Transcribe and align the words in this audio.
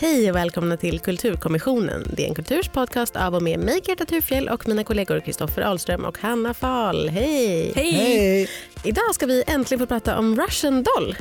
Hej 0.00 0.30
och 0.30 0.36
välkomna 0.36 0.76
till 0.76 1.00
Kulturkommissionen. 1.00 2.10
Det 2.16 2.24
är 2.24 2.28
en 2.28 2.34
kulturs 2.34 2.68
podcast 2.68 3.16
av 3.16 3.34
och 3.34 3.42
med 3.42 3.60
mig, 3.60 3.80
Greta 3.86 4.04
Thurfjell 4.04 4.48
och 4.48 4.68
mina 4.68 4.84
kollegor 4.84 5.20
Kristoffer 5.20 5.62
Ahlström 5.62 6.04
och 6.04 6.18
Hanna 6.18 6.54
Fahl. 6.54 7.08
Hej! 7.08 7.72
Hej! 7.74 8.48
Idag 8.84 9.14
ska 9.14 9.26
vi 9.26 9.44
äntligen 9.46 9.78
få 9.78 9.86
prata 9.86 10.18
om 10.18 10.36
Russian 10.40 10.82
Doll. 10.82 11.16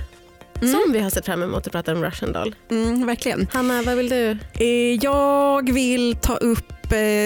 Som 0.59 0.91
vi 0.94 1.00
har 1.00 1.09
sett 1.09 1.26
fram 1.26 1.44
emot 1.44 1.66
att 1.67 1.72
prata 1.73 1.91
om 1.94 2.03
Russian 2.03 2.31
Doll. 2.34 2.55
Mm, 2.72 3.05
verkligen. 3.08 3.48
Hanna, 3.53 3.81
vad 3.81 3.95
vill 3.98 4.09
du? 4.09 4.38
Eh, 4.53 4.95
Jag 5.02 5.73
vill 5.73 6.16
ta 6.22 6.36
upp 6.36 6.73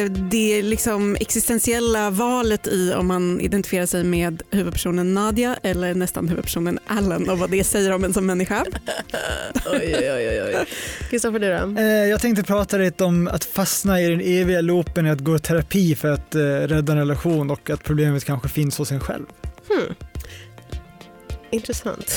det 0.10 0.62
liksom 0.62 1.16
existentiella 1.20 2.10
valet 2.10 2.68
i 2.68 2.94
om 2.94 3.08
man 3.08 3.42
identifierar 3.42 3.86
sig 3.86 4.04
med 4.04 4.42
huvudpersonen 4.52 5.14
Nadia 5.14 5.58
eller 5.64 5.94
nästan 5.96 6.28
huvudpersonen 6.30 6.80
Alan 6.88 7.30
och 7.30 7.40
vad 7.40 7.50
det 7.50 7.64
säger 7.64 7.92
om 7.92 8.04
en 8.04 8.14
som 8.14 8.26
människa. 8.26 8.66
Oj, 9.66 9.96
oj, 9.96 10.30
oj. 10.30 10.44
oj. 10.46 10.66
Kristoffer, 11.10 11.40
du 11.40 11.50
då? 11.50 11.82
Eh, 11.82 11.86
Jag 11.88 12.22
tänkte 12.22 12.44
prata 12.44 12.78
lite 12.78 13.04
om 13.04 13.28
att 13.28 13.44
fastna 13.44 14.02
i 14.02 14.10
den 14.10 14.22
eviga 14.22 14.62
loopen 14.62 15.06
i 15.08 15.10
att 15.10 15.20
gå 15.20 15.36
i 15.36 15.40
terapi 15.40 15.96
för 15.96 16.12
att 16.12 16.36
eh, 16.36 16.42
rädda 16.42 16.92
en 16.94 17.00
relation 17.00 17.52
och 17.52 17.70
att 17.70 17.84
problemet 17.84 18.26
kanske 18.26 18.50
finns 18.50 18.78
hos 18.78 18.92
en 18.92 19.00
själv. 19.00 19.26
Hmm. 19.70 19.96
Intressant. 21.52 22.14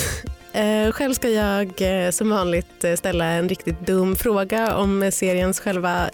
Eh, 0.57 0.93
själv 0.93 1.13
ska 1.13 1.29
jag 1.29 1.73
eh, 1.79 2.11
som 2.11 2.31
vanligt 2.31 2.85
eh, 2.85 2.95
ställa 2.95 3.25
en 3.25 3.49
riktigt 3.49 3.87
dum 3.87 4.17
fråga 4.17 4.77
om 4.77 5.11
seriens 5.13 5.61
själva 5.61 6.11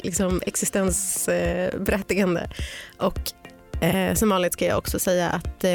liksom 0.00 0.40
existensberättigande. 0.46 2.48
och 2.98 3.18
eh, 3.80 4.14
som 4.14 4.28
vanligt 4.28 4.52
ska 4.52 4.66
jag 4.66 4.78
också 4.78 4.98
säga 4.98 5.30
att 5.30 5.64
eh, 5.64 5.70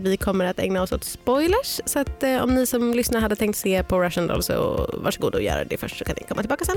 vi 0.00 0.18
kommer 0.20 0.44
att 0.44 0.58
ägna 0.58 0.82
oss 0.82 0.92
åt 0.92 1.04
spoilers. 1.04 1.80
Så 1.84 1.98
att, 1.98 2.22
eh, 2.22 2.42
om 2.42 2.54
ni 2.54 2.66
som 2.66 2.94
lyssnar 2.94 3.20
hade 3.20 3.36
tänkt 3.36 3.58
se 3.58 3.82
på 3.82 4.02
Russian 4.02 4.26
Doll 4.26 4.42
så 4.42 4.90
varsågod 5.02 5.34
och 5.34 5.42
göra 5.42 5.64
det 5.64 5.76
först 5.76 5.98
så 5.98 6.04
kan 6.04 6.14
ni 6.18 6.26
komma 6.28 6.42
tillbaka 6.42 6.64
sen. 6.64 6.76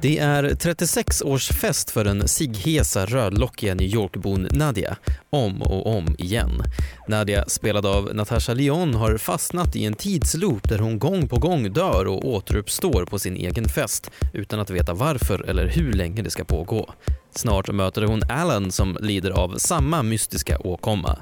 Det 0.00 0.18
är 0.18 0.44
36-årsfest 0.44 1.90
för 1.90 2.04
den 2.04 2.28
sighesa 2.28 3.06
rödlockiga 3.06 3.74
New 3.74 3.88
York-bon 3.94 4.48
Nadia, 4.50 4.96
om 5.30 5.62
och 5.62 5.96
om 5.96 6.16
igen. 6.18 6.62
Nadia, 7.08 7.44
spelad 7.48 7.86
av 7.86 8.14
Natasha 8.14 8.54
Lyon, 8.54 8.94
har 8.94 9.16
fastnat 9.16 9.76
i 9.76 9.84
en 9.84 9.94
tidsloop 9.94 10.68
där 10.68 10.78
hon 10.78 10.98
gång 10.98 11.28
på 11.28 11.38
gång 11.38 11.72
dör 11.72 12.06
och 12.06 12.24
återuppstår 12.24 13.06
på 13.06 13.18
sin 13.18 13.36
egen 13.36 13.68
fest 13.68 14.10
utan 14.32 14.60
att 14.60 14.70
veta 14.70 14.94
varför 14.94 15.42
eller 15.48 15.66
hur 15.66 15.92
länge 15.92 16.22
det 16.22 16.30
ska 16.30 16.44
pågå. 16.44 16.90
Snart 17.34 17.72
möter 17.72 18.02
hon 18.02 18.22
Alan 18.28 18.72
som 18.72 18.98
lider 19.00 19.30
av 19.30 19.58
samma 19.58 20.02
mystiska 20.02 20.58
åkomma. 20.58 21.18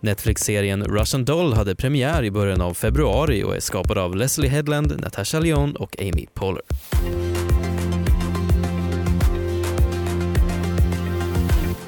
Netflix-serien 0.00 0.84
Russian 0.84 1.24
Doll 1.24 1.52
hade 1.52 1.74
premiär 1.74 2.24
i 2.24 2.30
början 2.30 2.60
av 2.60 2.74
februari 2.74 3.44
och 3.44 3.56
är 3.56 3.60
skapad 3.60 3.98
av 3.98 4.16
Leslie 4.16 4.50
Headland, 4.50 5.00
Natasha 5.00 5.40
Lyon 5.40 5.76
och 5.76 5.96
Amy 6.00 6.26
Poehler. 6.34 6.62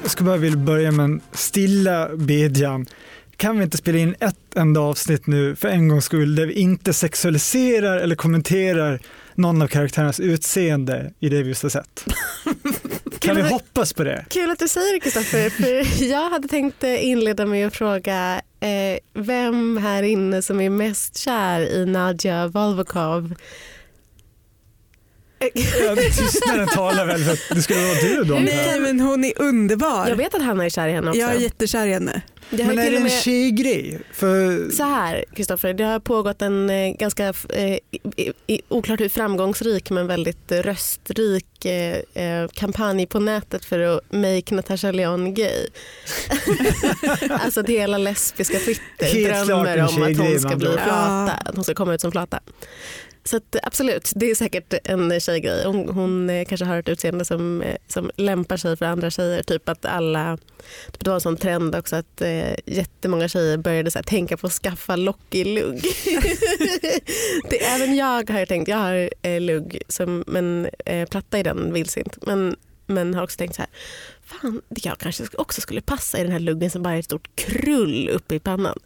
Jag 0.09 0.11
skulle 0.11 0.27
bara 0.27 0.37
vilja 0.37 0.57
börja 0.57 0.91
med 0.91 1.03
en 1.03 1.21
stilla 1.31 2.09
bedjan. 2.15 2.85
Kan 3.37 3.57
vi 3.57 3.63
inte 3.63 3.77
spela 3.77 3.97
in 3.97 4.15
ett 4.19 4.55
enda 4.55 4.81
avsnitt 4.81 5.27
nu 5.27 5.55
för 5.55 5.67
en 5.67 5.87
gångs 5.87 6.05
skull 6.05 6.35
där 6.35 6.45
vi 6.45 6.53
inte 6.53 6.93
sexualiserar 6.93 7.97
eller 7.97 8.15
kommenterar 8.15 8.99
någon 9.35 9.61
av 9.61 9.67
karaktärernas 9.67 10.19
utseende 10.19 11.13
i 11.19 11.29
det 11.29 11.43
vi 11.43 11.49
just 11.49 11.63
har 11.63 11.69
sett? 11.69 12.05
Kan 13.19 13.35
vi 13.35 13.41
hoppas 13.41 13.93
på 13.93 14.03
det? 14.03 14.25
Kul 14.29 14.51
att 14.51 14.59
du 14.59 14.67
säger 14.67 14.93
det 14.93 14.99
Kristoffer, 14.99 15.49
för 15.49 16.03
jag 16.05 16.29
hade 16.29 16.47
tänkt 16.47 16.83
inleda 16.83 17.45
med 17.45 17.67
att 17.67 17.75
fråga 17.75 18.41
eh, 18.59 18.99
vem 19.13 19.77
här 19.77 20.03
inne 20.03 20.41
som 20.41 20.61
är 20.61 20.69
mest 20.69 21.17
kär 21.17 21.61
i 21.61 21.85
Nadja 21.85 22.47
Volvokov. 22.47 23.35
Ja, 25.39 25.95
Tystnaden 25.95 26.67
talar 26.67 27.05
väl 27.05 27.23
för 27.23 27.31
att 27.31 27.39
det 27.49 27.61
skulle 27.61 27.85
vara 27.85 27.99
du 28.01 28.23
då. 28.23 28.35
Nej 28.35 28.79
men 28.79 28.99
hon 28.99 29.23
är 29.23 29.33
underbar. 29.41 30.07
Jag 30.09 30.15
vet 30.15 30.35
att 30.35 30.41
Hanna 30.41 30.65
är 30.65 30.69
kär 30.69 30.87
i 30.87 30.91
henne 30.91 31.09
också. 31.09 31.21
Jag 31.21 31.35
är 31.35 31.39
jättekär 31.39 31.87
i 31.87 31.93
henne. 31.93 32.21
det 32.49 32.65
Men 32.65 32.79
är 32.79 32.91
det 32.91 32.97
en 32.97 33.03
med... 33.03 33.11
tjejgrej? 33.11 33.99
För 34.13 34.69
Så 34.71 34.83
här 34.83 35.25
Kristoffer, 35.35 35.73
det 35.73 35.83
har 35.83 35.99
pågått 35.99 36.41
en 36.41 36.69
eh, 36.69 36.93
ganska 36.93 37.27
eh, 37.49 37.77
oklart 38.67 38.99
hur 38.99 39.09
framgångsrik 39.09 39.89
men 39.89 40.07
väldigt 40.07 40.51
eh, 40.51 40.57
röstrik 40.57 41.65
eh, 41.65 42.23
eh, 42.23 42.47
kampanj 42.53 43.05
på 43.05 43.19
nätet 43.19 43.65
för 43.65 43.79
att 43.79 44.01
make 44.11 44.55
Natasha 44.55 44.91
Leon 44.91 45.33
gay. 45.33 45.67
alltså 47.29 47.59
att 47.59 47.69
hela 47.69 47.97
lesbiska 47.97 48.59
Twitter 48.59 49.05
Helt 49.05 49.47
drömmer 49.47 49.77
om 49.77 50.03
att 50.03 50.17
hon 50.17 50.39
ska 50.39 50.55
bli 50.55 50.67
flata, 50.67 51.31
att 51.45 51.55
hon 51.55 51.63
ska 51.63 51.73
komma 51.73 51.93
ut 51.93 52.01
som 52.01 52.11
flata. 52.11 52.39
Så 53.29 53.37
att, 53.37 53.55
absolut, 53.63 54.11
det 54.15 54.31
är 54.31 54.35
säkert 54.35 54.73
en 54.83 55.19
tjejgrej. 55.19 55.65
Hon, 55.65 55.89
hon 55.89 56.29
eh, 56.29 56.45
kanske 56.45 56.65
har 56.65 56.79
ett 56.79 56.89
utseende 56.89 57.25
som, 57.25 57.61
eh, 57.61 57.75
som 57.87 58.11
lämpar 58.15 58.57
sig 58.57 58.77
för 58.77 58.85
andra 58.85 59.09
tjejer. 59.09 59.43
Typ 59.43 59.69
att 59.69 59.85
alla, 59.85 60.37
typ 60.91 61.03
det 61.03 61.09
var 61.09 61.15
en 61.15 61.21
sån 61.21 61.37
trend 61.37 61.75
också 61.75 61.95
att 61.95 62.21
eh, 62.21 62.53
jättemånga 62.65 63.27
tjejer 63.27 63.57
började 63.57 63.91
så 63.91 63.97
här, 63.97 64.03
tänka 64.03 64.37
på 64.37 64.47
att 64.47 64.53
skaffa 64.53 64.95
lockig 64.95 65.45
lugg. 65.45 65.81
det, 67.49 67.65
även 67.65 67.95
jag 67.95 68.29
har 68.29 68.45
tänkt, 68.45 68.67
jag 68.67 68.77
har 68.77 69.09
eh, 69.21 69.41
lugg 69.41 69.81
som, 69.87 70.23
men 70.27 70.69
eh, 70.85 71.09
platta 71.09 71.39
i 71.39 71.43
den 71.43 71.73
vildsint. 71.73 72.17
Men, 72.21 72.55
men 72.85 73.13
har 73.13 73.23
också 73.23 73.37
tänkt 73.37 73.55
så 73.55 73.61
här, 73.61 73.71
fan 74.25 74.61
jag 74.69 74.97
kanske 74.97 75.23
också 75.37 75.61
skulle 75.61 75.81
passa 75.81 76.17
i 76.19 76.23
den 76.23 76.31
här 76.31 76.39
luggen 76.39 76.69
som 76.69 76.83
bara 76.83 76.93
är 76.93 76.99
ett 76.99 77.05
stort 77.05 77.35
krull 77.35 78.09
uppe 78.09 78.35
i 78.35 78.39
pannan. 78.39 78.79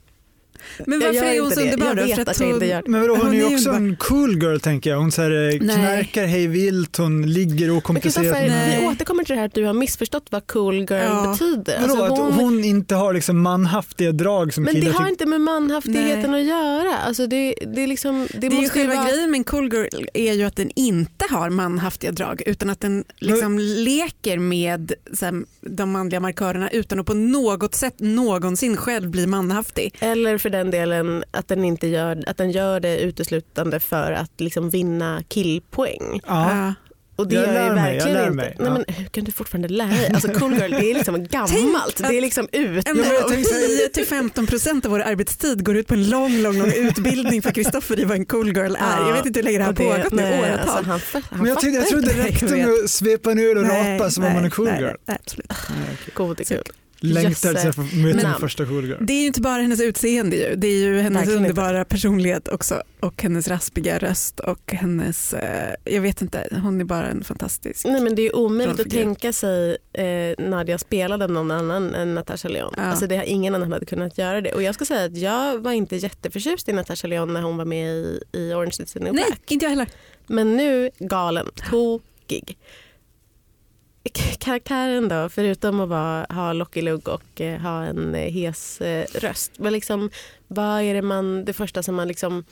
Men 0.88 1.02
Jag 1.02 1.08
varför 1.08 1.26
gör 1.26 1.34
är 1.34 1.40
hon 1.40 1.46
inte 1.46 1.56
så 1.56 1.62
det. 1.62 1.74
underbar 1.74 1.88
Jag 1.88 1.98
då? 1.98 2.04
vet 2.04 2.16
För 2.16 2.22
att 2.32 2.40
jag 2.40 2.46
hon, 2.48 2.54
inte 2.56 2.66
gör 2.66 2.84
Men 2.88 3.02
vadå, 3.02 3.14
hon, 3.16 3.26
Hon 3.26 3.34
är 3.36 3.50
ju 3.50 3.56
också 3.56 3.70
en 3.70 3.96
cool 3.96 4.44
girl 4.44 4.58
tänker 4.60 4.90
jag. 4.90 4.98
Hon 4.98 5.12
så 5.12 5.22
här, 5.22 5.32
eh, 5.32 5.36
Nej. 5.38 5.60
knarkar 5.60 6.26
hej 6.26 6.48
vilt, 6.48 6.98
hon 6.98 7.32
ligger 7.34 7.68
Men 7.68 7.78
okomplicerat. 7.78 8.32
Nej. 8.32 8.78
vi 8.82 8.88
återkommer 8.88 9.24
till 9.24 9.34
det 9.36 9.40
här 9.40 9.48
att 9.48 9.54
du 9.54 9.66
har 9.66 9.74
missförstått 9.74 10.26
vad 10.30 10.48
cool 10.48 10.76
girl 10.76 10.92
Ja. 10.94 11.32
betyder. 11.32 11.80
Vadå, 11.88 12.04
Alltså, 12.04 12.24
att 12.26 12.34
hon 12.36 12.64
inte 12.64 12.96
har 12.96 13.14
liksom 13.14 13.40
manhaftiga 13.42 14.12
drag 14.12 14.54
som 14.54 14.64
men 14.64 14.74
det 14.76 14.82
har 14.86 14.92
tycker- 14.92 15.10
inte 15.10 15.26
med 15.26 15.42
manhaftigheten 15.42 16.34
att 16.34 16.44
göra. 16.44 16.98
Alltså 16.98 17.28
det, 17.28 17.56
det, 17.76 17.82
är 17.84 17.88
liksom, 17.88 18.28
det, 18.34 18.50
det 18.50 18.58
är 18.58 18.62
ju 18.62 18.70
själva 18.70 18.96
vara... 18.96 19.08
grejen 19.08 19.32
med 19.32 19.38
en 19.38 19.44
cool 19.44 19.74
girl 19.74 20.06
är 20.14 20.34
ju 20.34 20.44
att 20.44 20.56
den 20.56 20.72
inte 20.76 21.26
har 21.30 21.50
manhaftiga 21.50 22.12
drag 22.12 22.42
utan 22.46 22.70
att 22.70 22.80
den 22.82 23.04
liksom 23.20 23.60
leker 23.60 24.38
med 24.38 24.94
så 25.14 25.26
här, 25.26 25.44
de 25.62 25.92
manliga 25.92 26.20
markörerna 26.20 26.70
utan 26.70 27.00
att 27.00 27.06
på 27.06 27.14
något 27.14 27.76
sätt 27.76 27.94
någonsin 27.98 28.78
själv 28.78 29.10
bli 29.10 29.28
manhaftig. 29.28 29.96
Eller 30.00 30.38
för 30.38 30.50
den 30.54 30.72
delen 30.72 31.24
att 31.32 31.48
den, 31.48 31.64
inte 31.64 31.88
gör, 31.88 32.24
att 32.28 32.38
den 32.38 32.52
gör 32.52 32.80
det 32.80 33.00
uteslutande 33.00 33.80
för 33.80 34.12
att 34.12 34.32
liksom 34.42 34.70
vinna 34.70 35.24
killpoäng. 35.28 36.22
Ja. 36.28 36.74
Och 37.16 37.28
det 37.28 37.36
Jag 37.36 37.46
gör 37.46 37.54
lär 37.54 37.68
ju 37.70 37.76
mig, 37.76 37.96
jag 37.98 38.06
verkligen 38.06 38.14
lär 38.18 38.24
inte. 38.24 38.36
mig, 38.36 38.56
Nej, 38.60 38.68
ja. 38.68 38.74
men 38.74 38.96
hur 38.96 39.06
kan 39.06 39.24
du 39.24 39.32
fortfarande 39.32 39.68
lära 39.68 39.88
dig? 39.90 40.12
Alltså 40.14 40.28
cool 40.32 40.54
girl 40.54 40.72
det 40.72 40.92
är 40.92 40.94
liksom 40.94 41.28
gammalt. 41.32 42.02
att- 42.02 42.10
Det 42.10 42.18
är 42.18 42.22
liksom 42.22 42.48
ute. 42.52 42.90
Ja, 42.90 42.94
men 42.94 43.06
jag 43.14 43.28
tänkte- 43.28 44.02
10-15% 44.02 44.86
av 44.86 44.92
vår 44.92 45.00
arbetstid 45.02 45.66
går 45.66 45.78
ut 45.78 45.88
på 45.88 45.94
en 45.94 46.10
lång, 46.10 46.38
lång, 46.42 46.58
lång 46.60 46.72
utbildning 46.74 47.42
för 47.42 47.52
Kristoffer 47.52 48.00
i 48.00 48.04
vad 48.04 48.18
en 48.18 48.26
cool 48.26 48.48
girl 48.48 48.76
är. 48.76 49.08
Jag 49.08 49.14
vet 49.14 49.26
inte 49.26 49.40
hur 49.40 49.44
länge 49.44 49.58
det 49.58 49.64
har 49.64 49.74
pågått 49.74 50.12
nu, 50.12 50.22
nej, 50.22 50.40
åratal. 50.40 50.60
Alltså, 50.70 50.90
han, 50.90 51.24
han 51.30 51.40
Men 51.40 51.50
jag, 51.50 51.60
tyckte, 51.60 51.78
jag 51.80 51.88
trodde 51.88 52.06
det 52.06 52.12
inte. 52.14 52.24
räckte 52.24 52.46
Jag 52.46 52.58
med 52.70 52.84
att 52.84 52.90
svepa 52.90 53.34
ner 53.34 53.58
och 53.58 53.64
Nej, 53.64 53.98
rapa 54.00 54.10
som 54.12 54.24
om 54.24 54.34
man 54.34 54.46
är 54.46 54.50
cool 54.50 54.66
nej, 54.66 54.82
girl. 54.82 54.94
nej, 55.06 55.18
absolut. 55.26 55.52
God 56.14 56.40
är 56.40 56.44
kul. 56.44 56.64
Sig 57.04 57.74
för 57.74 57.82
att 57.82 57.94
möta 57.94 58.28
min 58.30 58.40
första 58.40 58.64
girl. 58.64 58.94
Det 59.02 59.14
är 59.14 59.20
ju 59.22 59.28
inte 59.28 59.42
bara 59.42 59.62
hennes 59.62 59.82
utseende 59.82 60.36
ju. 60.36 60.56
det 60.56 60.68
är 60.68 60.78
ju 60.78 61.00
hennes 61.00 61.20
Verkligen 61.20 61.40
inte. 61.40 61.50
underbara 61.50 61.86
personlighet 61.86 62.48
också 62.48 62.84
och 63.00 63.24
hennes 63.24 63.48
raspiga 63.48 63.98
röst 63.98 64.40
och 64.40 64.74
hennes, 64.74 65.34
eh, 65.34 65.74
jag 65.84 66.02
vet 66.02 66.22
inte, 66.22 66.48
hon 66.64 66.82
är 66.82 66.86
bara 66.86 67.08
en 67.08 67.24
fantastisk. 67.24 67.86
Nej 67.86 68.02
men 68.02 68.16
det 68.16 68.22
är 68.22 68.36
omöjligt 68.36 68.80
att 68.80 68.90
tänka 68.90 69.34
sig 69.34 69.78
eh, 69.94 70.46
Nadia 70.46 70.78
spelade 70.78 71.28
någon 71.28 71.52
annan 71.52 71.96
än 71.96 72.16
Natasha 72.16 72.50
Leon. 72.50 72.74
Ja. 72.78 72.84
Alltså 72.84 73.08
det 73.08 73.18
har 73.18 73.24
ingen 73.24 73.56
annan 73.56 73.72
hade 73.72 73.86
kunnat 73.86 74.18
göra 74.18 74.42
det. 74.42 74.54
Och 74.54 74.64
jag 74.64 74.76
ska 74.76 74.86
säga 74.86 75.06
att 75.06 75.18
jag 75.18 75.58
var 75.60 75.72
inte 75.72 75.96
jätteförtjust 75.96 76.70
i 76.70 76.74
Natasha 76.74 77.08
Leon 77.08 77.34
när 77.34 77.42
hon 77.42 77.58
var 77.58 77.66
med 77.66 77.90
i, 77.96 78.20
i 78.32 78.54
Orange 78.54 78.76
is 78.84 78.94
the 78.94 79.00
new 79.00 79.14
Nej, 79.14 79.24
black. 79.28 79.52
inte 79.52 79.66
jag 79.66 79.70
heller. 79.70 79.88
Men 80.28 80.58
nu 80.58 80.90
galen, 81.00 81.48
tokig. 81.70 82.58
Karaktären 84.38 85.08
då, 85.08 85.30
förutom 85.30 85.80
att 85.80 85.90
vara, 85.90 86.26
ha 86.30 86.54
lockig 86.54 86.84
lugg 86.84 87.08
och 87.08 87.42
eh, 87.42 87.60
ha 87.60 87.84
en 87.84 88.16
eh, 88.16 88.32
hes 88.32 88.82
eh, 88.82 89.06
röst, 89.14 89.52
vad, 89.58 89.74
liksom, 89.74 90.10
vad 90.48 90.82
är 90.82 90.94
det 90.94 91.02
man, 91.02 91.46
det 91.46 91.54
första 91.54 91.84
som 91.84 91.96
man 91.96 92.08
liksom, 92.08 92.46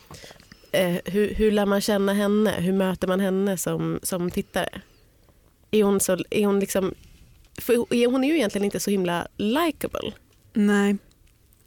eh, 0.71 0.95
hur, 1.05 1.33
hur 1.33 1.51
lär 1.51 1.65
man 1.65 1.81
känna 1.81 2.13
henne? 2.13 2.51
Hur 2.51 2.73
möter 2.73 3.07
man 3.07 3.19
henne 3.19 3.57
som, 3.57 3.99
som 4.03 4.31
tittare? 4.31 4.81
Är 5.71 5.83
hon 5.83 5.99
så, 5.99 6.17
är 6.29 6.45
hon 6.45 6.59
liksom, 6.59 6.93
för 7.57 8.05
hon 8.07 8.23
är 8.23 8.27
ju 8.27 8.35
egentligen 8.35 8.65
inte 8.65 8.79
så 8.79 8.91
himla 8.91 9.27
likable. 9.37 10.11
Nej. 10.53 10.97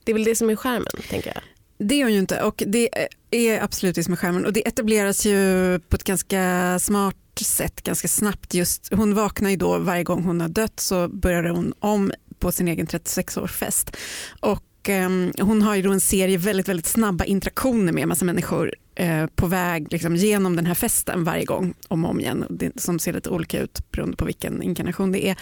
Det 0.04 0.12
är 0.12 0.14
väl 0.14 0.24
det 0.24 0.36
som 0.36 0.50
är 0.50 0.56
skärmen, 0.56 0.92
tänker 1.10 1.32
jag. 1.34 1.42
Det 1.88 1.94
är 1.94 2.04
hon 2.04 2.12
ju 2.12 2.18
inte 2.18 2.42
och 2.42 2.62
det 2.66 2.88
är 3.30 3.62
absolut 3.62 3.94
det 3.94 4.04
som 4.04 4.12
är 4.12 4.16
skärmen 4.16 4.46
och 4.46 4.52
det 4.52 4.68
etableras 4.68 5.26
ju 5.26 5.78
på 5.88 5.96
ett 5.96 6.04
ganska 6.04 6.78
smart 6.78 7.16
sätt 7.42 7.82
ganska 7.82 8.08
snabbt. 8.08 8.54
Just, 8.54 8.94
hon 8.94 9.14
vaknar 9.14 9.50
ju 9.50 9.56
då 9.56 9.78
varje 9.78 10.04
gång 10.04 10.24
hon 10.24 10.40
har 10.40 10.48
dött 10.48 10.80
så 10.80 11.08
börjar 11.08 11.44
hon 11.44 11.74
om 11.78 12.12
på 12.38 12.52
sin 12.52 12.68
egen 12.68 12.86
36-årsfest. 12.86 13.96
Och 14.40 14.88
eh, 14.88 15.10
hon 15.40 15.62
har 15.62 15.74
ju 15.74 15.82
då 15.82 15.92
en 15.92 16.00
serie 16.00 16.38
väldigt, 16.38 16.68
väldigt 16.68 16.86
snabba 16.86 17.24
interaktioner 17.24 17.92
med 17.92 18.02
en 18.02 18.08
massa 18.08 18.24
människor 18.24 18.74
eh, 18.94 19.26
på 19.26 19.46
väg 19.46 19.92
liksom, 19.92 20.16
genom 20.16 20.56
den 20.56 20.66
här 20.66 20.74
festen 20.74 21.24
varje 21.24 21.44
gång 21.44 21.74
om 21.88 22.04
och 22.04 22.10
om 22.10 22.20
igen. 22.20 22.44
Det, 22.50 22.80
som 22.80 22.98
ser 22.98 23.12
lite 23.12 23.30
olika 23.30 23.60
ut 23.60 23.90
beroende 23.90 24.16
på 24.16 24.24
vilken 24.24 24.62
inkarnation 24.62 25.12
det 25.12 25.28
är. 25.28 25.36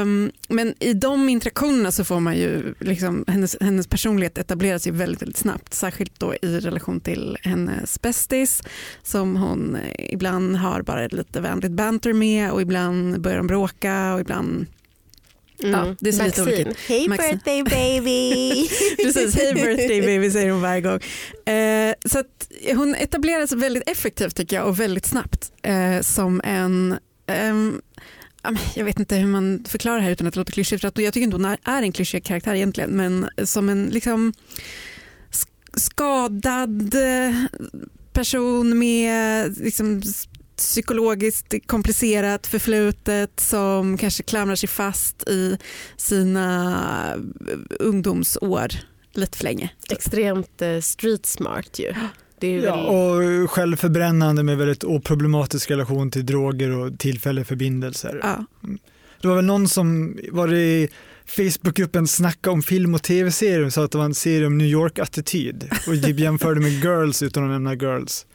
Um, 0.00 0.30
men 0.48 0.74
i 0.80 0.92
de 0.92 1.28
interaktionerna 1.28 1.92
så 1.92 2.04
får 2.04 2.20
man 2.20 2.36
ju, 2.36 2.74
liksom, 2.80 3.24
hennes, 3.28 3.56
hennes 3.60 3.86
personlighet 3.86 4.38
etableras 4.38 4.86
ju 4.86 4.90
väldigt, 4.90 5.22
väldigt 5.22 5.36
snabbt. 5.36 5.74
Särskilt 5.74 6.20
då 6.20 6.34
i 6.42 6.60
relation 6.60 7.00
till 7.00 7.38
hennes 7.42 8.02
bästis 8.02 8.62
som 9.02 9.36
hon 9.36 9.78
ibland 9.98 10.56
har 10.56 10.82
bara 10.82 11.06
lite 11.06 11.40
vänligt 11.40 11.72
banter 11.72 12.12
med 12.12 12.50
och 12.50 12.62
ibland 12.62 13.20
börjar 13.20 13.36
de 13.36 13.46
bråka 13.46 14.14
och 14.14 14.20
ibland 14.20 14.66
Ja, 15.70 15.94
det 16.00 16.12
ser 16.12 16.24
lite 16.24 16.42
olika. 16.42 16.72
Hey 16.88 17.08
Maxine. 17.08 17.32
birthday 17.44 17.62
baby! 17.62 18.68
Precis, 19.02 19.34
hey 19.34 19.54
birthday 19.54 20.00
baby 20.06 20.30
säger 20.30 20.50
hon 20.50 20.60
varje 20.60 20.80
gång. 20.80 21.00
Eh, 21.54 21.94
så 22.04 22.18
att 22.18 22.48
hon 22.74 22.94
etableras 22.94 23.52
väldigt 23.52 23.88
effektivt 23.90 24.36
tycker 24.36 24.56
jag 24.56 24.66
och 24.68 24.80
väldigt 24.80 25.06
snabbt 25.06 25.52
eh, 25.62 26.00
som 26.00 26.40
en 26.44 26.98
ehm, 27.26 27.80
jag 28.74 28.84
vet 28.84 28.98
inte 28.98 29.16
hur 29.16 29.26
man 29.26 29.64
förklarar 29.68 29.96
det 29.96 30.02
här 30.02 30.10
utan 30.10 30.26
att 30.26 30.34
det 30.34 30.40
låter 30.40 30.52
klyschigt. 30.52 30.80
För 30.80 30.88
att 30.88 30.98
jag 30.98 31.14
tycker 31.14 31.24
inte 31.24 31.36
hon 31.36 31.44
är- 31.44 31.58
är 31.64 31.82
en 31.82 31.92
klyschig 31.92 32.24
karaktär 32.24 32.54
egentligen 32.54 32.90
men 32.90 33.28
som 33.44 33.68
en 33.68 33.84
liksom 33.92 34.32
sk- 35.30 35.78
skadad 35.80 36.94
eh, 36.94 37.34
person 38.12 38.78
med 38.78 39.58
liksom, 39.58 40.02
psykologiskt 40.66 41.54
komplicerat 41.66 42.46
förflutet 42.46 43.40
som 43.40 43.98
kanske 43.98 44.22
klamrar 44.22 44.56
sig 44.56 44.68
fast 44.68 45.28
i 45.28 45.58
sina 45.96 47.14
eh, 47.14 47.56
ungdomsår 47.80 48.68
lite 49.12 49.38
för 49.38 49.44
länge. 49.44 49.70
Extremt 49.90 50.62
eh, 50.62 50.80
street 50.80 51.26
smart 51.26 51.78
ju. 51.78 51.94
Det 52.38 52.46
är 52.46 52.50
ju 52.50 52.60
Ja, 52.60 52.74
och 52.74 53.50
självförbrännande 53.50 54.42
med 54.42 54.58
väldigt 54.58 54.84
oproblematisk 54.84 55.70
relation 55.70 56.10
till 56.10 56.26
droger 56.26 56.70
och 56.70 56.98
tillfälliga 56.98 57.44
förbindelser. 57.44 58.20
Ja. 58.22 58.44
Det 59.20 59.28
var 59.28 59.36
väl 59.36 59.44
någon 59.44 59.68
som 59.68 60.18
var 60.30 60.54
i 60.54 60.88
Facebookgruppen 61.26 62.08
Snacka 62.08 62.50
om 62.50 62.62
film 62.62 62.94
och 62.94 63.02
tv-serier 63.02 63.70
sa 63.70 63.84
att 63.84 63.92
det 63.92 63.98
var 63.98 64.04
en 64.04 64.14
serie 64.14 64.46
om 64.46 64.58
New 64.58 64.66
York-attityd 64.66 65.70
och 65.86 65.94
jämförde 65.94 66.60
med 66.60 66.72
Girls 66.84 67.22
utan 67.22 67.44
att 67.44 67.50
nämna 67.50 67.74
Girls. 67.74 68.26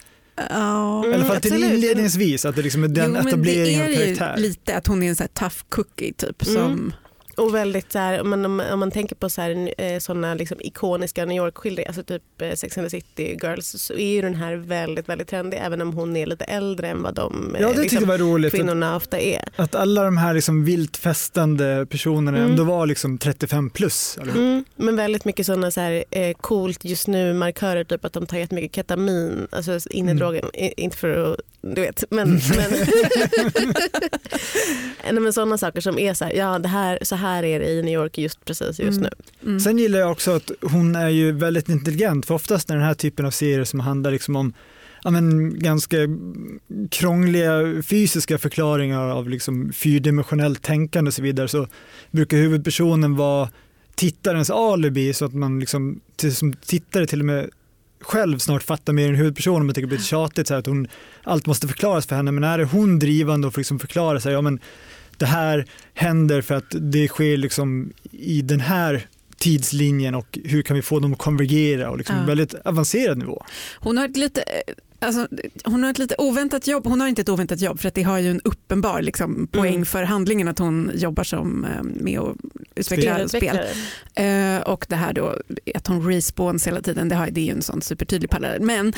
Ja. 0.50 1.06
I 1.06 1.14
alla 1.14 1.26
fall 1.26 1.42
till 1.42 1.54
absolut. 1.54 1.74
inledningsvis, 1.74 2.46
att 2.46 2.56
det 2.56 2.62
liksom 2.62 2.84
är 2.84 2.88
den 2.88 3.06
jo, 3.06 3.12
men 3.12 3.28
etableringen 3.28 3.82
av 3.82 3.88
det 3.88 3.94
är 3.94 4.16
karaktär. 4.16 4.36
ju 4.38 4.42
lite 4.44 4.78
att 4.78 4.88
hon 4.88 5.04
är 5.04 5.10
en 5.10 5.16
så 5.16 5.24
här 5.24 5.28
tough 5.28 5.56
cookie 5.70 6.14
typ. 6.14 6.48
Mm. 6.48 6.56
Som, 6.56 6.94
Och 7.38 7.56
väldigt 7.56 7.92
så 7.92 8.00
här, 8.00 8.22
om, 8.22 8.30
man, 8.30 8.46
om, 8.46 8.60
om 8.72 8.80
man 8.80 8.92
tänker 8.92 9.16
på 9.16 9.30
så 9.30 9.42
här, 9.42 9.74
eh, 9.78 10.00
såna 10.00 10.34
liksom 10.34 10.58
ikoniska 10.62 11.26
New 11.26 11.38
York-skildringar, 11.38 11.88
alltså 11.90 12.04
typ 12.04 12.42
eh, 12.42 12.54
Sex 12.54 12.78
and 12.78 12.86
the 12.86 12.90
City 12.90 13.38
Girls, 13.44 13.68
så 13.82 13.94
är 13.94 14.14
ju 14.14 14.22
den 14.22 14.36
här 14.36 14.56
väldigt, 14.56 15.10
väldigt 15.10 15.28
trendig 15.28 15.58
även 15.64 15.82
om 15.82 15.94
hon 15.94 16.16
är 16.18 16.26
lite 16.26 16.46
äldre 16.46 16.88
än 16.88 17.02
vad 17.02 17.14
de 17.16 17.56
eh, 17.56 17.62
Ja, 17.62 17.74
det 17.74 17.82
liksom, 17.82 18.08
var 18.08 18.18
roligt. 18.18 18.54
Att, 18.54 18.60
kvinnorna 18.60 18.96
ofta 18.96 19.20
är. 19.20 19.42
att 19.56 19.76
alla 19.76 20.04
de 20.04 20.18
här 20.18 20.34
liksom 20.34 20.66
vilt 20.66 20.98
festande 20.98 21.86
personerna 21.90 22.38
Mm. 22.38 22.50
ändå 22.52 22.64
var 22.64 22.86
liksom 22.86 23.18
35 23.18 23.70
plus. 23.70 24.18
Mm, 24.22 24.66
men 24.76 24.96
väldigt 24.96 25.26
mycket 25.26 25.46
sådana 25.46 25.72
så 25.72 25.82
här, 25.82 26.04
eh, 26.12 26.34
coolt 26.34 26.86
just 26.86 27.08
nu 27.08 27.34
markörer, 27.34 27.84
typ 27.84 28.06
att 28.06 28.14
de 28.14 28.26
tar 28.26 28.38
jättemycket 28.38 28.76
ketamin, 28.76 29.48
alltså 29.52 29.80
in 29.90 30.10
i 30.10 30.12
Mm. 30.12 30.50
inte 30.78 30.98
för 30.98 31.34
att, 31.34 31.40
du 31.76 31.82
vet, 31.82 32.04
men, 32.10 32.30
men, 32.30 32.72
Nej, 35.04 35.14
men 35.22 35.34
sådana 35.34 35.58
saker 35.58 35.82
som 35.82 36.00
är 36.00 36.14
så 36.14 36.26
här, 36.26 36.34
ja 36.34 36.60
det 36.60 36.68
här, 36.68 37.00
så 37.02 37.16
här 37.16 37.44
är 37.44 37.60
det 37.60 37.66
i 37.70 37.82
New 37.82 37.94
York 37.94 38.18
just 38.18 38.46
precis 38.46 38.80
just 38.80 38.98
Mm. 38.98 39.10
nu. 39.42 39.48
mm. 39.50 39.60
Sen 39.60 39.78
gillar 39.78 40.00
jag 40.00 40.12
också 40.12 40.32
att 40.32 40.52
hon 40.62 40.96
är 40.96 41.10
ju 41.10 41.32
väldigt 41.32 41.70
intelligent, 41.70 42.26
för 42.26 42.36
oftast 42.36 42.70
när 42.70 42.76
den 42.76 42.86
här 42.86 42.94
typen 42.94 43.26
av 43.26 43.32
serier 43.32 43.64
som 43.64 43.80
handlar 43.80 44.12
liksom 44.12 44.36
om 44.36 44.54
ja, 45.04 45.10
men, 45.12 45.60
ganska 45.60 45.98
krångliga 46.92 47.84
fysiska 47.84 48.38
förklaringar 48.38 49.10
av 49.10 49.30
liksom 49.30 49.74
fyrdimensionellt 49.74 50.62
tänkande 50.62 51.10
och 51.10 51.14
så 51.14 51.22
vidare 51.22 51.48
så 51.48 51.68
brukar 52.12 52.38
huvudpersonen 52.38 53.16
vara 53.16 53.50
tittarens 53.96 54.50
alibi 54.50 55.14
så 55.14 55.26
att 55.26 55.34
man 55.34 55.60
liksom, 55.60 56.00
till, 56.16 56.36
som 56.36 56.54
tittare 56.54 57.08
till 57.08 57.20
och 57.20 57.26
med 57.26 57.50
själv 58.00 58.38
snart 58.38 58.64
fattar 58.64 58.94
mer 58.94 59.10
än 59.10 59.16
huvudpersonen 59.16 59.66
men 59.66 59.76
tycker 59.76 59.88
det 59.88 59.96
blir 59.96 60.06
tjatigt 60.06 60.48
så 60.48 60.54
här, 60.54 60.60
att 60.60 60.66
hon, 60.66 60.88
allt 61.24 61.46
måste 61.46 61.68
förklaras 61.68 62.06
för 62.06 62.16
henne. 62.16 62.32
Men 62.32 62.44
är 62.44 62.58
det 62.58 62.66
hon 62.66 63.00
drivande 63.00 63.48
och 63.48 63.54
får 63.54 63.62
liksom 63.62 63.80
förklara 63.80 64.20
sig, 64.20 64.34
ja 64.34 64.42
men 64.42 64.60
det 65.18 65.26
här 65.26 65.66
händer 65.94 66.42
för 66.42 66.56
att 66.56 66.76
det 66.82 67.08
sker 67.08 67.38
liksom 67.38 67.94
i 68.12 68.42
den 68.42 68.60
här 68.60 69.08
tidslinjen 69.38 70.16
och 70.16 70.40
hur 70.44 70.62
kan 70.62 70.76
vi 70.76 70.82
få 70.82 71.00
dem 71.00 71.14
att 71.14 71.20
konvergera 71.20 71.90
och 71.92 71.98
liksom 71.98 72.16
Ja. 72.16 72.26
väldigt 72.26 72.54
avancerad 72.66 73.18
nivå. 73.18 73.44
Hon 73.80 73.98
har 73.98 74.06
ett 74.06 74.18
lite 74.18 74.42
eh, 74.42 74.74
Alltså, 75.00 75.28
hon 75.66 75.84
har 75.84 75.92
ett 75.92 76.00
lite 76.00 76.16
oväntat 76.18 76.68
jobb. 76.68 76.88
Hon 76.88 77.02
har 77.02 77.08
inte 77.08 77.22
ett 77.22 77.30
oväntat 77.30 77.62
jobb 77.62 77.80
för 77.80 77.88
att 77.88 77.94
det 77.96 78.04
har 78.04 78.18
ju 78.20 78.32
en 78.32 78.42
uppenbar 78.44 79.02
liksom, 79.02 79.48
poäng 79.52 79.74
Mm. 79.74 79.86
för 79.86 80.04
handlingen 80.04 80.48
att 80.48 80.60
hon 80.60 80.92
jobbar 80.96 81.24
som 81.24 81.66
eh, 81.66 81.84
med 81.84 82.20
att 82.20 82.36
utveckla 82.76 83.28
spel. 83.28 83.60
Eh, 84.16 84.62
och 84.62 84.86
det 84.90 84.96
här 84.96 85.14
då 85.14 85.36
att 85.76 85.88
hon 85.88 86.08
respawns 86.12 86.68
hela 86.68 86.82
tiden, 86.82 87.10
det, 87.10 87.16
har, 87.16 87.28
det 87.32 87.42
är 87.42 87.46
ju 87.46 87.52
en 87.52 87.62
sån 87.62 87.82
supertydlig 87.82 88.30
parallell. 88.30 88.62
Men 88.62 88.94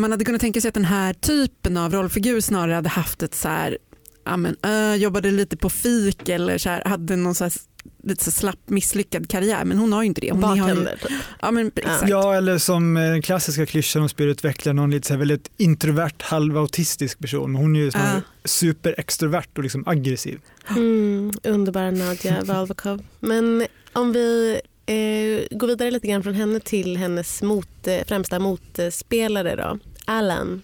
man 0.00 0.10
hade 0.10 0.24
kunnat 0.24 0.40
tänka 0.40 0.60
sig 0.60 0.68
att 0.68 0.74
den 0.74 0.84
här 0.84 1.14
typen 1.14 1.76
av 1.76 1.92
rollfigur 1.92 2.40
snarare 2.40 2.74
hade 2.74 2.88
haft 2.88 3.22
ett 3.22 3.34
så 3.34 3.48
här, 3.48 3.78
ja 4.24 4.36
men, 4.36 4.56
eh, 4.64 4.94
jobbade 4.96 5.30
lite 5.30 5.56
på 5.56 5.70
fik 5.70 6.28
eller 6.28 6.58
så 6.58 6.68
här, 6.68 6.84
hade 6.84 7.16
någon 7.16 7.34
så 7.34 7.44
här, 7.44 7.52
lite 8.04 8.24
så 8.24 8.30
slapp 8.30 8.58
misslyckad 8.66 9.28
karriär 9.28 9.64
men 9.64 9.78
hon 9.78 9.92
har 9.92 10.02
ju 10.02 10.06
inte 10.06 10.20
det. 10.20 10.30
Hon 10.32 10.42
har 10.42 10.56
ju, 10.56 10.62
Bartender 10.62 10.96
typ. 11.02 11.12
ja, 11.40 11.50
men, 11.50 11.70
exakt. 11.76 12.08
Ja, 12.08 12.34
eller 12.34 12.58
som 12.58 12.96
eh, 12.96 13.02
den 13.02 13.22
klassiska 13.22 13.66
klyschan 13.66 14.02
om 14.02 14.08
spelutvecklare, 14.08 14.72
någon 14.74 14.90
lite 14.90 15.06
så 15.06 15.12
här 15.14 15.18
väldigt 15.18 15.50
introvert, 15.56 16.12
halvautistisk 16.22 17.18
person. 17.18 17.54
Hon 17.54 17.76
är 17.76 17.80
ju 17.80 17.90
snarare 17.90 18.22
Ja. 18.42 18.48
superextrovert 18.48 19.48
och 19.56 19.62
liksom 19.62 19.82
aggressiv. 19.88 20.40
Mm, 20.68 21.32
underbara 21.42 21.90
Nadja 21.90 22.44
Valvakov. 22.44 23.02
Men 23.20 23.66
om 23.92 24.12
vi 24.12 24.60
eh, 24.86 25.56
går 25.58 25.66
vidare 25.66 25.90
lite 25.90 26.06
grann 26.08 26.22
från 26.22 26.34
henne 26.34 26.60
till 26.60 26.96
hennes 26.96 27.42
mot, 27.42 27.86
eh, 27.86 27.98
främsta 28.06 28.38
motspelare 28.38 29.56
då, 29.56 29.78
Alan. 30.04 30.62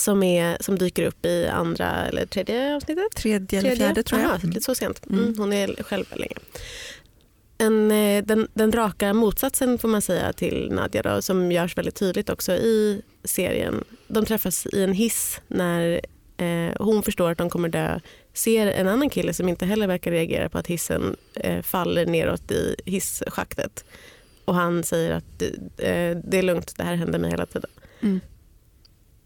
Som, 0.00 0.22
är, 0.22 0.56
som 0.60 0.78
dyker 0.78 1.04
upp 1.06 1.26
i 1.26 1.46
andra 1.46 2.06
eller 2.06 2.26
tredje 2.26 2.76
avsnittet. 2.76 3.12
Tredje 3.16 3.58
eller 3.58 3.76
fjärde 3.76 4.02
tror 4.02 4.20
jag. 4.20 4.30
Aha, 4.30 4.38
lite 4.42 4.60
så 4.60 4.74
sent. 4.74 5.06
Mm, 5.10 5.22
Mm. 5.24 5.34
hon 5.38 5.52
är 5.52 5.82
själv 5.82 6.04
länge. 6.16 6.36
En, 7.58 7.90
eh, 7.90 8.24
den, 8.24 8.48
den 8.54 8.72
raka 8.72 9.14
motsatsen 9.14 9.78
får 9.78 9.88
man 9.88 10.02
säga 10.02 10.32
till 10.32 10.68
Nadja 10.72 11.02
då, 11.02 11.22
som 11.22 11.52
görs 11.52 11.76
väldigt 11.76 11.94
tydligt 11.94 12.30
också 12.30 12.52
i 12.52 13.02
serien. 13.24 13.84
De 14.08 14.24
träffas 14.26 14.66
i 14.66 14.82
en 14.82 14.92
hiss 14.92 15.40
när 15.48 16.00
eh, 16.36 16.72
hon 16.78 17.02
förstår 17.02 17.30
att 17.30 17.38
de 17.38 17.50
kommer 17.50 17.68
dö. 17.68 18.00
Ser 18.34 18.66
en 18.66 18.88
annan 18.88 19.10
kille 19.10 19.34
som 19.34 19.48
inte 19.48 19.66
heller 19.66 19.86
verkar 19.86 20.10
reagera 20.10 20.48
på 20.48 20.58
att 20.58 20.66
hissen 20.66 21.16
eh, 21.34 21.62
faller 21.62 22.06
neråt 22.06 22.50
i 22.50 22.76
hisschaktet. 22.84 23.84
Och 24.44 24.54
han 24.54 24.82
säger 24.84 25.10
att 25.10 25.42
eh, 25.78 26.16
det 26.24 26.38
är 26.38 26.42
lugnt, 26.42 26.74
det 26.76 26.82
här 26.82 26.94
händer 26.94 27.18
mig 27.18 27.30
hela 27.30 27.46
tiden. 27.46 27.70
Mm. 28.00 28.20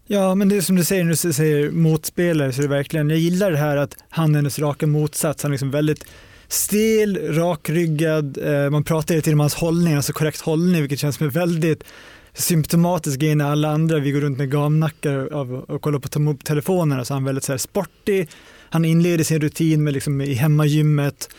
Ja, 0.07 0.35
men 0.35 0.49
det 0.49 0.57
är 0.57 0.61
som 0.61 0.75
du 0.75 0.83
säger, 0.83 1.03
när 1.03 1.11
du 1.27 1.33
säger 1.33 1.71
motspelare 1.71 2.53
så 2.53 2.61
är 2.61 2.63
det 2.63 2.69
verkligen, 2.69 3.09
jag 3.09 3.19
gillar 3.19 3.51
det 3.51 3.57
här 3.57 3.77
att 3.77 3.97
han 4.09 4.31
är 4.31 4.35
hennes 4.35 4.59
raka 4.59 4.87
motsats. 4.87 5.43
Han 5.43 5.51
är 5.51 5.53
liksom 5.53 5.71
väldigt 5.71 6.05
stel, 6.47 7.33
rakryggad, 7.33 8.37
eh, 8.37 8.69
man 8.69 8.83
pratar 8.83 9.13
hela 9.13 9.21
tiden 9.21 9.35
om 9.35 9.39
hans 9.39 9.55
hållning, 9.55 9.93
alltså 9.93 10.13
korrekt 10.13 10.41
hållning, 10.41 10.81
vilket 10.81 10.99
känns 10.99 11.15
som 11.15 11.25
en 11.25 11.31
väldigt 11.31 11.83
symptomatisk 12.33 13.19
grej 13.19 13.35
när 13.35 13.51
alla 13.51 13.69
andra, 13.69 13.99
vi 13.99 14.11
går 14.11 14.21
runt 14.21 14.37
med 14.37 14.51
gamnackar 14.51 15.33
och 15.71 15.81
kollar 15.81 15.99
på 15.99 16.19
mobiltelefonerna, 16.19 16.95
så 16.95 16.99
alltså 16.99 17.13
han 17.13 17.23
är 17.23 17.25
väldigt 17.25 17.43
så 17.43 17.53
här 17.53 17.57
sportig, 17.57 18.29
han 18.69 18.85
inleder 18.85 19.23
sin 19.23 19.41
rutin 19.41 19.83
med 19.83 19.93
liksom 19.93 20.21
i 20.21 20.33
hemmagymmet, 20.33 21.29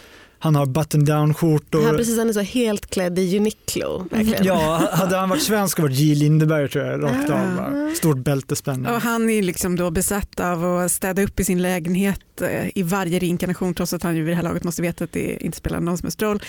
han 0.47 0.55
har 0.55 0.67
button 0.67 1.05
down 1.05 1.35
skjortor. 1.35 1.83
Han, 1.83 1.97
precis, 1.97 2.19
han 2.19 2.29
är 2.29 2.33
så 2.33 2.41
helt 2.41 2.91
klädd 2.91 3.19
i 3.19 3.37
Uniqlo. 3.37 4.07
Verkligen. 4.11 4.45
Ja, 4.45 4.89
hade 4.93 5.17
han 5.17 5.29
varit 5.29 5.43
svensk 5.43 5.79
och 5.79 5.83
varit 5.83 5.99
J 5.99 6.15
Lindeberg 6.15 6.69
tror 6.69 6.85
jag, 6.85 7.03
rakt 7.03 7.31
av. 7.31 7.39
Ah. 7.39 7.57
Bara. 7.57 7.95
Stort 7.95 8.19
bältespänne. 8.19 8.93
Och 8.93 9.01
han 9.01 9.31
är 9.31 9.43
liksom 9.43 9.77
då 9.77 9.91
besatt 9.91 10.41
av 10.41 10.65
att 10.65 10.93
städa 10.93 11.23
upp 11.23 11.41
i 11.41 11.45
sin 11.45 11.63
lägenhet 11.63 12.43
eh, 12.43 12.79
i 12.79 12.83
varje 12.83 13.19
reinkarnation 13.19 13.75
trots 13.75 13.93
att 13.93 14.03
han 14.03 14.17
ju 14.17 14.23
vid 14.23 14.33
det 14.33 14.37
här 14.37 14.43
laget 14.43 14.65
måste 14.65 14.83
veta 14.83 15.05
att 15.05 15.13
det 15.13 15.45
inte 15.45 15.59
spelar 15.59 15.81
någon 15.81 15.99
som 15.99 16.07
helst 16.07 16.23
roll. 16.23 16.43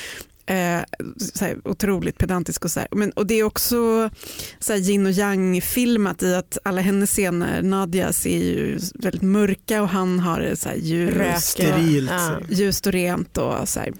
Eh, 0.47 0.81
så 1.17 1.45
här, 1.45 1.57
otroligt 1.63 2.17
pedantisk 2.17 2.65
och 2.65 2.71
så. 2.71 2.81
Men, 2.91 3.11
och 3.11 3.27
det 3.27 3.39
är 3.39 3.43
också 3.43 4.09
så 4.59 4.73
yin 4.73 5.05
och 5.05 5.11
yang 5.11 5.61
filmat 5.61 6.23
i 6.23 6.35
att 6.35 6.57
alla 6.63 6.81
hennes 6.81 7.09
scener, 7.09 7.61
Nadia 7.61 8.13
ser 8.13 8.37
ju 8.37 8.79
väldigt 8.93 9.21
mörka 9.21 9.81
och 9.81 9.89
han 9.89 10.19
har 10.19 10.39
det 10.39 10.55
så 10.55 10.69
här 10.69 10.75
ljus, 10.75 11.13
Röker. 11.13 11.39
Sterilt. 11.39 12.11
Ja. 12.11 12.39
ljust 12.49 12.87
och 12.87 12.93
rent 12.93 13.37
och 13.37 13.69
så 13.69 13.79
här. 13.79 13.93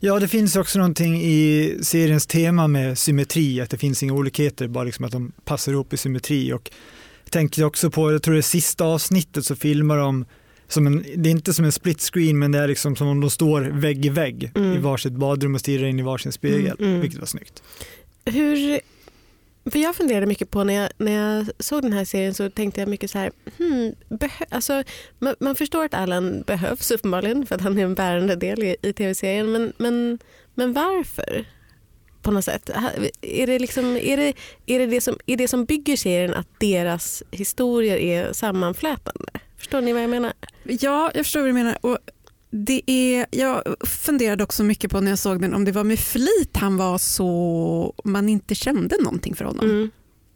Ja, 0.00 0.20
det 0.20 0.28
finns 0.28 0.56
också 0.56 0.78
någonting 0.78 1.16
i 1.16 1.78
seriens 1.82 2.26
tema 2.26 2.66
med 2.66 2.98
symmetri, 2.98 3.60
att 3.60 3.70
det 3.70 3.78
finns 3.78 4.02
inga 4.02 4.12
olikheter, 4.12 4.68
bara 4.68 4.84
liksom 4.84 5.04
att 5.04 5.12
de 5.12 5.32
passar 5.44 5.72
ihop 5.72 5.92
i 5.92 5.96
symmetri. 5.96 6.52
Och 6.52 6.70
jag 7.24 7.32
tänker 7.32 7.64
också 7.64 7.90
på, 7.90 8.12
jag 8.12 8.22
tror 8.22 8.34
det 8.34 8.42
sista 8.42 8.84
avsnittet 8.84 9.46
så 9.46 9.56
filmar 9.56 9.96
de, 9.96 10.24
som 10.68 10.86
en, 10.86 11.04
det 11.16 11.28
är 11.28 11.30
inte 11.30 11.52
som 11.54 11.64
en 11.64 11.72
split 11.72 12.00
screen, 12.00 12.38
men 12.38 12.52
det 12.52 12.58
är 12.58 12.68
liksom 12.68 12.96
som 12.96 13.08
om 13.08 13.20
de 13.20 13.30
står 13.30 13.60
vägg 13.60 14.06
i 14.06 14.08
vägg 14.08 14.50
Mm. 14.54 14.72
i 14.72 14.78
varsitt 14.78 15.12
badrum 15.12 15.54
och 15.54 15.60
stirrar 15.60 15.86
in 15.86 15.98
i 15.98 16.02
varsin 16.02 16.32
spegel, 16.32 16.76
Mm, 16.78 16.90
mm. 16.90 17.00
vilket 17.00 17.20
var 17.20 17.26
snyggt. 17.26 17.62
Hur, 18.24 18.80
för 19.70 19.78
jag 19.78 19.96
funderade 19.96 20.26
mycket 20.26 20.50
på 20.50 20.64
när 20.64 20.74
jag, 20.74 20.90
när 20.98 21.12
jag 21.12 21.46
såg 21.58 21.82
den 21.82 21.92
här 21.92 22.04
serien 22.04 22.34
så 22.34 22.50
tänkte 22.50 22.80
jag 22.80 22.88
mycket 22.88 23.10
så 23.10 23.18
här, 23.18 23.30
hmm, 23.58 23.94
alltså, 24.48 24.82
man, 25.18 25.34
man 25.40 25.54
förstår 25.54 25.84
att 25.84 25.94
Alan 25.94 26.42
behövs 26.46 26.90
uppenbarligen 26.90 27.46
för 27.46 27.54
att 27.54 27.60
han 27.60 27.78
är 27.78 27.84
en 27.84 27.94
bärande 27.94 28.36
del 28.36 28.62
i, 28.62 28.76
i 28.82 28.92
tv-serien 28.92 29.52
men, 29.52 29.72
men, 29.78 30.18
men 30.54 30.72
varför? 30.72 31.44
På 32.22 32.30
något 32.30 32.44
sätt. 32.44 32.70
Är 33.20 33.46
det, 33.46 33.58
liksom, 33.58 33.96
är, 33.96 34.16
det, 34.16 34.32
är, 34.66 34.78
det 34.78 34.86
det 34.86 35.00
som, 35.00 35.18
är 35.26 35.36
det 35.36 35.48
som 35.48 35.64
bygger 35.64 35.96
serien 35.96 36.34
att 36.34 36.48
deras 36.60 37.22
historier 37.30 37.96
är 37.96 38.32
sammanflätande? 38.32 39.30
Förstår 39.58 39.80
ni 39.80 39.92
vad 39.92 40.02
jag 40.02 40.10
menar? 40.10 40.32
Ja, 40.64 41.10
jag 41.14 41.24
förstår 41.24 41.40
vad 41.40 41.48
du 41.48 41.52
menar. 41.52 41.78
Och 41.80 41.98
det 42.50 42.82
är, 42.86 43.26
jag 43.30 43.62
funderade 43.86 44.44
också 44.44 44.64
mycket 44.64 44.90
på 44.90 45.00
när 45.00 45.10
jag 45.10 45.18
såg 45.18 45.40
den 45.40 45.54
om 45.54 45.64
det 45.64 45.72
var 45.72 45.84
med 45.84 45.98
flit 45.98 46.56
han 46.56 46.76
var 46.76 46.98
så 46.98 47.94
man 48.04 48.28
inte 48.28 48.54
kände 48.54 48.96
någonting 49.02 49.34
för 49.34 49.44
honom. 49.44 49.70
Mm. 49.70 49.90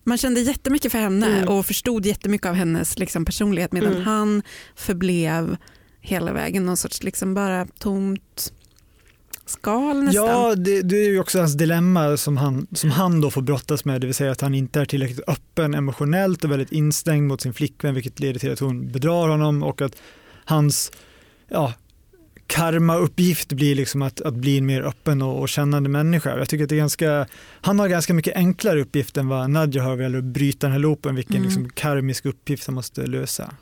Man 0.05 0.19
kände 0.19 0.41
jättemycket 0.41 0.93
för 0.93 0.99
henne 0.99 1.27
Mm. 1.39 1.49
och 1.49 1.67
förstod 1.67 2.07
jättemycket 2.07 2.47
av 2.47 2.55
hennes 2.55 2.99
liksom, 2.99 3.25
personlighet 3.25 3.73
medan 3.73 3.93
Mm. 3.93 4.05
han 4.05 4.43
förblev 4.77 5.57
hela 6.01 6.33
vägen 6.33 6.67
någon 6.67 6.77
sorts 6.77 7.03
liksom 7.03 7.35
bara 7.35 7.67
tomt 7.79 8.53
skal 9.51 10.03
nästan. 10.03 10.27
Ja, 10.27 10.55
det, 10.55 10.83
det 10.83 10.97
är 10.97 11.09
ju 11.09 11.21
också 11.21 11.39
hans 11.39 11.57
dilemma 11.57 12.17
som 12.17 12.37
han, 12.37 12.67
som 12.75 12.91
han 12.91 13.21
då 13.21 13.31
får 13.31 13.43
brottas 13.43 13.85
med, 13.85 14.01
det 14.01 14.07
vill 14.07 14.15
säga 14.15 14.31
att 14.31 14.41
han 14.41 14.55
inte 14.55 14.81
är 14.81 14.85
tillräckligt 14.85 15.29
öppen 15.29 15.75
emotionellt 15.75 16.45
och 16.45 16.51
väldigt 16.51 16.73
instängd 16.73 17.29
mot 17.29 17.41
sin 17.41 17.55
flickvän, 17.55 17.95
vilket 17.95 18.21
leder 18.21 18.41
till 18.41 18.53
att 18.53 18.59
hon 18.61 18.93
bedrar 18.93 19.29
honom 19.29 19.63
och 19.63 19.83
att 19.83 19.97
hans 20.45 20.93
ja, 21.49 21.73
karmauppgift 22.47 23.53
blir 23.53 23.75
liksom 23.75 24.03
att, 24.03 24.21
att 24.21 24.35
bli 24.35 24.59
en 24.59 24.67
mer 24.67 24.83
öppen 24.83 25.23
och, 25.23 25.41
och 25.41 25.49
kännande 25.49 25.89
människa. 25.89 26.39
Jag 26.39 26.49
tycker 26.49 26.65
att 26.65 26.69
det 26.69 26.75
är 26.75 26.79
ganska, 26.79 27.27
han 27.61 27.79
har 27.79 27.89
ganska 27.89 28.15
mycket 28.15 28.37
enklare 28.37 28.81
uppgift 28.81 29.17
än 29.17 29.29
vad 29.29 29.51
Nadja 29.51 29.83
har 29.83 29.91
vad 29.91 30.03
gäller 30.03 30.19
att 30.19 30.25
bryta 30.25 30.67
den 30.67 30.73
här 30.73 30.81
loopen, 30.81 31.15
vilken 31.15 31.37
Mm. 31.37 31.49
liksom 31.49 31.69
karmisk 31.71 32.27
uppgift 32.27 32.67
han 32.67 32.75
måste 32.75 33.07
lösa. 33.07 33.55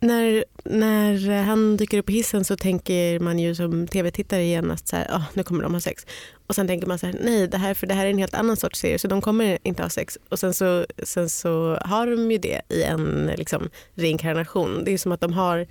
När, 0.00 0.44
när 0.64 1.42
han 1.42 1.76
dyker 1.76 1.98
upp 1.98 2.10
i 2.10 2.12
hissen 2.12 2.44
så 2.44 2.56
tänker 2.56 3.20
man 3.20 3.38
ju 3.38 3.54
som 3.54 3.86
tv-tittare 3.86 4.44
genast 4.44 4.88
så 4.88 4.96
här, 4.96 5.06
"Ah, 5.10 5.22
nu 5.34 5.42
kommer 5.42 5.62
de 5.62 5.74
ha 5.74 5.80
sex. 5.80 6.06
Och 6.46 6.54
sen 6.54 6.66
tänker 6.66 6.86
man 6.86 6.98
så 6.98 7.06
här, 7.06 7.16
nej 7.24 7.48
det 7.48 7.58
här, 7.58 7.74
för 7.74 7.86
det 7.86 7.94
här 7.94 8.06
är 8.06 8.10
en 8.10 8.18
helt 8.18 8.34
annan 8.34 8.56
sorts 8.56 8.80
serie 8.80 8.98
så 8.98 9.08
de 9.08 9.20
kommer 9.20 9.58
inte 9.62 9.82
ha 9.82 9.90
sex. 9.90 10.18
Och 10.28 10.38
sen 10.38 10.54
så, 10.54 10.86
sen 11.02 11.28
så 11.28 11.78
har 11.80 12.06
de 12.06 12.30
ju 12.30 12.38
det 12.38 12.60
i 12.68 12.82
en 12.82 13.30
liksom, 13.36 13.68
reinkarnation. 13.94 14.84
Det 14.84 14.92
är 14.92 14.98
som 14.98 15.12
att 15.12 15.20
de 15.20 15.32
har 15.32 15.66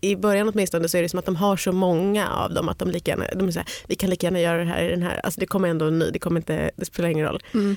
i 0.00 0.16
början 0.16 0.48
åtminstone 0.48 0.88
så 0.88 0.98
är 0.98 1.02
det 1.02 1.08
som 1.08 1.18
att 1.18 1.26
de 1.26 1.36
har 1.36 1.56
så 1.56 1.72
många 1.72 2.28
av 2.28 2.54
dem 2.54 2.68
att 2.68 2.78
de 2.78 2.90
lika 2.90 3.10
gärna, 3.10 3.26
de 3.34 3.48
är 3.48 3.52
så 3.52 3.58
här, 3.58 3.68
vi 3.86 3.94
kan 3.96 4.10
lika 4.10 4.26
gärna 4.26 4.40
göra 4.40 4.58
det 4.58 4.64
här 4.70 4.84
i 4.84 4.90
den 4.90 5.02
här, 5.02 5.20
alltså 5.24 5.40
det 5.40 5.46
kommer 5.46 5.68
ändå 5.68 5.86
en 5.86 5.98
ny, 5.98 6.10
det, 6.10 6.18
kommer 6.18 6.40
inte, 6.40 6.70
det 6.76 6.84
spelar 6.84 7.08
ingen 7.08 7.26
roll. 7.26 7.42
Mm. 7.54 7.76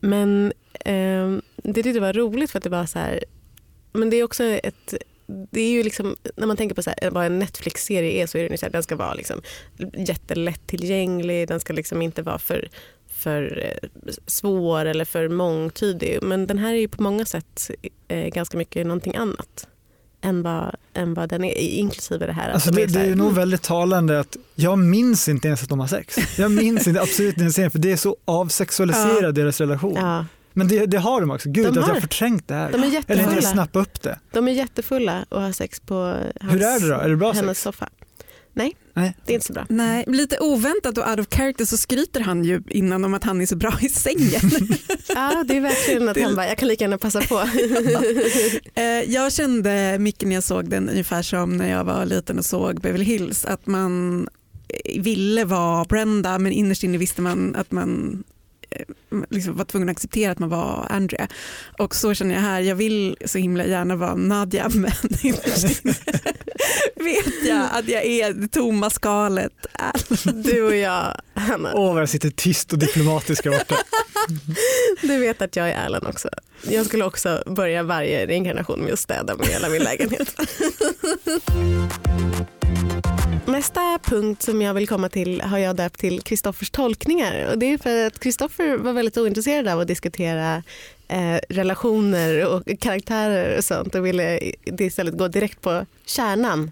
Men 0.00 0.52
eh, 0.84 1.42
det 1.56 1.82
tyckte 1.82 1.90
jag 1.90 2.00
var 2.00 2.12
roligt 2.12 2.50
för 2.50 2.58
att 2.58 2.64
det 2.64 2.70
var 2.70 2.86
så 2.86 2.98
här, 2.98 3.24
men 3.96 4.10
det 4.10 4.16
är 4.16 4.24
också 4.24 4.44
ett 4.44 4.94
det 5.50 5.60
är 5.60 5.70
ju 5.70 5.82
liksom, 5.82 6.16
när 6.36 6.46
man 6.46 6.56
tänker 6.56 6.74
på 6.74 6.82
så 6.82 6.90
här, 6.90 7.10
vad 7.10 7.26
en 7.26 7.38
Netflix-serie 7.38 8.22
är 8.22 8.26
så 8.26 8.38
är 8.38 8.50
ju 8.50 8.56
så 8.56 8.66
här, 8.66 8.72
den 8.72 8.82
ska 8.82 8.96
vara 8.96 9.14
liksom 9.14 9.40
jättelätt 9.94 10.66
tillgänglig, 10.66 11.48
den 11.48 11.60
ska 11.60 11.72
liksom 11.72 12.02
inte 12.02 12.22
vara 12.22 12.38
för, 12.38 12.68
för 13.08 13.64
eh, 13.64 13.88
svår 14.26 14.84
eller 14.84 15.04
för 15.04 15.28
mångtydig. 15.28 16.18
Men 16.22 16.46
den 16.46 16.58
här 16.58 16.72
är 16.72 16.78
ju 16.78 16.88
på 16.88 17.02
många 17.02 17.24
sätt 17.24 17.70
eh, 18.08 18.28
ganska 18.28 18.58
mycket 18.58 18.86
någonting 18.86 19.16
annat 19.16 19.68
än 20.20 20.42
vad, 20.42 20.76
än 20.94 21.14
vad 21.14 21.28
den 21.28 21.44
är, 21.44 21.54
inklusive 21.58 22.26
det 22.26 22.32
här. 22.32 22.50
Alltså 22.50 22.70
de 22.70 22.76
det, 22.76 22.82
är 22.82 23.04
det 23.04 23.10
är 23.10 23.16
nog 23.16 23.26
mm, 23.26 23.34
väldigt 23.34 23.62
talande 23.62 24.20
att 24.20 24.36
jag 24.54 24.78
minns 24.78 25.28
inte 25.28 25.46
ens 25.46 25.62
att 25.62 25.68
de 25.68 25.80
har 25.80 25.86
sex. 25.86 26.38
Jag 26.38 26.50
minns 26.50 26.86
inte 26.86 27.00
absolut 27.00 27.36
den 27.36 27.50
scenen 27.50 27.70
för 27.70 27.78
det 27.78 27.92
är 27.92 27.96
så 27.96 28.16
avsexualiserad 28.24 29.24
Ja. 29.24 29.32
deras 29.32 29.60
relation. 29.60 29.94
ja, 29.94 30.24
Men 30.56 30.68
det, 30.68 30.86
det 30.86 30.98
har 30.98 31.20
de 31.20 31.30
också. 31.30 31.48
Gud 31.50 31.64
De 31.64 31.78
att 31.78 31.86
har. 31.86 31.92
jag 31.94 32.00
förträngt 32.02 32.48
det 32.48 32.54
här. 32.54 32.72
de 32.72 32.74
är 32.74 32.86
Eller 32.86 32.96
inte 32.96 33.12
jättefulla. 33.12 33.42
snappa 33.42 33.78
upp 33.78 34.02
det. 34.02 34.18
De 34.32 34.48
är 34.48 34.52
jättefulla 34.52 35.26
och 35.28 35.42
har 35.42 35.52
sex 35.52 35.80
på 35.80 35.94
hans, 36.40 36.52
Hur 36.54 36.62
är 36.62 36.80
det 36.80 36.88
då? 36.88 36.94
Är 36.94 37.08
det 37.08 37.16
bra 37.16 37.32
hennes 37.32 37.48
sex? 37.58 37.62
soffa. 37.62 37.88
Nej, 38.54 38.76
Nej. 38.94 39.16
det 39.26 39.32
är 39.32 39.34
inte 39.34 39.46
så 39.46 39.52
bra. 39.52 39.66
Nej, 39.68 40.04
lite 40.06 40.38
oväntat 40.40 40.98
och 40.98 41.08
out 41.10 41.20
of 41.20 41.26
character 41.30 41.64
så 41.64 41.76
skryter 41.76 42.20
han 42.20 42.44
ju 42.44 42.62
innan 42.68 43.04
om 43.04 43.14
att 43.14 43.24
han 43.24 43.40
är 43.40 43.46
så 43.46 43.56
bra 43.56 43.72
i 43.80 43.88
sängen. 43.88 44.50
Ja, 45.08 45.44
det 45.48 45.56
är 45.56 45.60
verkligen 45.60 46.08
att 46.08 46.20
han 46.20 46.34
bara, 46.34 46.46
jag 46.48 46.58
kan 46.58 46.68
lika 46.68 46.84
gärna 46.84 46.98
passa 46.98 47.20
på. 47.20 47.42
Eh, 48.80 48.84
jag 49.12 49.32
kände 49.32 49.96
mycket 49.98 50.28
när 50.28 50.34
jag 50.34 50.44
såg 50.44 50.70
den 50.70 50.88
ungefär 50.88 51.22
som 51.22 51.56
när 51.56 51.70
jag 51.70 51.84
var 51.84 52.04
liten 52.06 52.38
och 52.38 52.44
såg 52.44 52.80
Beverly 52.80 53.04
Hills 53.04 53.44
att 53.44 53.66
man 53.66 54.28
ville 54.98 55.44
vara 55.44 55.84
Brenda 55.84 56.38
men 56.38 56.52
innerst 56.52 56.82
inne 56.84 56.98
visste 56.98 57.22
man 57.22 57.54
att 57.56 57.72
man 57.72 58.22
liksom 59.30 59.56
var 59.56 59.64
tvungen 59.64 59.88
att 59.88 59.96
acceptera 59.96 60.32
att 60.32 60.38
man 60.38 60.48
var 60.48 60.86
Andrea. 60.90 61.28
Och 61.78 61.94
så 61.94 62.14
känner 62.14 62.34
jag 62.34 62.42
här, 62.42 62.60
jag 62.60 62.76
vill 62.76 63.16
så 63.24 63.38
himla 63.38 63.64
gärna 63.64 63.96
vara 63.96 64.14
Nadja 64.14 64.68
men 64.74 64.92
vet 66.96 67.46
jag 67.48 67.68
att 67.72 67.88
jag 67.88 68.04
är 68.04 68.32
det 68.32 68.48
tomma 68.48 68.90
skalet. 68.90 69.52
Du 70.34 70.62
och 70.62 70.76
jag, 70.76 71.20
Hanna, 71.34 71.72
Åh 71.74 71.92
vad 71.92 72.02
jag 72.02 72.08
sitter 72.08 72.30
tyst 72.30 72.72
och 72.72 72.78
diplomatisk 72.78 73.44
här 73.44 73.52
borta. 73.58 73.76
du 75.02 75.18
vet 75.18 75.42
att 75.42 75.56
jag 75.56 75.68
är 75.70 75.84
Erland 75.84 76.06
också. 76.06 76.28
Jag 76.70 76.86
skulle 76.86 77.04
också 77.04 77.42
börja 77.46 77.82
varje 77.82 78.26
reinkarnation 78.26 78.80
med 78.80 78.92
att 78.92 78.98
städa 78.98 79.36
med 79.36 79.46
hela 79.46 79.68
min 79.68 79.82
lägenhet. 79.82 80.34
Nästa 83.46 83.98
punkt 83.98 84.42
som 84.42 84.62
jag 84.62 84.74
vill 84.74 84.88
komma 84.88 85.08
till 85.08 85.40
har 85.40 85.58
jag 85.58 85.76
döpt 85.76 86.00
till 86.00 86.20
Kristoffers 86.20 86.70
tolkningar. 86.70 87.50
Och 87.50 87.58
det 87.58 87.72
är 87.72 87.78
för 87.78 88.06
att 88.06 88.18
Kristoffer 88.18 88.76
var 88.76 88.92
väldigt 88.92 89.16
ointresserad 89.16 89.68
av 89.68 89.80
att 89.80 89.88
diskutera 89.88 90.62
eh, 91.08 91.38
relationer 91.48 92.46
och 92.46 92.62
karaktärer 92.80 93.58
och 93.58 93.64
sånt 93.64 93.94
och 93.94 94.06
ville 94.06 94.40
istället 94.64 95.18
gå 95.18 95.28
direkt 95.28 95.60
på 95.60 95.86
kärnan. 96.06 96.70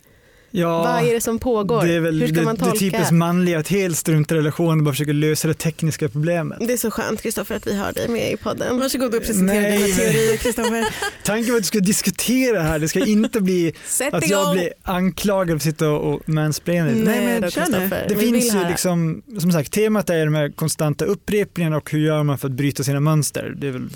Ja, 0.56 0.78
Vad 0.82 1.08
är 1.08 1.14
det 1.14 1.20
som 1.20 1.38
pågår? 1.38 1.84
det 1.84 1.94
är 1.94 2.00
väl 2.00 2.20
Hur 2.20 2.28
ska 2.28 2.36
det, 2.36 2.42
man 2.44 2.54
det 2.54 2.60
tolka? 2.60 2.78
typiskt 2.78 3.10
manliga 3.10 3.58
att 3.58 3.68
helt 3.68 3.96
strunta 3.98 4.34
i 4.34 4.38
relationen 4.38 4.78
och 4.78 4.84
bara 4.84 4.92
försöka 4.92 5.12
lösa 5.12 5.48
det 5.48 5.54
tekniska 5.54 6.08
problemet. 6.08 6.58
Det 6.60 6.72
är 6.72 6.76
så 6.76 6.90
skönt 6.90 7.22
Kristoffer 7.22 7.54
att 7.56 7.66
vi 7.66 7.76
har 7.76 7.92
dig 7.92 8.08
med 8.08 8.32
i 8.32 8.36
podden. 8.36 8.78
Varsågod 8.78 9.14
och 9.14 9.22
presentera 9.22 9.60
Nej, 9.60 9.82
dina 9.82 9.96
teorier 9.96 10.36
Kristoffer. 10.36 10.84
Tanken 11.24 11.52
var 11.52 11.56
att 11.56 11.62
du 11.62 11.66
skulle 11.66 11.84
diskutera 11.84 12.62
här, 12.62 12.78
det 12.78 12.88
ska 12.88 13.04
inte 13.04 13.40
bli 13.40 13.72
att 14.12 14.28
jag 14.28 14.52
blir 14.54 14.72
anklagad 14.82 15.48
för 15.48 15.56
att 15.56 15.62
sitta 15.62 15.88
och, 15.90 16.28
mansplaina. 16.28 16.84
Nej, 16.90 17.02
Nej, 17.04 17.26
men 17.26 17.42
då. 17.42 17.50
Kristoffer. 17.50 18.06
Det 18.08 18.14
Vi 18.14 18.32
finns 18.32 18.54
ju 18.54 18.68
liksom, 18.68 19.22
som 19.38 19.52
sagt, 19.52 19.72
temat 19.72 20.10
är 20.10 20.24
de 20.24 20.34
här 20.34 20.48
konstanta 20.48 21.04
upprepningarna 21.04 21.76
och 21.76 21.90
hur 21.90 21.98
gör 22.06 22.22
man 22.22 22.38
för 22.38 22.48
att 22.48 22.52
bryta 22.54 22.82
sina 22.84 23.00
mönster. 23.00 23.54
Det 23.56 23.66
är 23.68 23.72
väl 23.72 23.88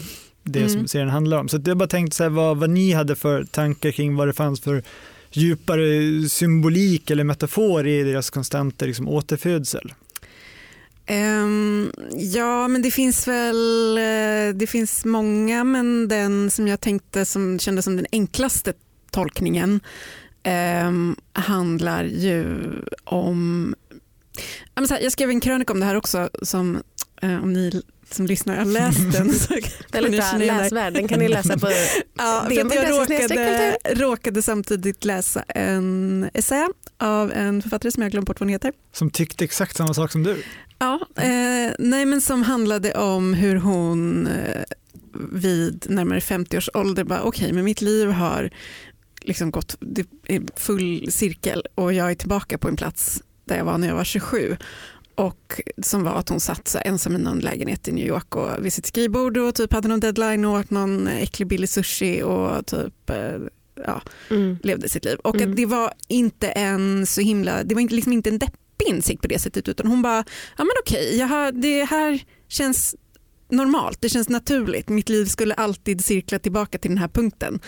det 0.45 0.59
Mm. 0.59 0.71
som 0.71 0.89
serien 0.89 1.09
handlar 1.11 1.39
om. 1.39 1.49
Så 1.49 1.61
jag 1.65 1.77
bara 1.77 1.89
tänkte 1.89 2.17
så 2.17 2.23
här, 2.23 2.31
vad, 2.31 2.57
vad 2.57 2.71
ni 2.71 2.93
hade 2.93 3.17
för 3.17 3.45
tankar 3.45 3.91
kring 3.91 4.17
vad 4.17 4.29
det 4.29 4.33
fanns 4.33 4.61
för 4.61 4.83
djupare 5.31 6.29
symbolik 6.29 7.11
eller 7.11 7.25
metafor 7.25 7.87
i 7.87 8.03
deras 8.03 8.31
konstanta 8.31 8.87
liksom, 8.87 9.09
återfödsel. 9.09 9.93
Um, 11.11 11.93
ja, 12.17 12.69
men 12.69 12.83
det 12.83 12.91
finns 12.91 13.29
väl 13.29 13.99
eh, 13.99 14.55
det 14.55 14.67
finns 14.67 15.05
många, 15.05 15.65
men 15.65 16.09
den 16.09 16.51
som 16.51 16.69
jag 16.69 16.81
tänkte 16.81 17.25
som 17.25 17.59
kändes 17.59 17.85
som 17.85 17.97
den 17.97 18.07
enklaste 18.13 18.73
tolkningen 19.11 19.81
um, 20.87 21.17
handlar 21.33 22.05
ju 22.05 22.47
om... 23.05 23.75
Jag 24.75 25.13
skrev 25.13 25.31
en 25.31 25.41
krönika 25.41 25.73
om 25.73 25.81
det 25.81 25.87
här 25.87 25.97
också, 25.97 26.31
som 26.43 26.83
eh, 27.23 27.43
om 27.43 27.53
ni 27.53 27.83
som 28.15 28.27
lyssnar 28.27 28.57
har 28.57 28.65
läst 28.65 29.13
den. 29.13 29.33
Så 29.35 29.55
känna 29.93 30.45
igen 30.45 30.57
det. 30.57 30.63
läsvärd. 30.63 30.93
Den 30.93 31.09
kan 31.09 31.19
ni 31.19 31.29
läsa 31.29 31.59
på 31.59 31.71
Ja, 32.19 32.47
Det 32.49 32.55
för 32.55 32.77
jag 32.77 32.85
är 32.85 33.01
råkade, 33.01 33.79
råkade 33.95 34.43
samtidigt 34.43 35.05
läsa 35.05 35.43
en 35.43 36.31
essä 36.35 36.69
av 36.99 37.33
en 37.33 37.63
författare 37.63 37.93
som 37.93 38.03
jag 38.03 38.13
glömt 38.13 38.27
bort 38.27 38.41
vad 38.41 38.47
hon 38.47 38.53
heter. 38.53 38.73
Som 38.93 39.11
tyckte 39.11 39.45
exakt 39.45 39.77
samma 39.77 39.95
sak 39.95 40.13
som 40.13 40.23
du. 40.23 40.43
Ja, 40.79 41.01
eh, 41.17 41.73
nej 41.79 42.05
men 42.05 42.21
som 42.21 42.43
handlade 42.43 42.95
om 42.95 43.35
hur 43.35 43.57
hon 43.57 44.27
eh, 44.27 44.63
vid 45.33 45.87
närmare 45.89 46.21
50 46.21 46.57
års 46.57 46.71
ålder 46.75 47.05
bara 47.05 47.23
okej 47.23 47.45
okay, 47.45 47.53
men 47.53 47.65
mitt 47.65 47.81
liv 47.81 48.09
har 48.09 48.51
liksom 49.21 49.51
gått 49.51 49.77
det 49.81 50.07
är 50.27 50.43
full 50.57 51.13
cirkel 51.13 51.63
och 51.75 51.93
jag 51.93 52.11
är 52.11 52.15
tillbaka 52.15 52.59
på 52.59 52.69
en 52.69 52.77
plats 52.77 53.23
där 53.45 53.57
jag 53.57 53.65
var 53.65 53.79
när 53.79 53.89
jag 53.89 53.95
var 53.95 54.05
27 54.05 54.57
och 55.19 55.61
som 55.83 56.05
var 56.05 56.13
att 56.13 56.29
hon 56.29 56.41
satt 56.41 56.69
så 56.69 56.79
ensam 56.85 57.17
i 57.17 57.19
någon 57.19 57.39
lägenhet 57.39 57.89
i 57.89 57.93
New 57.93 58.07
York 58.07 58.37
och 58.37 58.65
vid 58.65 58.73
sitt 58.73 58.87
skrivbord 58.87 59.37
och 59.37 59.55
typ 59.55 59.73
hade 59.73 59.89
någon 59.89 60.01
deadline 60.01 60.45
och 60.45 60.59
åt 60.59 60.71
någon 60.71 61.09
äcklig 61.09 61.49
billig 61.49 61.69
sushi 61.69 62.23
och 62.23 62.67
typ 62.67 63.11
eh, 63.11 63.39
ja, 63.87 64.03
mm. 64.31 64.59
levde 64.63 64.89
sitt 64.89 65.05
liv. 65.05 65.19
Och 65.19 65.35
mm. 65.35 65.51
att 65.51 65.57
det 65.57 65.67
var 65.67 65.93
inte 66.09 66.49
en 66.49 67.07
så 67.07 67.21
himla, 67.21 67.65
det 67.65 67.75
var 67.75 67.83
liksom 67.83 68.13
inte 68.13 68.31
en 68.31 68.39
deppig 68.39 68.87
insikt 68.89 69.23
på 69.23 69.29
det 69.29 69.39
sättet 69.39 69.69
utan 69.69 69.87
hon 69.87 70.03
bara, 70.03 70.25
ja 70.57 70.65
men 70.65 70.73
okej, 70.83 71.25
okay, 71.25 71.51
det 71.51 71.85
här 71.85 72.23
känns 72.49 72.97
normalt, 73.51 74.01
det 74.01 74.09
känns 74.09 74.29
naturligt. 74.29 74.89
Mitt 74.89 75.09
liv 75.09 75.25
skulle 75.25 75.55
alltid 75.55 76.05
cirkla 76.05 76.39
tillbaka 76.39 76.79
till 76.79 76.91
den 76.91 76.99
här 76.99 77.09
punkten 77.09 77.61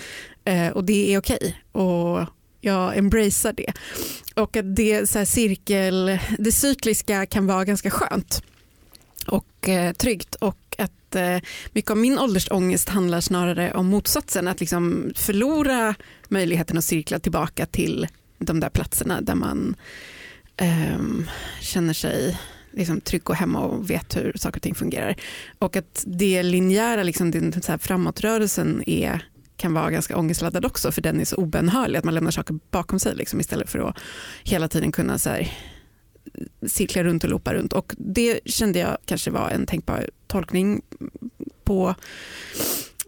eh, 0.45 0.69
och 0.69 0.85
det 0.85 1.15
är 1.15 1.19
okej. 1.19 1.63
Och 1.73 2.27
jag 2.61 2.97
embracear 2.97 3.53
det. 3.53 3.73
Och 4.35 4.57
att 4.57 4.77
det, 4.77 5.11
så 5.11 5.19
här, 5.19 5.25
cirkel, 5.25 6.19
det 6.39 6.53
cykliska 6.53 7.27
kan 7.27 7.47
vara 7.47 7.65
ganska 7.65 7.91
skönt 7.91 8.43
och 9.27 9.69
eh, 9.69 9.93
tryggt 9.93 10.35
och 10.35 10.77
att 10.79 11.15
eh, 11.15 11.39
mycket 11.73 11.91
av 11.91 11.97
min 11.97 12.19
åldersångest 12.19 12.89
handlar 12.89 13.21
snarare 13.21 13.75
om 13.75 13.87
motsatsen, 13.87 14.49
att 14.49 14.61
liksom 14.61 15.13
förlora 15.17 15.95
möjligheten 16.29 16.79
att 16.79 16.85
cirkla 16.85 17.19
tillbaka 17.19 17.67
till 17.67 18.09
de 18.39 18.61
där 18.61 18.69
platserna 18.69 19.21
där 19.21 19.35
man 19.35 19.77
eh, 20.57 20.99
känner 21.61 21.93
sig 21.93 22.39
liksom 22.73 23.01
trygg 23.01 23.31
och 23.31 23.37
hemma 23.37 23.61
och 23.61 23.91
vet 23.91 24.17
hur 24.17 24.33
saker 24.37 24.59
och 24.59 24.63
ting 24.63 24.75
fungerar. 24.75 25.17
Och 25.59 25.77
att 25.77 26.05
det 26.07 26.43
linjära, 26.43 27.03
liksom, 27.03 27.31
den 27.31 27.63
så 27.63 27.73
här 27.73 27.79
framåtrörelsen 27.79 28.83
är 28.87 29.30
kan 29.61 29.73
vara 29.73 29.91
ganska 29.91 30.17
ångestladdad 30.17 30.65
också 30.65 30.93
för 30.93 31.03
den 31.03 31.21
är 31.21 31.25
så 31.25 31.37
obönhörlig 31.37 31.99
att 31.99 32.05
man 32.05 32.15
lämnar 32.15 32.31
saker 32.31 32.59
bakom 32.71 32.99
sig 32.99 33.15
liksom, 33.15 33.41
istället 33.41 33.71
för 33.71 33.79
att 33.79 33.99
hela 34.45 34.69
tiden 34.69 34.93
kunna 34.93 35.19
så 35.19 35.31
här, 35.31 35.53
cirkla 36.67 37.05
runt 37.05 37.25
och 37.25 37.31
loopa 37.31 37.55
runt. 37.55 37.73
Och 37.73 37.95
det 37.99 38.41
kände 38.45 38.79
jag 38.79 38.99
kanske 39.05 39.31
var 39.31 39.51
en 39.51 39.67
tänkbar 39.67 40.11
tolkning 40.27 40.83
på 41.65 41.95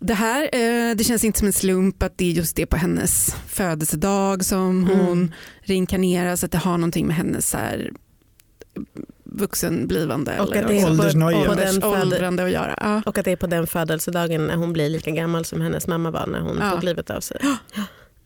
det 0.00 0.14
här. 0.14 0.42
Eh, 0.52 0.97
det 0.97 1.04
känns 1.04 1.25
inte 1.25 1.38
som 1.38 1.47
en 1.47 1.52
slump 1.52 2.02
att 2.02 2.18
det 2.18 2.25
är 2.25 2.32
just 2.32 2.56
det 2.56 2.66
på 2.66 2.76
hennes 2.76 3.37
födelsedag 3.47 4.44
som 4.44 4.85
hon 4.85 5.18
mm. 5.18 5.32
reinkarneras, 5.61 6.44
att 6.44 6.52
det 6.52 6.59
har 6.59 6.78
någonting 6.78 7.06
med 7.06 7.16
hennes 7.16 7.50
så 7.50 7.56
här, 7.56 7.92
vuxenblivande 9.34 10.40
och 10.40 10.56
eller 10.56 10.62
att 10.62 10.68
det 10.68 10.80
är 10.80 10.90
åldersnoja. 10.90 11.48
På, 11.48 11.54
den 11.54 11.84
åldrande 11.84 12.44
att 12.44 12.50
göra. 12.50 12.74
Ja. 12.80 13.02
Och 13.06 13.18
att 13.18 13.24
det 13.24 13.32
är 13.32 13.36
på 13.36 13.46
den 13.46 13.66
födelsedagen 13.66 14.46
när 14.46 14.56
hon 14.56 14.72
blir 14.72 14.88
lika 14.88 15.10
gammal 15.10 15.44
som 15.44 15.60
hennes 15.60 15.86
mamma 15.86 16.10
var 16.10 16.26
när 16.26 16.40
hon 16.40 16.58
ja. 16.60 16.70
tog 16.70 16.84
livet 16.84 17.10
av 17.10 17.20
sig. 17.20 17.40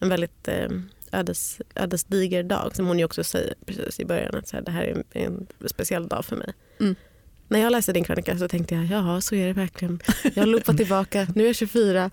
En 0.00 0.08
väldigt 0.08 0.48
eh, 0.48 0.68
ödes, 1.12 1.60
ödesdiger 1.74 2.42
dag 2.42 2.76
som 2.76 2.86
hon 2.86 2.98
ju 2.98 3.04
också 3.04 3.24
säger 3.24 3.54
precis 3.66 4.00
i 4.00 4.04
början 4.04 4.34
att 4.34 4.48
så 4.48 4.56
här, 4.56 4.62
det 4.62 4.70
här 4.70 4.82
är 4.82 4.94
en, 4.94 5.04
en 5.10 5.46
speciell 5.66 6.08
dag 6.08 6.24
för 6.24 6.36
mig. 6.36 6.52
Mm. 6.80 6.94
När 7.48 7.60
jag 7.60 7.72
läste 7.72 7.92
din 7.92 8.04
krönika 8.04 8.38
så 8.38 8.48
tänkte 8.48 8.74
jag, 8.74 8.84
ja 8.84 9.20
så 9.20 9.34
är 9.34 9.46
det 9.46 9.52
verkligen. 9.52 10.00
Jag 10.22 10.42
har 10.42 10.46
loopat 10.46 10.76
tillbaka, 10.76 11.26
nu 11.34 11.42
är 11.42 11.46
jag 11.46 11.56
24, 11.56 12.10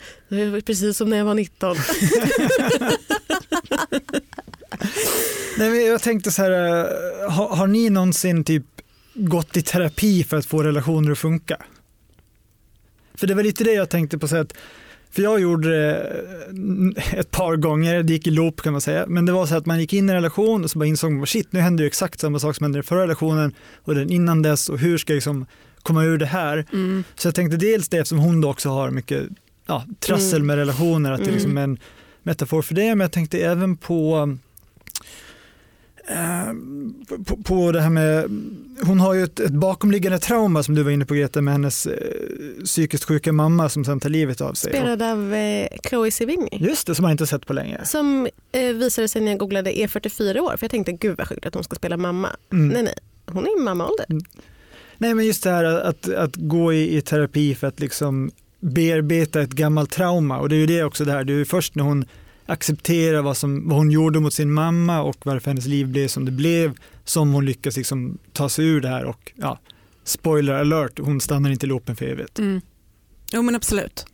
precis 0.65 0.97
som 0.97 1.09
när 1.09 1.17
jag 1.17 1.25
var 1.25 1.33
19. 1.33 1.75
Nej, 5.57 5.69
men 5.69 5.85
jag 5.85 6.01
tänkte 6.01 6.31
så 6.31 6.41
här, 6.41 6.51
eh, 6.51 7.31
har, 7.31 7.55
har 7.55 7.67
ni 7.67 7.89
någonsin 7.89 8.43
typ 8.43 8.72
gått 9.13 9.57
i 9.57 9.61
terapi 9.61 10.23
för 10.23 10.37
att 10.37 10.45
få 10.45 10.63
relationer 10.63 11.11
att 11.11 11.17
funka? 11.17 11.57
För 13.15 13.27
det 13.27 13.33
var 13.33 13.43
lite 13.43 13.63
det 13.63 13.73
jag 13.73 13.89
tänkte 13.89 14.17
på. 14.17 14.27
Så 14.27 14.37
att, 14.37 14.53
för 15.11 15.21
jag 15.21 15.39
gjorde 15.39 15.69
det 15.69 15.97
eh, 16.97 17.19
ett 17.19 17.31
par 17.31 17.55
gånger, 17.55 18.03
det 18.03 18.13
gick 18.13 18.27
i 18.27 18.31
loop 18.31 18.61
kan 18.61 18.71
man 18.71 18.81
säga. 18.81 19.05
Men 19.07 19.25
det 19.25 19.31
var 19.31 19.45
så 19.45 19.55
att 19.55 19.65
man 19.65 19.79
gick 19.79 19.93
in 19.93 20.09
i 20.09 20.11
en 20.11 20.15
relation 20.15 20.63
och 20.63 20.71
så 20.71 20.79
bara 20.79 20.85
insåg 20.85 21.11
man 21.11 21.27
shit, 21.27 21.53
nu 21.53 21.59
händer 21.59 21.83
ju 21.83 21.87
exakt 21.87 22.19
samma 22.19 22.39
sak 22.39 22.55
som 22.55 22.63
hände 22.63 22.79
i 22.79 22.83
förra 22.83 23.01
relationen 23.01 23.53
och 23.83 23.95
den 23.95 24.09
innan 24.09 24.41
dess 24.41 24.69
och 24.69 24.79
hur 24.79 24.97
ska 24.97 25.13
jag 25.13 25.17
liksom 25.17 25.45
komma 25.83 26.03
ur 26.03 26.17
det 26.17 26.25
här? 26.25 26.65
Mm. 26.73 27.03
Så 27.15 27.27
jag 27.27 27.35
tänkte 27.35 27.57
dels 27.57 27.89
det 27.89 27.97
eftersom 27.97 28.19
hon 28.19 28.41
då 28.41 28.49
också 28.49 28.69
har 28.69 28.91
mycket 28.91 29.23
ja, 29.67 29.85
trassel 29.99 30.35
mm. 30.35 30.47
med 30.47 30.55
relationer, 30.55 31.11
att 31.11 31.23
det 31.23 31.29
är 31.29 31.33
liksom 31.33 31.51
mm. 31.51 31.63
en 31.63 31.77
metafor 32.23 32.61
för 32.61 32.75
det. 32.75 32.95
Men 32.95 32.99
jag 32.99 33.11
tänkte 33.11 33.39
även 33.39 33.77
på 33.77 34.29
på, 37.25 37.37
på, 37.43 37.71
det 37.71 37.81
här 37.81 37.89
med, 37.89 38.23
hon 38.81 38.99
har 38.99 39.13
ju 39.13 39.23
ett, 39.23 39.39
ett, 39.39 39.51
bakomliggande 39.51 40.19
trauma 40.19 40.63
som 40.63 40.75
du 40.75 40.83
var 40.83 40.91
inne 40.91 41.05
på 41.05 41.13
Greta 41.13 41.41
med 41.41 41.53
hennes 41.53 41.85
eh, 41.85 42.63
psykiskt 42.63 43.03
sjuka 43.03 43.33
mamma 43.33 43.69
som 43.69 43.85
sen 43.85 43.99
tar 43.99 44.09
livet 44.09 44.41
av 44.41 44.53
sig. 44.53 44.71
Spelad 44.71 45.01
av 45.01 45.33
eh, 45.33 45.67
Chloe 45.89 46.11
Sevigny. 46.11 46.49
Just 46.51 46.87
det, 46.87 46.95
som 46.95 47.03
man 47.03 47.11
inte 47.11 47.27
sett 47.27 47.45
på 47.45 47.53
länge. 47.53 47.85
Som 47.85 48.27
eh, 48.51 48.73
visade 48.73 49.07
sig 49.07 49.21
när 49.21 49.31
jag 49.31 49.39
googlade 49.39 49.79
är 49.79 49.87
44 49.87 50.41
år 50.41 50.57
för 50.57 50.63
jag 50.63 50.71
tänkte 50.71 50.91
gud 50.91 51.17
vad 51.17 51.27
sjukt 51.27 51.45
att 51.45 51.53
hon 51.53 51.63
ska 51.63 51.75
spela 51.75 51.97
mamma. 51.97 52.29
Mm. 52.51 52.67
Nej 52.67 52.83
nej, 52.83 52.95
hon 53.25 53.45
är 53.45 53.59
i 53.59 53.63
mammaålder. 53.63 54.05
Mm. 54.09 54.23
Nej 54.97 55.13
men 55.13 55.25
just 55.25 55.43
det 55.43 55.49
här 55.49 55.63
att, 55.63 56.13
att 56.13 56.35
gå 56.35 56.73
i, 56.73 56.97
i 56.97 57.01
terapi 57.01 57.55
för 57.55 57.67
att 57.67 57.79
liksom 57.79 58.31
bearbeta 58.59 59.41
ett 59.41 59.53
gammalt 59.53 59.91
trauma 59.91 60.39
och 60.39 60.49
det 60.49 60.55
är 60.55 60.59
ju 60.59 60.65
det 60.65 60.83
också 60.83 61.05
det 61.05 61.11
här, 61.11 61.23
det 61.23 61.33
är 61.33 61.37
ju 61.37 61.45
först 61.45 61.75
när 61.75 61.83
hon 61.83 62.05
acceptera 62.45 63.21
vad, 63.21 63.37
som, 63.37 63.69
vad 63.69 63.77
hon 63.77 63.91
gjorde 63.91 64.19
mot 64.19 64.33
sin 64.33 64.53
mamma 64.53 65.01
och 65.01 65.25
varför 65.25 65.51
hennes 65.51 65.65
liv 65.65 65.87
blev 65.87 66.07
som 66.07 66.25
det 66.25 66.31
blev 66.31 66.73
som 67.03 67.33
hon 67.33 67.45
lyckas 67.45 67.77
liksom 67.77 68.17
ta 68.33 68.49
sig 68.49 68.65
ur 68.65 68.81
det 68.81 68.87
här 68.87 69.05
och 69.05 69.31
ja, 69.35 69.59
spoiler 70.03 70.53
alert, 70.53 70.99
hon 70.99 71.21
stannar 71.21 71.49
inte 71.49 71.65
i 71.65 71.69
loopen 71.69 71.95
för 71.95 72.05
evigt. 72.05 72.39
Mm. 72.39 72.61
Jo 73.33 73.41
men 73.41 73.55
absolut. 73.55 74.05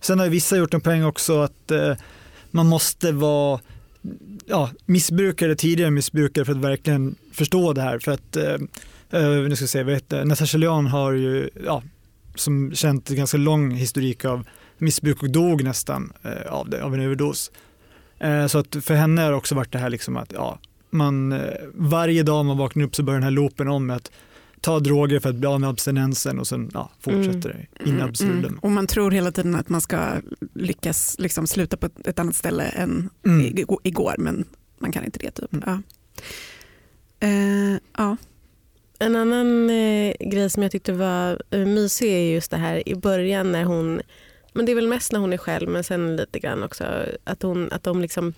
Sen 0.00 0.18
har 0.18 0.28
vissa 0.28 0.56
gjort 0.56 0.74
en 0.74 0.80
poäng 0.80 1.04
också 1.04 1.40
att 1.40 1.70
eh, 1.70 1.96
man 2.50 2.66
måste 2.66 3.12
vara 3.12 3.60
ja, 4.46 4.70
missbrukare, 4.86 5.54
tidigare 5.54 5.90
missbrukare 5.90 6.44
för 6.44 6.52
att 6.52 6.58
verkligen 6.58 7.14
förstå 7.32 7.72
det 7.72 7.82
här. 7.82 7.98
För 7.98 8.12
att, 8.12 8.36
eh, 8.36 8.54
eh 9.10 9.30
nu 9.30 9.56
ska 9.56 9.62
jag 9.62 9.68
säga, 9.68 9.84
vet, 9.84 10.10
Natasha 10.10 10.58
Leon 10.58 10.86
har 10.86 11.12
ju, 11.12 11.50
ja, 11.64 11.82
som 12.34 12.74
känt 12.74 13.08
ganska 13.08 13.36
lång 13.36 13.70
historik 13.70 14.24
av 14.24 14.46
missbruk 14.78 15.22
och 15.22 15.30
dog 15.30 15.64
nästan 15.64 16.12
eh, 16.22 16.52
av 16.52 16.70
det, 16.70 16.84
av 16.84 16.94
en 16.94 17.00
överdos. 17.00 17.50
Eh, 18.18 18.46
så 18.46 18.58
att 18.58 18.76
för 18.80 18.94
henne 18.94 19.22
har 19.22 19.30
det 19.30 19.36
också 19.36 19.54
varit 19.54 19.72
det 19.72 19.78
här 19.78 19.90
liksom 19.90 20.16
att 20.16 20.32
ja, 20.32 20.58
man, 20.90 21.32
eh, 21.32 21.40
varje 21.74 22.22
dag 22.22 22.44
man 22.44 22.58
vaknar 22.58 22.84
upp 22.84 22.96
så 22.96 23.02
börjar 23.02 23.20
den 23.20 23.24
här 23.24 23.30
loopen 23.30 23.68
om 23.68 23.86
med 23.86 23.96
att 23.96 24.10
ta 24.60 24.80
droger 24.80 25.20
för 25.20 25.28
att 25.28 25.34
bli 25.34 25.48
av 25.48 25.60
med 25.60 25.70
abstinensen 25.70 26.38
och 26.38 26.46
sen 26.46 26.70
ja, 26.74 26.90
fortsätter 27.00 27.50
mm. 27.50 27.66
det 27.78 27.84
in 27.88 27.94
mm, 27.94 28.08
absurdum. 28.08 28.44
Mm. 28.44 28.58
Och 28.58 28.70
man 28.70 28.86
tror 28.86 29.10
hela 29.10 29.32
tiden 29.32 29.54
att 29.54 29.68
man 29.68 29.80
ska 29.80 29.98
lyckas 30.54 31.16
liksom 31.18 31.46
sluta 31.46 31.76
på 31.76 31.88
ett 32.04 32.18
annat 32.18 32.36
ställe 32.36 32.64
än 32.64 33.10
mm. 33.26 33.66
igår 33.82 34.14
men 34.18 34.44
man 34.78 34.92
kan 34.92 35.04
inte 35.04 35.18
det. 35.18 35.30
Typ. 35.30 35.52
Mm. 35.52 35.64
Ja. 35.66 35.78
Uh, 37.28 37.78
ja. 37.96 38.16
En 38.98 39.16
annan 39.16 39.70
eh, 39.70 40.14
grej 40.20 40.50
som 40.50 40.62
jag 40.62 40.72
tyckte 40.72 40.92
var 40.92 41.42
eh, 41.50 41.66
mysig 41.66 42.12
är 42.12 42.32
just 42.34 42.50
det 42.50 42.56
här 42.56 42.88
i 42.88 42.94
början 42.94 43.52
när 43.52 43.64
hon 43.64 44.00
men 44.54 44.66
det 44.66 44.72
är 44.72 44.76
väl 44.76 44.88
mest 44.88 45.12
när 45.12 45.20
hon 45.20 45.32
är 45.32 45.36
själv 45.38 45.68
men 45.68 45.84
sen 45.84 46.16
lite 46.16 46.38
grann 46.38 46.62
också 46.62 46.84
att, 47.24 47.42
hon, 47.42 47.72
att 47.72 47.82
de 47.82 48.00
liksom 48.00 48.34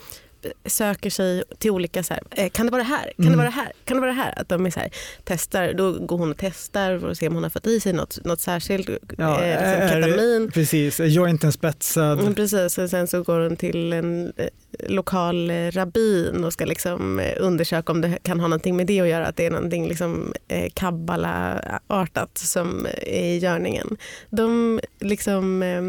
söker 0.64 1.10
sig 1.10 1.44
till 1.58 1.70
olika, 1.70 2.02
så 2.02 2.14
här, 2.14 2.22
eh, 2.30 2.48
kan 2.48 2.66
det 2.66 2.72
vara 2.72 2.82
det 2.82 2.88
här? 2.88 3.12
Kan 3.16 3.26
mm. 3.26 3.32
det 3.32 3.36
vara 3.36 3.48
det 3.48 3.54
här? 3.54 3.72
Kan 3.84 3.96
det 3.96 4.00
vara 4.00 4.10
det 4.10 4.16
här? 4.16 4.34
Att 4.40 4.48
de 4.48 4.66
är 4.66 4.70
så 4.70 4.80
här, 4.80 4.90
testar, 5.24 5.72
då 5.72 5.92
går 5.92 6.18
hon 6.18 6.30
och 6.30 6.36
testar 6.38 6.98
för 6.98 7.10
att 7.10 7.18
se 7.18 7.28
om 7.28 7.34
hon 7.34 7.42
har 7.42 7.50
fått 7.50 7.66
i 7.66 7.80
sig 7.80 7.92
något, 7.92 8.24
något 8.24 8.40
särskilt, 8.40 8.88
ja, 9.18 9.42
eh, 9.44 9.78
liksom 9.78 9.88
ketamin. 9.88 10.50
Precis, 10.54 11.00
jointen 11.00 11.52
spetsad. 11.52 12.20
Mm, 12.20 12.34
precis, 12.34 12.78
och 12.78 12.90
sen 12.90 13.06
så 13.06 13.22
går 13.22 13.40
hon 13.40 13.56
till 13.56 13.92
en 13.92 14.32
eh, 14.36 14.48
lokal 14.88 15.50
eh, 15.50 15.70
rabbin 15.70 16.44
och 16.44 16.52
ska 16.52 16.64
liksom 16.64 17.20
eh, 17.20 17.34
undersöka 17.40 17.92
om 17.92 18.00
det 18.00 18.18
kan 18.22 18.40
ha 18.40 18.48
någonting 18.48 18.76
med 18.76 18.86
det 18.86 19.00
att 19.00 19.08
göra, 19.08 19.26
att 19.26 19.36
det 19.36 19.46
är 19.46 19.50
någonting 19.50 19.88
liksom, 19.88 20.32
eh, 20.48 20.70
kabbala-artat 20.74 22.38
som 22.38 22.86
är 23.02 23.24
i 23.24 23.38
görningen. 23.38 23.96
De 24.30 24.80
liksom 25.00 25.62
eh, 25.62 25.82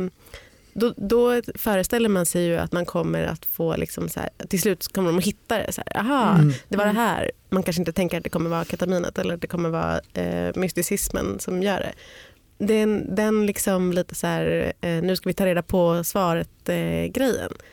då, 0.79 0.93
då, 0.97 1.41
föreställer 1.55 2.09
man 2.09 2.25
sig 2.25 2.45
ju 2.45 2.57
att 2.57 2.71
man 2.71 2.85
kommer 2.85 3.23
att 3.23 3.45
få, 3.45 3.75
liksom 3.75 4.09
så 4.09 4.19
här, 4.19 4.29
till 4.47 4.61
slut 4.61 4.87
kommer 4.93 5.09
de 5.09 5.17
att 5.17 5.23
hitta 5.23 5.57
det. 5.57 5.71
Så 5.71 5.81
här, 5.85 6.01
aha, 6.01 6.35
mm. 6.35 6.53
det 6.69 6.77
var 6.77 6.85
det 6.85 6.91
här. 6.91 7.31
Man 7.49 7.63
kanske 7.63 7.81
inte 7.81 7.91
tänker 7.91 8.17
att 8.17 8.23
det 8.23 8.29
kommer 8.29 8.49
vara 8.49 8.65
ketaminet 8.65 9.17
eller 9.17 9.33
att 9.33 9.41
det 9.41 9.47
kommer 9.47 9.69
vara 9.69 9.99
eh, 10.13 10.51
mysticismen 10.55 11.39
som 11.39 11.63
gör 11.63 11.79
det. 11.79 11.93
Den, 12.65 13.15
den 13.15 13.45
liksom 13.45 13.93
lite 13.93 14.15
så 14.15 14.27
här, 14.27 14.73
eh, 14.81 14.89
nu 14.89 15.15
ska 15.15 15.29
vi 15.29 15.33
ta 15.33 15.45
reda 15.45 15.61
på 15.61 16.03
svaret-grejen. 16.03 17.51
Eh, 17.51 17.65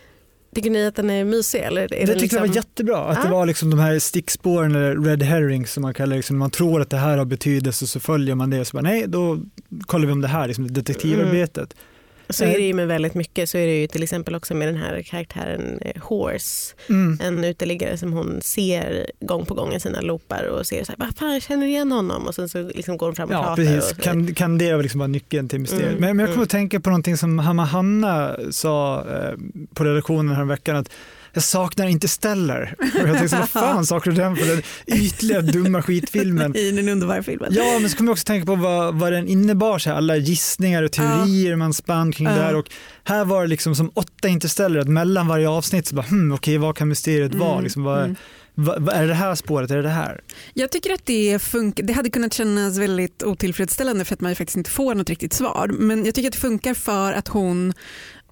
Tycker 0.55 0.71
ni 0.71 0.87
att 0.87 0.97
den 0.97 1.11
är 1.11 1.25
mysig? 1.25 1.61
Eller 1.61 1.83
är 1.83 1.87
det 1.89 2.07
tyckte 2.07 2.15
liksom... 2.15 2.37
jag 2.37 2.49
var 2.49 2.55
jättebra. 2.55 2.99
Att 2.99 3.19
ah. 3.19 3.23
det 3.23 3.31
var 3.31 3.47
liksom 3.47 3.71
de 3.71 3.79
här 3.79 3.99
stickspåren 3.99 4.75
eller 4.75 4.97
red 4.97 5.23
herrings 5.23 5.73
som 5.73 5.83
man 5.83 5.95
kallar 5.95 6.17
liksom, 6.17 6.39
man 6.39 6.51
tror 6.51 6.81
att 6.81 6.91
det 6.91 6.97
här 6.97 7.19
har 7.19 7.25
betydelse 7.25 7.87
så 7.87 8.01
följer 8.01 8.35
man 8.35 8.51
det 8.51 8.61
och 8.61 8.67
så 8.67 8.77
bara 8.77 8.83
nej, 8.83 9.05
då 9.09 9.41
kollar 9.87 10.07
vi 10.07 10.13
om 10.13 10.21
det 10.21 10.29
här, 10.29 10.47
liksom 10.47 10.73
detektivarbetet. 10.73 11.75
Mm. 11.75 11.94
Så 12.29 12.45
är 12.45 12.53
det 12.53 12.67
ju 12.67 12.75
med 12.75 12.89
väldigt 12.89 13.15
mycket. 13.15 13.49
Så 13.49 13.59
är 13.59 13.67
det 13.67 13.81
ju 13.81 13.87
till 13.87 14.03
exempel 14.03 14.35
också 14.35 14.55
med 14.55 14.69
den 14.69 14.77
här 14.77 15.03
karaktären 15.03 15.79
eh, 15.81 16.03
Horse. 16.03 16.75
Mm. 16.89 17.19
En 17.23 17.45
uteliggare 17.45 17.97
som 17.99 18.13
hon 18.13 18.41
ser 18.43 19.11
gång 19.21 19.47
på 19.47 19.55
gång 19.55 19.73
i 19.75 19.81
sina 19.81 20.01
loopar 20.01 20.45
och 20.45 20.67
ser 20.67 20.85
så 20.85 20.93
här, 20.93 21.07
vad 21.07 21.17
fan 21.17 21.33
jag 21.33 21.43
känner 21.43 21.67
igen 21.67 21.93
honom 21.93 22.27
och 22.27 22.35
sen 22.35 22.49
så 22.49 22.63
liksom 22.63 22.97
går 22.97 23.07
hon 23.07 23.15
fram 23.15 23.29
och 23.29 23.35
Ja, 23.35 23.43
pratar. 23.43 23.57
precis. 23.57 23.93
Och, 23.93 23.99
Kan, 23.99 24.35
kan 24.35 24.59
det 24.59 24.77
liksom 24.77 24.99
vara 24.99 25.09
nyckeln 25.09 25.49
till 25.49 25.61
mysteriet? 25.61 25.89
Mm, 25.89 26.01
Men, 26.01 26.17
men 26.17 26.19
jag 26.19 26.29
kommer 26.29 26.35
mm. 26.35 26.43
att 26.43 26.51
tänka 26.51 26.81
på 26.81 26.91
någonting 26.91 27.17
som 27.17 27.39
Hanna 27.39 27.65
Hanna 27.65 28.37
sa 28.51 29.01
eh, 29.01 29.35
på 29.75 29.85
redaktionen 29.85 30.37
här 30.37 30.45
veckan 30.45 30.77
att 30.77 30.91
jag 31.35 31.43
saknar 31.43 31.87
inte 31.87 32.09
Stellar. 32.09 32.75
Och 32.79 33.09
jag 33.09 33.19
tänkte, 33.19 33.37
vad 33.37 33.51
fan 33.51 33.87
saknar 33.87 34.13
du 34.13 34.21
den 34.21 34.37
för 34.37 34.47
den 34.47 34.63
ytliga 34.87 35.41
dumma 35.41 35.83
skitfilmen? 35.83 36.57
I 36.57 36.71
den 36.71 36.89
underbara 36.89 37.23
filmen. 37.23 37.49
Ja, 37.53 37.79
men 37.81 37.91
så 37.91 37.97
kommer 37.97 38.09
jag 38.09 38.13
också 38.13 38.25
tänka 38.25 38.47
på 38.47 38.55
vad, 38.55 38.95
vad 38.95 39.13
den 39.13 39.29
innebar, 39.29 39.79
så 39.79 39.91
här, 39.91 39.97
alla 39.97 40.17
gissningar 40.17 40.83
och 40.83 40.93
teorier 40.93 41.57
man 41.57 41.75
spann 41.75 42.13
kring 42.13 42.27
det 42.27 42.37
Ja. 42.37 42.43
här. 42.43 42.55
Och 42.57 42.71
här 43.05 43.25
var 43.25 43.43
det 43.43 43.49
liksom 43.49 43.75
som 43.75 43.91
åtta 43.95 44.29
Interstellar, 44.29 44.81
att 44.81 44.89
mellan 44.89 45.29
varje 45.29 45.49
avsnitt 45.49 45.87
så 45.87 45.95
bara, 45.95 46.07
hmm, 46.07 46.33
okej, 46.33 46.59
vad 46.59 46.77
kan 46.77 46.89
mysteriet 46.89 47.35
vara? 47.35 47.61
Liksom, 47.61 47.85
vad, 47.85 48.05
mm. 48.05 48.17
vad, 48.55 48.89
är 48.89 49.03
det 49.03 49.09
det 49.09 49.15
här 49.15 49.35
spåret, 49.35 49.71
är 49.71 49.77
det 49.77 49.83
det 49.83 49.89
här? 49.89 50.21
Jag 50.55 50.71
tycker 50.71 50.93
att 50.95 51.07
det 51.07 51.39
funkar. 51.43 51.85
Det 51.85 51.93
hade 51.93 52.11
kunnat 52.11 52.33
kännas 52.33 52.79
väldigt 52.79 53.23
otillfredsställande 53.23 54.05
för 54.05 54.15
att 54.15 54.21
man 54.21 54.37
faktiskt 54.37 54.57
inte 54.57 54.71
får 54.71 54.95
något 54.95 55.09
riktigt 55.09 55.33
svar. 55.33 55.69
Men 55.69 56.05
jag 56.05 56.15
tycker 56.15 56.29
att 56.29 56.35
det 56.35 56.41
funkar 56.41 56.75
för 56.75 57.13
att 57.13 57.29
hon, 57.29 57.73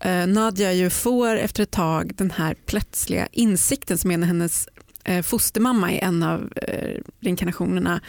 eh, 0.05 0.27
Nadja, 0.27 0.73
ju 0.73 0.91
får 0.91 1.37
efter 1.37 1.63
ett 1.63 1.71
tag 1.71 2.13
den 2.17 2.31
här 2.31 2.55
plötsliga 2.67 3.29
insikten 3.33 3.99
som 3.99 4.11
är 4.11 4.17
när 4.19 4.27
hennes 4.27 4.69
eh, 5.05 5.23
fostermamma 5.23 5.93
i 5.93 5.99
en 5.99 6.23
av 6.23 6.53
eh, 6.57 7.01
reinkarnationerna 7.21 8.01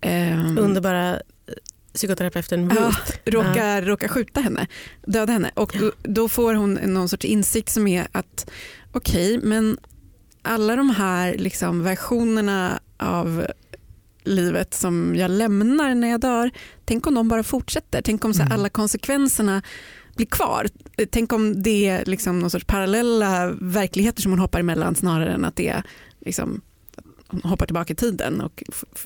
eh, 0.00 0.38
Underbara 0.58 1.18
psykoterapeuten 1.94 2.72
Ja, 2.76 2.86
Ruth. 2.86 3.18
råkar, 3.24 3.82
råkar 3.82 4.08
skjuta 4.08 4.40
henne, 4.40 4.66
döda 5.06 5.32
henne. 5.32 5.50
Och 5.54 5.76
då, 5.80 5.92
då 6.02 6.28
får 6.28 6.54
hon 6.54 6.74
någon 6.74 7.08
sorts 7.08 7.24
insikt 7.24 7.70
som 7.70 7.86
är 7.86 8.06
att 8.12 8.50
okej, 8.92 9.40
men 9.42 9.78
alla 10.42 10.76
de 10.76 10.90
här 10.90 11.34
liksom 11.38 11.82
versionerna 11.82 12.80
av 12.98 13.46
livet 14.24 14.74
som 14.74 15.14
jag 15.16 15.30
lämnar 15.30 15.94
när 15.94 16.08
jag 16.08 16.20
dör, 16.20 16.50
tänk 16.84 17.06
om 17.06 17.14
de 17.14 17.28
bara 17.28 17.42
fortsätter. 17.42 18.02
Tänk 18.02 18.24
om 18.24 18.34
så 18.34 18.42
Mm. 18.42 18.52
alla 18.52 18.68
konsekvenserna 18.68 19.62
blir 20.16 20.26
kvar. 20.26 20.66
Tänk 21.10 21.32
om 21.32 21.62
det 21.62 21.88
är 21.88 22.04
liksom 22.04 22.38
någon 22.40 22.50
sorts 22.50 22.64
parallella 22.64 23.50
verkligheter 23.60 24.22
som 24.22 24.32
hon 24.32 24.38
hoppar 24.38 24.60
emellan 24.60 24.94
snarare 24.94 25.32
än 25.32 25.44
att 25.44 25.56
det 25.56 25.68
är 25.68 25.82
liksom, 26.20 26.60
hoppar 27.42 27.66
tillbaka 27.66 27.92
i 27.92 27.96
tiden 27.96 28.40
och 28.40 28.62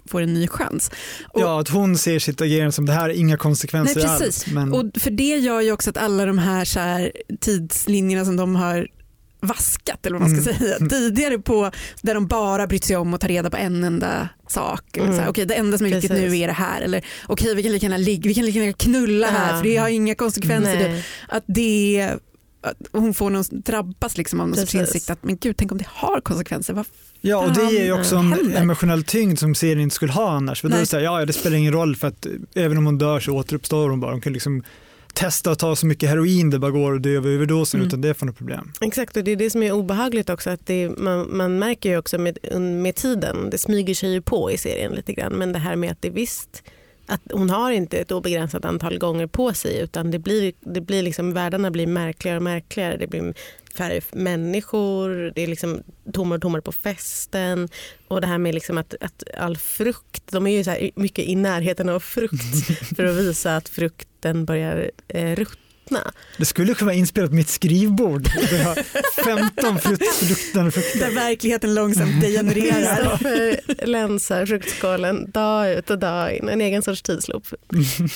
får 0.07 0.21
en 0.21 0.35
ny 0.35 0.49
chans. 0.49 0.91
Och- 1.29 1.41
Ja, 1.41 1.61
att 1.61 1.69
hon 1.69 1.99
ser 1.99 2.19
sitt 2.19 2.41
agerande 2.41 2.73
som 2.73 2.87
det 2.87 2.93
här 2.93 3.09
är 3.11 3.15
inga 3.15 3.37
konsekvenser 3.37 4.01
Nej, 4.01 4.19
precis. 4.19 4.27
alls. 4.47 4.55
Men, 4.55 4.73
Och 4.73 4.85
för 5.01 5.11
det 5.11 5.37
gör 5.39 5.61
ju 5.61 5.73
också 5.73 5.91
att 5.91 5.97
alla 5.97 6.27
de 6.27 6.39
här, 6.39 6.65
så 6.65 6.81
här 6.81 7.13
tidslinjerna 7.41 8.25
som 8.25 8.37
de 8.37 8.57
har 8.57 8.89
vaskat 9.41 10.07
eller 10.07 10.19
vad 10.19 10.31
man 10.31 10.43
ska 10.43 10.51
Mm. 10.51 10.61
säga 10.61 10.89
tidigare 10.89 11.39
på 11.39 11.71
där 12.03 12.15
de 12.15 12.27
bara 12.27 12.67
brytt 12.67 12.85
sig 12.85 12.97
om 12.97 13.15
att 13.15 13.21
ta 13.21 13.27
reda 13.29 13.51
på 13.51 13.57
en 13.57 13.85
enda 13.85 14.29
sak. 14.49 14.97
Eller 14.97 15.07
så 15.07 15.13
här, 15.13 15.19
Mm. 15.19 15.31
Okej, 15.31 15.47
det 15.47 15.55
enda 15.55 15.79
som 15.79 15.87
är 15.87 15.91
viktigt 15.91 16.11
nu 16.11 16.39
är 16.39 16.47
det 16.47 16.53
här. 16.53 16.81
Eller 16.81 17.05
okej, 17.27 17.55
vi 17.55 17.63
kan 17.63 17.73
lika 17.73 17.87
gärna 17.87 17.97
ligga, 17.97 18.29
vi 18.29 18.35
kan 18.35 18.45
lika 18.45 18.59
gärna 18.59 18.73
knulla 18.73 19.27
här 19.27 19.51
Ja. 19.51 19.57
för 19.57 19.65
det 19.69 19.77
har 19.77 19.89
inga 19.89 20.15
konsekvenser. 20.15 20.89
Nej. 20.89 21.05
Att 21.29 21.45
det 21.47 22.11
att 22.61 22.77
hon 22.93 23.15
får 23.15 23.31
någon, 23.31 23.45
drabbas 23.51 24.17
liksom 24.17 24.41
av 24.41 24.49
någon 24.49 24.57
sorts 24.59 24.75
insikt 24.75 25.11
att 25.11 25.25
men 25.25 25.37
gud, 25.37 25.57
tänk 25.57 25.73
om 25.73 25.79
det 25.79 25.87
har 25.89 26.21
konsekvenser. 26.21 26.75
Vad 26.75 26.87
ja, 27.21 27.37
och 27.47 27.55
det 27.55 27.73
ger 27.73 27.85
ju 27.85 27.93
också 27.93 28.17
en 28.17 28.33
händer? 28.33 28.61
emotionell 28.61 29.05
tyngd 29.05 29.39
som 29.39 29.55
serien 29.55 29.81
inte 29.81 29.95
skulle 29.95 30.13
ha 30.13 30.31
annars. 30.31 30.61
För 30.61 30.69
då 30.69 30.77
är 30.77 30.81
det, 30.81 30.87
så 30.87 30.97
här, 30.97 31.05
ja, 31.05 31.25
det 31.25 31.33
spelar 31.33 31.57
ingen 31.57 31.73
roll 31.73 31.97
för 31.97 32.09
att 32.09 32.27
även 32.55 32.79
om 32.79 32.87
hon 32.87 32.99
dör 32.99 33.21
så 33.21 33.33
återuppstår 33.33 33.91
hon 33.91 34.01
bara. 34.01 34.13
Hon 34.13 34.21
kan 34.21 34.33
liksom 34.33 34.63
testa 35.19 35.51
att 35.51 35.59
ta 35.59 35.77
så 35.77 35.87
mycket 35.87 36.09
heroin 36.09 36.51
det 36.51 36.59
bara 36.59 36.71
går 36.71 36.93
och 36.93 37.01
dö 37.01 37.19
av 37.19 37.27
överdosen 37.27 37.81
Mm. 37.81 37.89
utan 37.89 38.01
det 38.01 38.15
får 38.15 38.27
något 38.27 38.39
problem. 38.39 38.73
Exakt 38.81 39.17
och 39.17 39.25
det 39.25 39.31
är 39.33 39.37
det 39.37 39.51
som 39.51 39.63
är 39.63 39.73
obehagligt 39.73 40.31
också 40.31 40.51
att 40.51 40.67
det, 40.67 40.89
man, 40.99 41.37
man 41.37 41.59
märker 41.59 41.91
ju 41.91 41.99
också 41.99 42.19
med, 42.19 42.39
med 42.61 42.95
tiden, 42.95 43.51
det 43.51 43.59
smyger 43.59 43.95
sig 43.95 44.13
ju 44.13 44.23
på 44.23 44.51
i 44.51 44.59
serien 44.59 44.93
lite 44.93 45.13
grann 45.13 45.33
men 45.33 45.53
det 45.53 45.59
här 45.59 45.77
med 45.77 45.91
att 45.93 46.03
det 46.03 46.11
visst 46.11 46.63
att 47.07 47.21
hon 47.33 47.51
har 47.51 47.71
inte 47.71 47.99
ett 47.99 48.13
obegränsat 48.13 48.65
antal 48.65 48.99
gånger 48.99 49.27
på 49.27 49.55
sig 49.55 49.81
utan 49.81 50.11
det 50.11 50.19
blir, 50.19 50.53
det 50.61 50.81
blir 50.81 51.03
liksom, 51.03 51.33
världarna 51.33 51.71
blir 51.71 51.87
märkligare 51.87 52.37
och 52.37 52.43
märkligare. 52.43 52.97
Det 52.97 53.07
blir 53.07 53.35
färre 53.79 54.01
människor, 54.13 55.33
det 55.35 55.43
är 55.43 55.47
liksom 55.47 55.83
tommare 56.13 56.37
och 56.37 56.43
tommare 56.43 56.63
på 56.63 56.73
festen. 56.73 57.69
Och 58.09 58.21
det 58.21 58.27
här 58.27 58.39
med 58.39 58.55
liksom 58.55 58.79
att, 58.79 58.95
att 59.01 59.23
all 59.39 59.57
frukt, 59.57 60.23
de 60.33 60.47
är 60.47 60.51
ju 60.51 60.65
så 60.65 60.71
här 60.71 60.91
mycket 60.95 61.25
i 61.25 61.35
närheten 61.35 61.89
av 61.89 62.01
frukt 62.01 62.67
för 62.97 63.05
att 63.05 63.17
visa 63.17 63.57
att 63.57 63.69
frukten 63.69 64.45
börjar 64.45 64.91
eh, 65.09 65.37
ruttna. 65.91 66.13
Det 66.37 66.45
skulle 66.45 66.75
kunna 66.75 66.87
vara 66.87 66.97
inspelat 66.97 67.31
på 67.31 67.37
mitt 67.37 67.49
skrivbord. 67.49 68.23
Det 68.51 68.57
har 68.63 68.75
15 69.25 69.79
frukt- 69.79 70.29
luktande 70.29 70.71
Där 70.95 71.15
verkligen 71.15 71.75
långsamt 71.75 72.21
degenererar. 72.21 72.97
Kristoffer 73.17 73.61
länsar 73.87 74.47
fruktskålen 74.47 75.31
dag 75.31 75.73
ut 75.73 75.91
och 75.91 75.99
dag 75.99 76.33
in, 76.37 76.49
en 76.49 76.61
egen 76.61 76.83
sorts 76.83 77.03
tidsloop. 77.03 77.47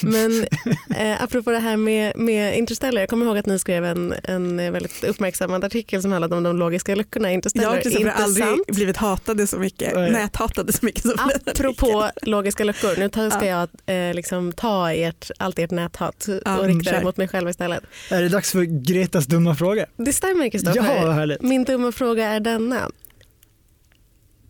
Men 0.02 0.42
eh, 0.96 1.22
apropå 1.22 1.50
det 1.50 1.58
här 1.58 1.76
med, 1.76 2.12
med 2.16 2.58
Interstellar, 2.58 3.00
jag 3.02 3.08
kommer 3.08 3.26
ihåg 3.26 3.38
att 3.38 3.46
ni 3.46 3.58
skrev 3.58 3.84
en, 3.84 4.14
en 4.24 4.56
väldigt 4.72 5.04
uppmärksammad 5.04 5.64
artikel 5.64 6.02
som 6.02 6.12
handlade 6.12 6.36
om 6.36 6.42
de 6.42 6.56
logiska 6.56 6.94
luckorna 6.94 7.30
i 7.30 7.34
Interstellar. 7.34 7.82
Jag 7.84 8.10
har 8.12 8.22
aldrig 8.24 8.46
blivit 8.68 8.96
hatade 8.96 9.46
så 9.46 9.58
mycket, 9.58 9.94
Nej. 9.94 10.10
näthatade 10.10 10.72
så 10.72 10.84
mycket 10.84 11.02
som 11.02 11.12
Apropå 11.46 12.10
logiska 12.22 12.64
luckor, 12.64 12.94
nu 12.98 13.08
tar- 13.08 13.30
ska 13.30 13.46
Ja. 13.46 13.68
jag 13.86 14.08
eh, 14.08 14.14
liksom 14.14 14.52
ta 14.52 14.92
ert, 14.92 15.30
allt 15.38 15.58
ert 15.58 15.70
näthat 15.70 16.28
och 16.58 16.64
rikta 16.64 16.92
det 16.92 17.04
mot 17.04 17.16
mig 17.16 17.28
själv 17.28 17.48
istället. 17.48 17.61
Är 18.10 18.22
det 18.22 18.28
dags 18.28 18.52
för 18.52 18.62
Gretas 18.62 19.26
dumma 19.26 19.54
fråga? 19.54 19.86
Det 19.96 20.12
stämmer 20.12 20.50
Kristoffer. 20.50 20.96
Ja, 20.96 21.06
vad 21.06 21.14
härligt. 21.14 21.42
Min 21.42 21.64
dumma 21.64 21.92
fråga 21.92 22.28
är 22.28 22.40
denna. 22.40 22.90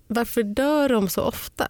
Varför 0.06 0.42
dör 0.42 0.88
de 0.88 1.08
så 1.08 1.22
ofta? 1.22 1.68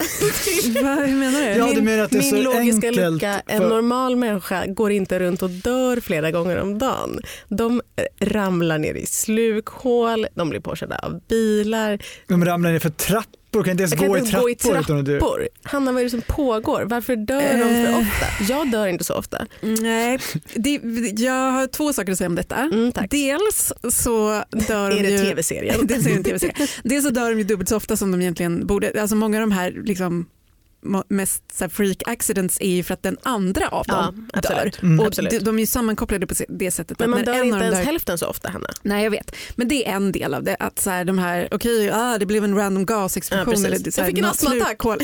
Va, 0.82 0.94
hur 0.94 1.16
menar 1.16 1.40
du? 1.40 1.46
Ja, 1.46 1.66
du 1.66 1.74
min, 1.74 1.84
menar 1.84 2.04
att 2.04 2.10
det 2.10 2.18
är 2.18 2.32
min 2.32 2.44
så 2.44 2.52
logiska 2.52 2.90
lucka, 2.90 3.42
en 3.46 3.60
för- 3.62 3.68
normal 3.68 4.16
människa 4.16 4.66
går 4.66 4.90
inte 4.90 5.18
runt 5.18 5.42
och 5.42 5.50
dör 5.50 6.00
flera 6.00 6.30
gånger 6.30 6.56
om 6.56 6.78
dagen. 6.78 7.20
De 7.48 7.82
ramlar 8.20 8.78
ner 8.78 8.94
i 8.94 9.06
slukhål, 9.06 10.26
de 10.34 10.50
blir 10.50 10.60
påkörda 10.60 10.98
av 10.98 11.20
bilar. 11.28 11.98
De 12.28 12.44
ramlar 12.44 12.72
ner 12.72 12.78
för 12.78 12.90
trappor, 12.90 13.39
kan 13.52 13.70
inte 13.70 13.82
ens 13.82 13.92
Jag 13.92 13.98
kan 14.00 14.08
gå, 14.08 14.18
inte 14.18 14.36
i 14.36 14.40
gå 14.40 14.50
i 14.50 14.54
trappor 14.54 14.80
utan 14.80 14.98
att 14.98 15.04
dö. 15.04 15.18
trappor. 15.18 15.48
Hanna, 15.62 15.92
vad 15.92 16.00
är 16.00 16.04
det 16.04 16.10
som 16.10 16.22
pågår? 16.22 16.82
Varför 16.86 17.16
dör 17.16 17.40
de 17.40 17.58
för 17.58 17.90
Eh. 17.92 17.98
ofta? 17.98 18.26
Jag 18.52 18.70
dör 18.70 18.86
inte 18.86 19.04
så 19.04 19.14
ofta. 19.14 19.46
Nej, 19.60 20.18
det, 20.54 20.80
jag 21.22 21.50
har 21.52 21.66
två 21.66 21.92
saker 21.92 22.12
att 22.12 22.18
säga 22.18 22.28
om 22.28 22.34
detta. 22.34 22.56
Mm. 22.56 22.92
Dels 23.10 23.72
så 23.90 24.42
dör 24.68 24.90
Är 24.90 24.96
de 24.96 25.02
det 25.02 25.10
ju... 25.10 25.18
tv-serien? 25.18 25.74
Dels 25.86 26.06
är 26.06 26.10
det 26.10 26.16
en 26.16 26.24
tv-serie. 26.24 26.54
Dels 26.84 27.04
så 27.04 27.10
dör 27.10 27.30
de 27.30 27.38
ju 27.38 27.44
dubbelt 27.44 27.68
så 27.68 27.76
ofta 27.76 27.96
som 27.96 28.10
de 28.12 28.20
egentligen 28.20 28.66
borde. 28.66 29.00
Alltså 29.00 29.16
många 29.16 29.36
av 29.36 29.40
de 29.40 29.52
här 29.52 29.82
liksom, 29.84 30.26
mest 31.08 31.42
så 31.52 31.64
här, 31.64 31.68
freak 31.68 32.02
accidents 32.06 32.60
är 32.60 32.68
ju 32.70 32.82
för 32.82 32.94
att 32.94 33.02
den 33.02 33.16
andra 33.22 33.68
av 33.68 33.84
Ja, 33.88 33.94
dem 33.94 34.28
dör. 34.32 34.38
absolut. 34.38 34.82
Mm. 34.82 35.00
Och 35.00 35.10
de, 35.10 35.38
de 35.38 35.56
är 35.56 35.60
ju 35.60 35.66
sammankopplade 35.66 36.26
på 36.26 36.34
det 36.48 36.70
sättet. 36.70 36.98
Men 36.98 37.10
man 37.10 37.24
dör 37.24 37.34
en 37.34 37.44
inte 37.44 37.58
ens 37.58 37.76
dör- 37.76 37.84
hälften 37.84 38.18
så 38.18 38.26
ofta, 38.26 38.50
Hanna. 38.50 38.66
Nej 38.82 39.04
jag 39.04 39.10
vet, 39.10 39.36
men 39.56 39.68
det 39.68 39.88
är 39.88 39.92
en 39.96 40.12
del 40.12 40.34
av 40.34 40.44
det. 40.44 40.56
Att 40.60 40.78
så 40.78 40.90
här, 40.90 41.04
de 41.04 41.18
här, 41.18 41.48
okej, 41.50 41.90
ah, 41.92 42.18
det 42.18 42.26
blev 42.26 42.44
en 42.44 42.54
random 42.56 42.86
gasexplosion. 42.86 43.54
Ja, 43.62 43.66
eller 43.66 43.90
så 43.90 44.00
Jag 44.00 44.04
här, 44.04 44.10
fick 44.10 44.18
en 44.18 44.24
astmaattack. 44.24 44.84
Ja, 44.84 44.96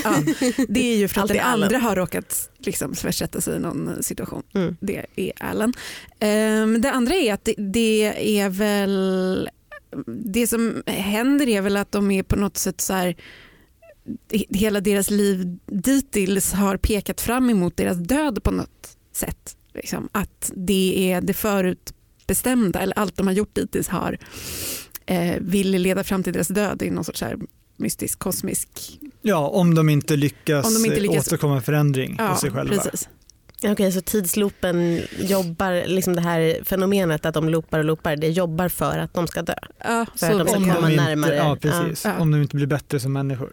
det 0.68 0.92
är 0.92 0.96
ju 0.96 1.08
för 1.08 1.20
att 1.20 1.28
den 1.28 1.40
andra 1.40 1.78
har 1.78 1.96
råkat 1.96 2.50
liksom, 2.58 2.94
försätta 2.94 3.40
sig 3.40 3.56
i 3.56 3.58
någon 3.58 4.02
situation. 4.02 4.42
Mm. 4.54 4.76
Det 4.80 5.06
är 5.16 5.32
Alan. 5.40 5.72
Ehm, 6.20 6.80
det 6.80 6.90
andra 6.90 7.14
är 7.14 7.34
att 7.34 7.44
det, 7.44 7.54
det 7.58 8.12
är 8.40 8.48
väl 8.48 9.50
det 10.06 10.46
som 10.46 10.82
händer 10.86 11.48
är 11.48 11.60
väl 11.60 11.76
att 11.76 11.92
de 11.92 12.10
är 12.10 12.22
på 12.22 12.36
något 12.36 12.56
sätt 12.56 12.80
så 12.80 12.92
här 12.92 13.16
hela 14.50 14.80
deras 14.80 15.10
liv 15.10 15.58
dittills 15.66 16.52
har 16.52 16.76
pekat 16.76 17.20
fram 17.20 17.50
emot 17.50 17.76
deras 17.76 17.96
död 17.98 18.42
på 18.42 18.50
något 18.50 18.96
sätt. 19.12 19.56
Liksom. 19.74 20.08
Att 20.12 20.52
det 20.54 21.12
är 21.12 21.20
det 21.20 21.34
förutbestämda 21.34 22.80
eller 22.80 22.98
allt 22.98 23.16
de 23.16 23.26
har 23.26 23.34
gjort 23.34 23.54
dittills 23.54 23.88
har 23.88 24.18
eh, 25.06 25.34
vill 25.40 25.70
leda 25.70 26.04
fram 26.04 26.22
till 26.22 26.32
deras 26.32 26.48
död 26.48 26.82
i 26.82 26.90
någon 26.90 27.04
sorts 27.04 27.20
här 27.22 27.36
mystisk 27.76 28.18
kosmisk 28.18 28.68
Ja, 29.22 29.48
om 29.48 29.74
de 29.74 29.88
inte 29.88 30.16
lyckas, 30.16 30.66
Om 30.66 30.82
de 30.82 30.88
inte 30.88 31.00
lyckas- 31.00 31.18
åstadkomma 31.18 31.56
en 31.56 31.62
förändring 31.62 32.18
hos 32.20 32.40
sig 32.40 32.50
själva. 32.50 32.74
precis. 32.82 33.08
Okej, 33.64 33.92
så 33.92 34.00
tidsloopen 34.00 35.00
jobbar, 35.18 35.86
liksom 35.88 36.14
det 36.14 36.20
här 36.20 36.58
fenomenet 36.64 37.26
att 37.26 37.34
de 37.34 37.48
loopar 37.48 37.78
och 37.78 37.84
loopar, 37.84 38.16
det 38.16 38.28
jobbar 38.28 38.68
för 38.68 38.98
att 38.98 39.14
de 39.14 39.26
ska 39.26 39.42
dö. 39.42 39.54
Ja, 39.84 40.06
För 40.16 40.18
så, 40.18 40.40
att 40.40 40.46
de 40.46 40.64
ska 40.64 40.74
komma 40.74 40.90
inte, 40.90 41.04
närmare. 41.04 41.36
Ja, 41.36 41.56
precis. 41.60 42.04
Ja. 42.04 42.18
Om 42.18 42.30
de 42.30 42.42
inte 42.42 42.56
blir 42.56 42.66
bättre 42.66 43.00
som 43.00 43.12
människor. 43.12 43.52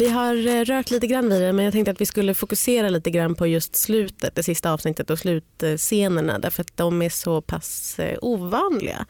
Vi 0.00 0.08
har 0.08 0.46
eh, 0.46 0.64
rört 0.64 0.90
lite 0.90 1.06
grann 1.06 1.28
vid 1.28 1.42
det 1.42 1.52
men 1.52 1.64
jag 1.64 1.72
tänkte 1.72 1.90
att 1.90 2.00
vi 2.00 2.06
skulle 2.06 2.34
fokusera 2.34 2.88
lite 2.88 3.10
grann 3.10 3.34
på 3.34 3.46
just 3.46 3.76
slutet, 3.76 4.34
det 4.34 4.42
sista 4.42 4.72
avsnittet 4.72 5.10
och 5.10 5.18
slutscenerna 5.18 6.38
därför 6.38 6.60
att 6.60 6.76
de 6.76 7.02
är 7.02 7.08
så 7.08 7.40
pass 7.40 7.98
eh, 7.98 8.18
ovanliga. 8.22 9.06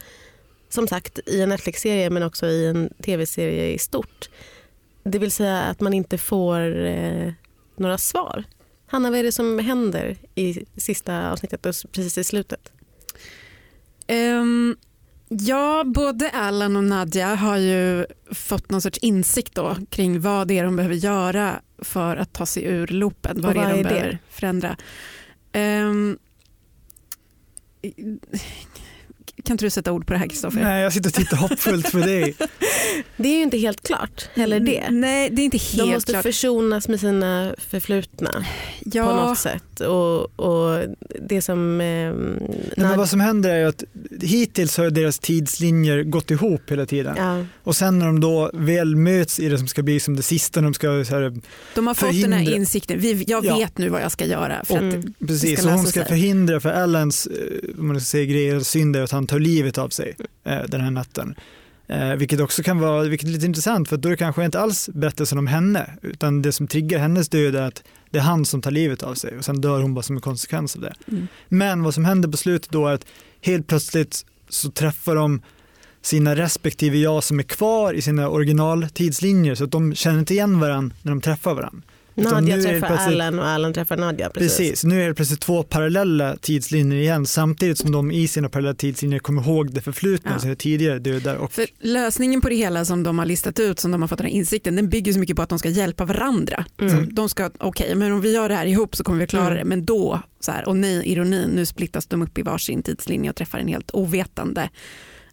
Som 0.69 0.87
sagt 0.87 1.19
i 1.25 1.41
en 1.41 1.49
Netflix-serie 1.49 2.09
men 2.09 2.23
också 2.23 2.47
i 2.47 2.67
en 2.67 2.93
tv-serie 3.03 3.73
i 3.73 3.77
stort. 3.77 4.29
Det 5.03 5.19
vill 5.19 5.31
säga 5.31 5.61
att 5.61 5.79
man 5.79 5.93
inte 5.93 6.17
får 6.17 6.85
eh, 6.85 7.31
några 7.75 7.97
svar. 7.97 8.43
Hanna, 8.87 9.09
vad 9.09 9.19
är 9.19 9.23
det 9.23 9.31
som 9.31 9.59
händer 9.59 10.17
i 10.35 10.65
sista 10.77 11.31
avsnittet 11.31 11.65
och 11.65 11.75
precis 11.91 12.17
i 12.17 12.23
slutet? 12.23 12.71
Um 14.07 14.77
ja, 15.39 15.83
både 15.85 16.29
Alan 16.31 16.75
och 16.75 16.83
Nadja 16.83 17.35
har 17.35 17.57
ju 17.57 18.05
fått 18.31 18.69
någon 18.69 18.81
sorts 18.81 18.97
insikt 18.97 19.55
då 19.55 19.75
kring 19.89 20.21
vad 20.21 20.47
det 20.47 20.59
är 20.59 20.63
de 20.63 20.75
behöver 20.75 20.95
göra 20.95 21.61
för 21.77 22.15
att 22.15 22.33
ta 22.33 22.45
sig 22.45 22.63
ur 22.63 22.87
loopen. 22.87 23.41
Vad, 23.41 23.49
Och 23.49 23.53
det 23.53 23.59
är 23.59 23.65
vad 23.65 23.73
de 23.75 23.79
är 23.79 23.83
det? 23.83 23.89
behöver 23.89 24.17
förändra. 24.29 24.77
Ehm, 25.51 26.17
kan 29.45 29.53
inte 29.53 29.65
du 29.65 29.69
sätta 29.69 29.91
ord 29.91 30.07
på 30.07 30.13
det 30.13 30.19
här 30.19 30.27
Kristoffer? 30.27 30.61
Nej, 30.63 30.83
jag 30.83 30.93
sitter 30.93 31.09
och 31.09 31.13
tittar 31.13 31.37
hoppfullt 31.37 31.91
på 31.91 31.97
dig. 31.97 32.35
Det 33.17 33.29
är 33.29 33.35
ju 33.37 33.41
inte 33.43 33.57
helt 33.57 33.83
klart 33.87 34.29
heller 34.33 34.59
det. 34.59 34.83
Nej, 34.89 35.29
det 35.31 35.41
är 35.41 35.45
inte 35.45 35.57
helt 35.57 35.77
De 35.77 35.93
måste 35.93 36.11
klart. 36.11 36.23
försonas 36.23 36.87
med 36.87 36.99
sina 36.99 37.55
förflutna 37.57 38.31
på 38.31 38.89
ja, 38.93 39.15
något 39.27 39.37
sätt. 39.37 39.79
Och, 39.79 40.39
och 40.39 40.83
det 41.27 41.41
som... 41.41 41.81
Eh, 41.81 41.85
Nej, 41.87 42.13
när- 42.77 42.87
men 42.89 42.97
vad 42.97 43.09
som 43.09 43.19
händer 43.19 43.49
är 43.49 43.57
ju 43.59 43.65
att 43.67 43.83
hittills 44.21 44.77
har 44.77 44.89
deras 44.89 45.19
tidslinjer 45.19 46.03
gått 46.03 46.31
ihop 46.31 46.61
hela 46.71 46.85
tiden. 46.85 47.15
ja, 47.17 47.45
Och 47.63 47.75
sen 47.75 47.99
när 47.99 48.05
de 48.05 48.19
då 48.19 48.51
väl 48.53 48.95
möts 48.95 49.39
i 49.39 49.49
det 49.49 49.57
som 49.57 49.67
ska 49.67 49.83
bli 49.83 49.99
som 49.99 50.15
det 50.15 50.23
sista, 50.23 50.61
de 50.61 50.73
ska 50.73 51.05
så 51.05 51.15
här, 51.15 51.33
de 51.75 51.87
har 51.87 51.93
fått 51.93 52.21
den 52.21 52.33
här 52.33 52.39
förhindra- 52.39 52.55
insikten. 52.55 52.99
Vi, 52.99 53.23
jag 53.27 53.45
Ja. 53.45 53.57
vet 53.57 53.77
nu 53.77 53.89
vad 53.89 54.01
jag 54.01 54.11
ska 54.11 54.25
göra. 54.25 54.63
För 54.65 54.75
att 54.75 54.81
Mm. 54.81 55.13
precis, 55.27 55.59
ska 55.59 55.67
och 55.69 55.75
hon 55.77 55.87
ska 55.87 55.99
sig. 55.99 56.07
förhindra 56.09 56.59
för 56.59 56.69
Allans, 56.69 57.27
eh, 57.27 57.79
om 57.79 57.87
man 57.87 57.99
ska 57.99 58.05
säga 58.05 58.25
grejer, 58.25 58.59
synd 58.59 58.95
är 58.95 59.01
att 59.01 59.11
han 59.11 59.27
tar 59.31 59.39
livet 59.39 59.77
av 59.77 59.89
sig 59.89 60.15
eh, 60.43 60.63
den 60.67 60.81
här 60.81 60.91
natten. 60.91 61.35
Eh, 61.87 62.15
vilket 62.15 62.39
också 62.39 62.63
kan 62.63 62.79
vara 62.79 63.03
vilket 63.03 63.27
är 63.27 63.31
lite 63.31 63.45
intressant 63.45 63.89
för 63.89 63.97
då 63.97 64.09
är 64.09 64.11
det 64.11 64.17
kanske 64.17 64.45
inte 64.45 64.59
alls 64.59 64.89
berättelsen 64.93 65.37
om 65.37 65.47
henne 65.47 65.89
utan 66.01 66.41
det 66.41 66.51
som 66.51 66.67
triggar 66.67 66.99
hennes 66.99 67.29
död 67.29 67.55
är 67.55 67.61
att 67.61 67.83
det 68.09 68.17
är 68.17 68.23
han 68.23 68.45
som 68.45 68.61
tar 68.61 68.71
livet 68.71 69.03
av 69.03 69.15
sig 69.15 69.37
och 69.37 69.45
sen 69.45 69.61
dör 69.61 69.81
hon 69.81 69.93
bara 69.93 70.03
som 70.03 70.15
en 70.15 70.21
konsekvens 70.21 70.75
av 70.75 70.81
det. 70.81 70.93
Mm. 71.07 71.27
Men 71.47 71.83
vad 71.83 71.93
som 71.93 72.05
händer 72.05 72.29
på 72.29 72.37
slutet 72.37 72.71
då 72.71 72.87
är 72.87 72.93
att 72.93 73.05
helt 73.41 73.67
plötsligt 73.67 74.25
så 74.49 74.71
träffar 74.71 75.15
de 75.15 75.41
sina 76.01 76.35
respektive 76.35 76.97
jag 76.97 77.23
som 77.23 77.39
är 77.39 77.43
kvar 77.43 77.93
i 77.93 78.01
sina 78.01 78.29
originaltidslinjer 78.29 79.55
så 79.55 79.63
att 79.63 79.71
de 79.71 79.95
känner 79.95 80.19
inte 80.19 80.33
igen 80.33 80.59
varandra 80.59 80.95
när 81.01 81.11
de 81.11 81.21
träffar 81.21 81.53
varandra. 81.53 81.81
Nadja 82.23 82.55
nu 82.55 82.63
träffar 82.63 82.87
Alan 82.97 83.39
och 83.39 83.47
Alan 83.47 83.73
träffar 83.73 83.97
Nadja. 83.97 84.29
Precis. 84.29 84.57
Precis. 84.57 84.83
nu 84.83 85.03
är 85.03 85.07
det 85.07 85.13
plötsligt 85.13 85.39
två 85.41 85.63
parallella 85.63 86.35
tidslinjer 86.41 86.97
igen 86.99 87.25
samtidigt 87.25 87.77
som 87.77 87.91
de 87.91 88.11
i 88.11 88.27
sina 88.27 88.49
parallella 88.49 88.75
tidslinjer 88.75 89.19
kommer 89.19 89.41
ihåg 89.41 89.73
det 89.73 89.81
förflutna, 89.81 90.31
Ja. 90.33 90.39
sina 90.39 90.55
tidigare 90.55 90.99
dödar. 90.99 91.35
Och, 91.35 91.51
För 91.53 91.65
lösningen 91.79 92.41
på 92.41 92.49
det 92.49 92.55
hela 92.55 92.85
som 92.85 93.03
de 93.03 93.19
har 93.19 93.25
listat 93.25 93.59
ut, 93.59 93.79
som 93.79 93.91
de 93.91 94.01
har 94.01 94.07
fått 94.07 94.17
den 94.17 94.27
här 94.27 94.33
insikten, 94.33 94.75
den 94.75 94.89
bygger 94.89 95.13
så 95.13 95.19
mycket 95.19 95.35
på 95.35 95.41
att 95.41 95.49
de 95.49 95.59
ska 95.59 95.69
hjälpa 95.69 96.05
varandra. 96.05 96.65
Mm. 96.81 97.15
De 97.15 97.29
ska, 97.29 97.49
okej, 97.59 97.95
men 97.95 98.11
om 98.11 98.21
vi 98.21 98.33
gör 98.33 98.49
det 98.49 98.55
här 98.55 98.65
ihop 98.65 98.95
så 98.95 99.03
kommer 99.03 99.19
vi 99.19 99.27
klara 99.27 99.45
Mm. 99.45 99.57
det. 99.57 99.65
Men 99.65 99.85
då, 99.85 100.21
så 100.39 100.51
här, 100.51 100.67
och 100.67 100.77
nej, 100.77 101.01
ironin, 101.05 101.49
nu 101.49 101.65
splittas 101.65 102.07
de 102.07 102.21
upp 102.21 102.37
i 102.37 102.41
varsin 102.41 102.83
tidslinje 102.83 103.29
och 103.29 103.35
träffar 103.35 103.59
en 103.59 103.67
helt 103.67 103.91
ovetande 103.93 104.69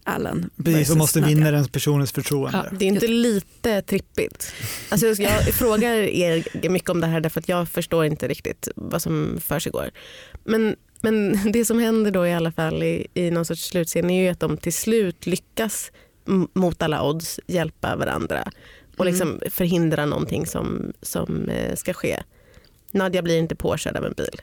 Alan. 0.09 0.49
precis, 0.63 0.89
och 0.91 0.97
måste 0.97 1.21
vinna 1.21 1.51
den 1.51 1.67
personens 1.67 2.11
förtroende. 2.11 2.65
Ja. 2.71 2.77
Det 2.77 2.85
är 2.85 2.89
inte 2.89 3.07
lite 3.07 3.81
trippigt. 3.81 4.53
Alltså 4.89 5.07
jag, 5.07 5.43
frågar 5.43 5.93
er 5.93 6.69
mycket 6.69 6.89
om 6.89 7.01
det 7.01 7.07
här 7.07 7.19
därför 7.19 7.39
att 7.39 7.49
jag 7.49 7.69
förstår 7.69 8.05
inte 8.05 8.27
riktigt 8.27 8.67
vad 8.75 9.01
som 9.01 9.37
försiggår. 9.41 9.89
Men, 10.43 10.75
men 11.01 11.39
det 11.51 11.65
som 11.65 11.79
händer 11.79 12.11
då 12.11 12.27
i 12.27 12.33
alla 12.33 12.51
fall 12.51 12.83
i, 12.83 13.07
i 13.13 13.31
någon 13.31 13.45
sorts 13.45 13.63
slutscen 13.69 14.09
är 14.09 14.23
ju 14.23 14.29
att 14.29 14.39
de 14.39 14.57
till 14.57 14.73
slut 14.73 15.25
lyckas 15.25 15.91
mot 16.53 16.81
alla 16.81 17.03
odds 17.03 17.39
hjälpa 17.47 17.95
varandra 17.95 18.51
och 18.97 19.05
Mm. 19.05 19.13
liksom 19.13 19.39
förhindra 19.51 20.05
någonting 20.05 20.45
som, 20.45 20.93
som 21.01 21.49
eh, 21.49 21.75
ska 21.75 21.93
ske. 21.93 22.23
Nadja 22.91 23.21
blir 23.21 23.37
inte 23.37 23.55
påkörd 23.55 23.97
av 23.97 24.05
en 24.05 24.13
bil. 24.13 24.41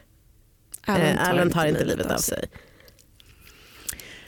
Alan 0.87 1.03
Alan 1.03 1.17
tar, 1.17 1.31
Alan 1.31 1.51
tar 1.51 1.67
inte 1.67 1.85
livet 1.85 2.11
av 2.11 2.19
sig. 2.19 2.45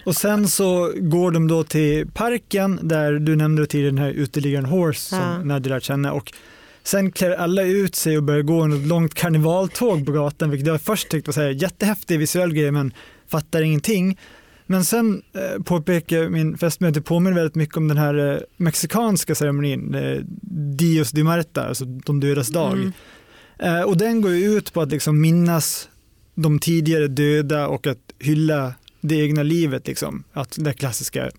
Och 0.09 0.16
sen 0.16 0.49
så 0.49 0.92
går 0.97 1.31
de 1.31 1.49
då 1.49 1.64
till 1.64 2.07
parken 2.11 2.81
där 2.83 3.12
du 3.12 3.37
nämnde 3.37 3.66
tidigare 3.66 3.90
den 3.90 3.99
här 3.99 4.11
uteliggaren 4.11 4.64
Horse 4.64 5.01
som 5.01 5.18
Ja. 5.18 5.44
Nadja 5.44 5.75
lärt 5.75 5.83
känna 5.83 6.12
och 6.12 6.33
sen 6.83 7.12
klär 7.12 7.31
alla 7.31 7.62
ut 7.62 7.94
sig 7.94 8.16
och 8.16 8.23
börjar 8.23 8.42
gå 8.42 8.66
något 8.66 8.87
långt 8.87 9.14
karnevaltåg 9.14 10.07
på 10.07 10.12
gatan 10.12 10.51
vilket 10.51 10.66
jag 10.66 10.83
först 10.83 11.09
tyckte 11.09 11.29
var 11.29 11.33
så 11.33 11.40
här, 11.40 11.49
jättehäftig 11.49 12.18
visuell 12.18 12.55
grej 12.55 12.71
men 12.71 12.92
fattar 13.27 13.62
ingenting. 13.62 14.18
Men 14.66 14.85
sen 14.85 15.23
eh, 15.35 15.62
påpekar 15.62 16.29
min 16.29 16.59
fästmö 16.59 16.88
att 16.88 16.94
det 16.94 17.03
påminner 17.03 17.37
väldigt 17.37 17.55
mycket 17.55 17.77
om 17.77 17.88
den 17.88 17.99
här 17.99 18.33
eh, 18.33 18.38
mexikanska 18.57 19.35
ceremonin, 19.35 19.94
eh, 19.94 20.18
Dios 20.77 21.11
de 21.11 21.23
Marta, 21.23 21.68
alltså 21.68 21.85
de 21.85 22.21
dödas 22.21 22.49
dag. 22.49 22.73
Mm. 22.73 22.92
Eh, 23.59 23.83
och 23.83 23.97
den 23.97 24.21
går 24.21 24.33
ju 24.33 24.57
ut 24.57 24.73
på 24.73 24.81
att 24.81 24.90
liksom 24.90 25.21
minnas 25.21 25.88
de 26.35 26.59
tidigare 26.59 27.09
döda 27.09 27.68
och 27.68 27.87
att 27.87 28.12
hylla 28.18 28.75
det 29.01 29.15
egna 29.17 29.43
livet. 29.43 29.87
Liksom. 29.87 30.25
Att 30.33 30.57
det 30.59 30.73
klassiska, 30.73 31.31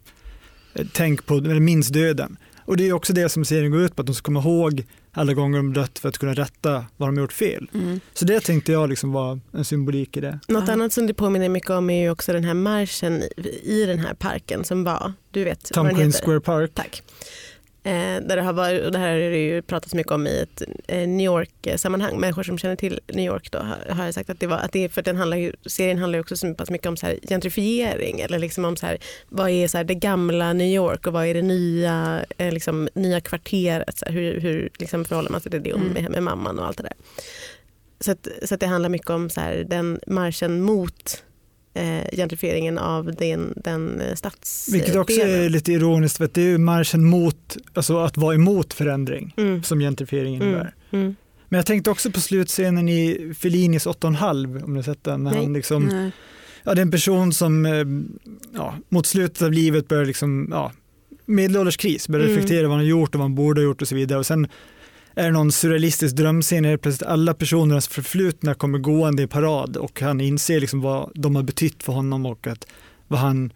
eh, 0.73 0.85
tänk 0.93 1.25
på, 1.25 1.35
eller 1.35 1.59
minns 1.59 1.87
döden. 1.87 2.37
Och 2.65 2.77
det 2.77 2.87
är 2.87 2.93
också 2.93 3.13
det 3.13 3.29
som 3.29 3.45
serien 3.45 3.71
går 3.71 3.81
ut 3.81 3.95
på, 3.95 4.01
att 4.01 4.05
de 4.05 4.15
ska 4.15 4.25
komma 4.25 4.39
ihåg 4.39 4.85
alla 5.11 5.33
gånger 5.33 5.57
de 5.57 5.73
dött 5.73 5.99
för 5.99 6.09
att 6.09 6.17
kunna 6.17 6.33
rätta 6.33 6.85
vad 6.97 7.09
de 7.09 7.17
har 7.17 7.21
gjort 7.23 7.33
fel. 7.33 7.69
Mm. 7.73 7.99
Så 8.13 8.25
det 8.25 8.39
tänkte 8.39 8.71
jag 8.71 8.89
liksom 8.89 9.11
var 9.11 9.39
en 9.53 9.65
symbolik 9.65 10.17
i 10.17 10.21
det. 10.21 10.39
Något 10.47 10.67
Ja. 10.67 10.73
annat 10.73 10.93
som 10.93 11.07
det 11.07 11.13
påminner 11.13 11.49
mycket 11.49 11.69
om 11.69 11.89
är 11.89 12.01
ju 12.03 12.09
också 12.09 12.33
den 12.33 12.43
här 12.43 12.53
marschen 12.53 13.23
i, 13.37 13.61
i 13.63 13.85
den 13.85 13.99
här 13.99 14.13
parken 14.13 14.63
som 14.63 14.83
var, 14.83 15.13
du 15.31 15.43
vet 15.43 15.63
Tom 15.73 15.83
vad 15.83 15.89
den 15.91 15.95
Queen 15.95 16.07
heter? 16.11 16.25
Square 16.25 16.39
Park. 16.39 16.71
Tack. 16.73 17.03
Eh, 17.83 18.21
där 18.21 18.35
det, 18.35 18.41
har 18.41 18.53
varit, 18.53 18.85
och 18.85 18.91
det 18.91 18.97
här 18.97 19.11
har 19.11 19.19
det 19.19 19.45
ju 19.45 19.61
pratats 19.61 19.93
mycket 19.93 20.11
om 20.11 20.27
i 20.27 20.39
ett 20.39 20.61
eh, 20.87 21.07
New 21.07 21.25
York-sammanhang. 21.25 22.19
Människor 22.19 22.43
som 22.43 22.57
känner 22.57 22.75
till 22.75 22.99
New 23.07 23.25
York 23.25 23.51
då, 23.51 23.59
har, 23.59 23.95
har 23.95 24.11
sagt 24.11 24.29
att 24.29 24.39
det 24.39 24.47
var, 24.47 24.57
att 24.57 24.71
det, 24.71 24.89
för 24.89 25.01
den 25.01 25.15
handlar 25.17 25.37
ju, 25.37 25.53
serien 25.65 25.97
handlar 25.97 26.17
ju 26.17 26.21
också 26.21 26.35
så 26.35 26.53
pass 26.53 26.69
mycket 26.69 26.87
om 26.87 26.97
så 26.97 27.05
här 27.05 27.19
gentrifiering 27.29 28.19
eller 28.19 28.39
liksom 28.39 28.65
om 28.65 28.75
så 28.75 28.85
här, 28.85 28.97
vad 29.29 29.49
är 29.49 29.67
så 29.67 29.77
här 29.77 29.83
det 29.83 29.95
gamla 29.95 30.53
New 30.53 30.67
York 30.67 31.07
och 31.07 31.13
vad 31.13 31.25
är 31.25 31.33
det 31.33 31.41
nya, 31.41 32.25
eh, 32.37 32.51
liksom, 32.51 32.89
nya 32.93 33.21
kvarteret. 33.21 33.97
Så 33.97 34.05
här, 34.05 34.11
hur 34.11 34.41
hur 34.41 34.69
liksom 34.79 35.05
förhåller 35.05 35.29
man 35.29 35.41
sig 35.41 35.51
till 35.51 35.63
det 35.63 35.69
Mm. 35.69 35.87
med, 35.87 36.11
med 36.11 36.23
mamman 36.23 36.59
och 36.59 36.65
allt 36.65 36.77
det 36.77 36.83
där. 36.83 36.93
Så, 37.99 38.11
att, 38.11 38.27
så 38.43 38.53
att 38.53 38.59
det 38.59 38.67
handlar 38.67 38.89
mycket 38.89 39.09
om 39.09 39.29
så 39.29 39.41
här, 39.41 39.65
den 39.67 39.99
marschen 40.07 40.61
mot 40.61 41.23
eh, 41.73 42.15
gentrifieringen 42.17 42.77
av 42.77 43.15
den, 43.15 43.53
den 43.63 44.01
eh, 44.01 44.15
stadsdelen. 44.15 44.79
Vilket 44.79 44.95
också 44.95 45.21
är 45.21 45.49
lite 45.49 45.71
ironiskt 45.73 46.17
för 46.17 46.25
att 46.25 46.33
det 46.33 46.41
är 46.41 46.45
ju 46.45 46.57
marschen 46.57 47.03
mot, 47.05 47.57
alltså 47.73 47.97
att 47.99 48.17
vara 48.17 48.35
emot 48.35 48.73
förändring 48.73 49.33
mm. 49.37 49.63
som 49.63 49.79
gentrifiering 49.79 50.35
Mm. 50.35 50.47
innebär. 50.47 50.73
Mm. 50.91 51.15
Men 51.49 51.57
jag 51.57 51.65
tänkte 51.65 51.89
också 51.89 52.11
på 52.11 52.19
slutscenen 52.19 52.89
i 52.89 53.33
Fellinis 53.39 53.87
8,5 53.87 54.63
om 54.63 54.73
ni 54.73 54.77
har 54.77 54.83
sett 54.83 55.03
den. 55.03 55.23
När 55.23 55.31
Nej. 55.31 55.43
han 55.43 55.53
liksom, 55.53 55.85
Nej. 55.85 56.11
ja, 56.63 56.73
det 56.73 56.79
är 56.79 56.81
en 56.81 56.91
person 56.91 57.33
som 57.33 57.65
eh, 57.65 57.85
ja, 58.55 58.75
mot 58.89 59.05
slutet 59.05 59.41
av 59.41 59.51
livet 59.51 59.87
börjar 59.87 60.05
liksom, 60.05 60.47
ja, 60.51 60.71
medelålderskris, 61.25 62.07
börjar 62.07 62.25
Mm. 62.25 62.35
reflektera 62.37 62.67
vad 62.67 62.71
han 62.77 62.85
har 62.85 62.89
gjort 62.89 63.15
och 63.15 63.19
vad 63.19 63.23
han 63.25 63.35
borde 63.35 63.61
ha 63.61 63.63
gjort 63.65 63.81
och 63.81 63.87
så 63.87 63.95
vidare. 63.95 64.19
Och 64.19 64.25
sen 64.25 64.47
är 65.15 65.23
det 65.23 65.31
någon 65.31 65.51
surrealistisk 65.51 66.15
drömscen 66.15 66.63
där 66.63 66.77
plötsligt 66.77 67.09
alla 67.09 67.33
personernas 67.33 67.87
förflutna 67.87 68.53
kommer 68.53 68.79
gående 68.79 69.23
i 69.23 69.27
parad 69.27 69.77
och 69.77 70.01
han 70.01 70.21
inser 70.21 70.59
liksom 70.59 70.81
vad 70.81 71.11
de 71.15 71.35
har 71.35 71.43
betytt 71.43 71.83
för 71.83 71.93
honom 71.93 72.25
och 72.25 72.47
att, 72.47 72.65
vad 73.07 73.19
han 73.19 73.53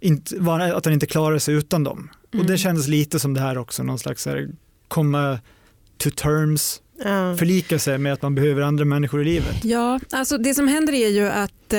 inte, 0.00 0.34
vad 0.38 0.60
att 0.62 0.84
han 0.84 0.94
inte 0.94 1.06
klarar 1.06 1.38
sig 1.38 1.54
utan 1.54 1.84
dem. 1.84 2.08
Och 2.28 2.34
Mm. 2.34 2.46
det 2.46 2.58
kändes 2.58 2.88
lite 2.88 3.18
som 3.18 3.34
det 3.34 3.40
här 3.40 3.58
också, 3.58 3.82
någon 3.82 3.98
slags 3.98 4.26
här, 4.26 4.48
komma 4.88 5.38
to 5.98 6.10
terms, 6.10 6.82
Ja. 7.04 7.36
förlika 7.36 7.78
sig 7.78 7.98
med 7.98 8.12
att 8.12 8.22
man 8.22 8.34
behöver 8.34 8.62
andra 8.62 8.84
människor 8.84 9.22
i 9.22 9.24
livet. 9.24 9.64
Ja, 9.64 10.00
alltså 10.10 10.38
det 10.38 10.54
som 10.54 10.68
händer 10.68 10.92
är 10.92 11.08
ju 11.08 11.28
att 11.28 11.72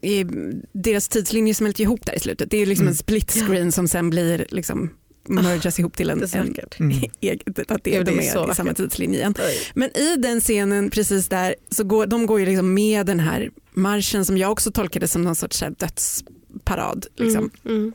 i- 0.00 0.24
deras 0.72 1.08
tidslinjer 1.08 1.54
smälter 1.54 1.82
ihop 1.84 2.06
där 2.06 2.14
i 2.16 2.20
slutet. 2.20 2.50
Det 2.50 2.56
är 2.56 2.66
liksom 2.66 2.82
Mm. 2.84 2.90
en 2.92 2.96
split 2.96 3.30
screen 3.30 3.72
som 3.72 3.88
sen 3.88 4.10
blir 4.10 4.46
liksom 4.50 4.90
mergas 5.28 5.78
ihop 5.78 5.96
till 5.96 6.10
en, 6.10 6.18
Det 6.18 6.34
en. 6.34 6.54
Mm. 6.78 6.98
eget, 7.20 7.70
att 7.70 7.84
det, 7.84 7.90
Gud, 7.90 8.06
det 8.06 8.12
de 8.12 8.18
är 8.18 8.22
är, 8.22 8.32
så 8.32 8.50
i 8.50 8.54
samma 8.54 8.74
tidslinje 8.74 9.18
igen. 9.18 9.34
Men 9.74 9.96
i 9.96 10.16
den 10.16 10.40
scenen 10.40 10.90
precis 10.90 11.28
där 11.28 11.54
så 11.70 11.84
går 11.84 12.06
de 12.06 12.26
går 12.26 12.40
ju 12.40 12.46
liksom 12.46 12.74
med 12.74 13.06
den 13.06 13.20
här 13.20 13.50
marschen 13.72 14.24
som 14.24 14.38
jag 14.38 14.52
också 14.52 14.72
tolkade 14.72 15.08
som 15.08 15.22
någon 15.22 15.36
sorts 15.36 15.64
dödsparad. 15.78 17.06
Liksom. 17.16 17.50
Mm, 17.64 17.76
mm. 17.78 17.92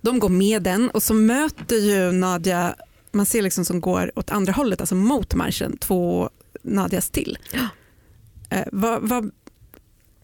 De 0.00 0.18
går 0.18 0.28
med 0.28 0.62
den 0.62 0.90
och 0.90 1.02
så 1.02 1.14
möter 1.14 1.76
ju 1.76 2.12
Nadja, 2.12 2.74
man 3.12 3.26
ser 3.26 3.42
liksom 3.42 3.64
som 3.64 3.80
går 3.80 4.12
åt 4.18 4.30
andra 4.30 4.52
hållet, 4.52 4.80
alltså 4.80 4.94
mot 4.94 5.34
marschen, 5.34 5.76
två 5.76 6.30
Nadjas 6.62 7.10
till. 7.10 7.38
Eh, 8.50 8.66
vad, 8.72 9.08
vad, 9.08 9.30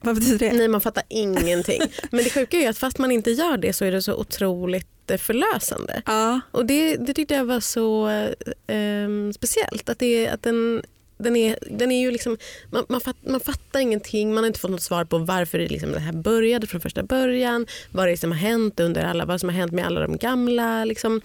vad 0.00 0.14
betyder 0.14 0.38
det? 0.38 0.52
Nej 0.52 0.68
man 0.68 0.80
fattar 0.80 1.02
ingenting. 1.08 1.82
Men 2.10 2.24
det 2.24 2.30
sjuka 2.30 2.56
är 2.56 2.60
ju 2.60 2.66
att 2.66 2.78
fast 2.78 2.98
man 2.98 3.10
inte 3.12 3.30
gör 3.30 3.56
det 3.56 3.72
så 3.72 3.84
är 3.84 3.92
det 3.92 4.02
så 4.02 4.14
otroligt 4.14 5.10
eh, 5.10 5.16
förlösande. 5.16 6.02
Ja, 6.06 6.40
Och 6.50 6.66
det, 6.66 6.96
det 6.96 7.14
tyckte 7.14 7.34
jag 7.34 7.44
var 7.44 7.60
så 7.60 8.08
eh, 8.66 9.32
speciellt. 9.34 9.88
Att, 9.88 9.98
det, 9.98 10.28
att 10.28 10.42
den, 10.42 10.82
den, 11.18 11.36
är, 11.36 11.58
den 11.70 11.92
är 11.92 12.00
ju 12.00 12.10
liksom, 12.10 12.36
man, 12.70 12.86
man, 12.88 13.00
fatt, 13.00 13.16
man 13.20 13.40
fattar 13.40 13.80
ingenting, 13.80 14.34
man 14.34 14.44
har 14.44 14.46
inte 14.48 14.60
fått 14.60 14.70
något 14.70 14.82
svar 14.82 15.04
på 15.04 15.18
varför 15.18 15.58
det, 15.58 15.68
liksom 15.68 15.92
det 15.92 16.00
här 16.00 16.12
började 16.12 16.66
från 16.66 16.80
första 16.80 17.02
början. 17.02 17.66
Vad 17.90 18.06
det 18.06 18.12
är 18.12 18.16
som 18.16 18.32
har 18.32 18.38
hänt 18.38 18.80
under 18.80 19.04
alla, 19.04 19.24
vad 19.24 19.40
som 19.40 19.48
har 19.48 19.56
hänt 19.56 19.72
med 19.72 19.86
alla 19.86 20.00
de 20.00 20.16
gamla. 20.16 20.84
Liksom. 20.84 21.20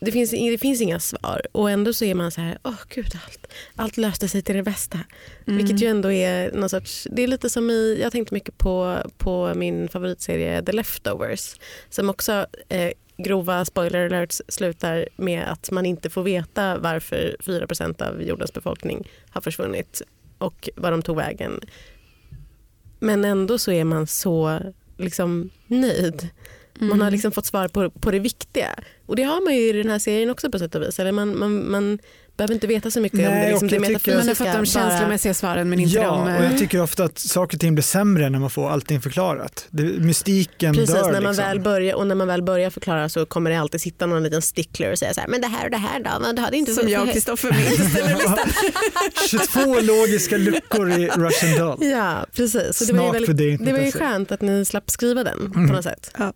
Det, 0.00 0.12
finns, 0.12 0.30
det 0.30 0.58
finns 0.58 0.80
inga 0.80 1.00
svar 1.00 1.42
och 1.52 1.70
ändå 1.70 1.92
så 1.92 2.04
är 2.04 2.14
man 2.14 2.30
så 2.30 2.40
här, 2.40 2.58
åh 2.64 2.80
gud 2.88 3.18
allt, 3.26 3.46
allt 3.76 3.96
löste 3.96 4.28
sig 4.28 4.42
till 4.42 4.56
det 4.56 4.62
bästa. 4.62 4.98
Vilket 5.44 5.82
ju 5.82 5.86
ändå 5.86 6.12
är 6.12 6.52
någon 6.52 6.68
sorts, 6.68 7.08
det 7.10 7.22
är 7.22 7.26
lite 7.26 7.50
som 7.50 7.70
i, 7.70 7.98
jag 8.02 8.12
tänkte 8.12 8.34
mycket 8.34 8.58
på, 8.58 8.96
på 9.18 9.52
min 9.54 9.88
favoritserie 9.88 10.62
The 10.62 10.72
Leftovers 10.72 11.56
som 11.90 12.10
också 12.10 12.46
eh, 12.68 12.90
grova 13.16 13.64
spoiler 13.64 14.06
alerts 14.06 14.42
slutar 14.48 15.08
med 15.16 15.52
att 15.52 15.70
man 15.70 15.86
inte 15.86 16.10
får 16.10 16.22
veta 16.22 16.78
varför 16.78 17.36
4% 17.40 18.08
av 18.08 18.22
jordens 18.22 18.52
befolkning 18.52 19.08
har 19.30 19.40
försvunnit 19.40 20.02
och 20.38 20.68
var 20.76 20.90
de 20.90 21.02
tog 21.02 21.16
vägen. 21.16 21.60
Men 22.98 23.24
ändå 23.24 23.58
så 23.58 23.72
är 23.72 23.84
man 23.84 24.06
så 24.06 24.60
liksom 24.98 25.50
nöjd. 25.66 26.28
Man 26.80 26.88
Mm. 26.90 27.00
har 27.00 27.10
liksom 27.10 27.32
fått 27.32 27.46
svar 27.46 27.68
på, 27.68 27.90
på 27.90 28.10
det 28.10 28.18
viktiga. 28.18 28.68
Och 29.06 29.16
det 29.16 29.22
har 29.22 29.44
man 29.44 29.54
ju 29.54 29.60
i 29.68 29.72
den 29.72 29.90
här 29.90 29.98
serien 29.98 30.30
också 30.30 30.50
på 30.50 30.58
sätt 30.58 30.74
och 30.74 30.82
vis. 30.82 30.98
Eller 30.98 31.12
man, 31.12 31.38
man, 31.38 31.70
man 31.70 31.98
behöver 32.36 32.54
inte 32.54 32.66
veta 32.66 32.90
så 32.90 33.00
mycket 33.00 33.18
om 33.18 33.24
Nej, 33.24 33.44
det, 33.44 33.50
liksom, 33.50 33.68
det 33.68 33.76
tycker- 33.76 33.80
Man 33.80 34.18
har 34.18 34.24
metafysiska. 34.24 34.44
fått 34.44 34.52
de 34.52 34.58
bara- 34.58 34.90
känslomässiga 34.90 35.34
svaren 35.34 35.70
men 35.70 35.80
inte 35.80 35.96
ja, 35.96 36.10
de... 36.26 36.36
och 36.36 36.44
jag 36.44 36.58
tycker 36.58 36.82
ofta 36.82 37.04
att 37.04 37.18
saker 37.18 37.56
och 37.56 37.60
ting 37.60 37.74
blir 37.74 37.82
sämre 37.82 38.30
när 38.30 38.38
man 38.38 38.50
får 38.50 38.70
allting 38.70 39.00
förklarat. 39.00 39.66
Det, 39.70 39.82
mystiken 39.82 40.74
Precis, 40.74 40.94
dör 40.94 41.12
när 41.12 41.20
man 41.20 41.32
liksom. 41.32 41.44
väl 41.48 41.60
börjar, 41.60 41.94
och 41.94 42.06
när 42.06 42.14
man 42.14 42.28
väl 42.28 42.42
börjar 42.42 42.70
förklara 42.70 43.08
så 43.08 43.26
kommer 43.26 43.50
det 43.50 43.56
alltid 43.60 43.80
sitta 43.80 44.06
någon 44.06 44.22
liten 44.22 44.42
stickler 44.42 44.92
och 44.92 44.98
säga 44.98 45.14
så 45.14 45.20
här, 45.20 45.28
men 45.28 45.40
det 45.40 45.46
här 45.46 45.64
och 45.64 45.70
det 45.70 45.76
här 45.76 46.00
då? 46.00 46.10
Men 46.20 46.34
det 46.36 46.42
hade 46.42 46.56
inte 46.56 46.72
som 46.74 46.88
jag 46.88 47.02
och 47.02 47.12
Kristoffer 47.12 47.52
listan. 47.52 48.38
22 49.30 49.80
logiska 49.80 50.36
luckor 50.36 50.90
i 50.90 51.08
Russian 51.08 51.58
Doll. 51.58 51.78
Ja, 51.86 52.26
precis. 52.36 52.76
Så 52.78 52.84
det, 52.84 52.92
var 52.92 53.04
ju 53.06 53.12
väldigt, 53.12 53.26
för 53.58 53.64
det 53.66 53.72
var 53.72 53.78
ju 53.80 53.92
skönt 53.92 54.32
att 54.32 54.40
ni 54.40 54.64
slapp 54.64 54.90
skriva 54.90 55.24
den 55.24 55.50
på 55.52 55.58
Mm. 55.58 55.72
något 55.72 55.84
sätt. 55.84 56.10
Ja. 56.18 56.32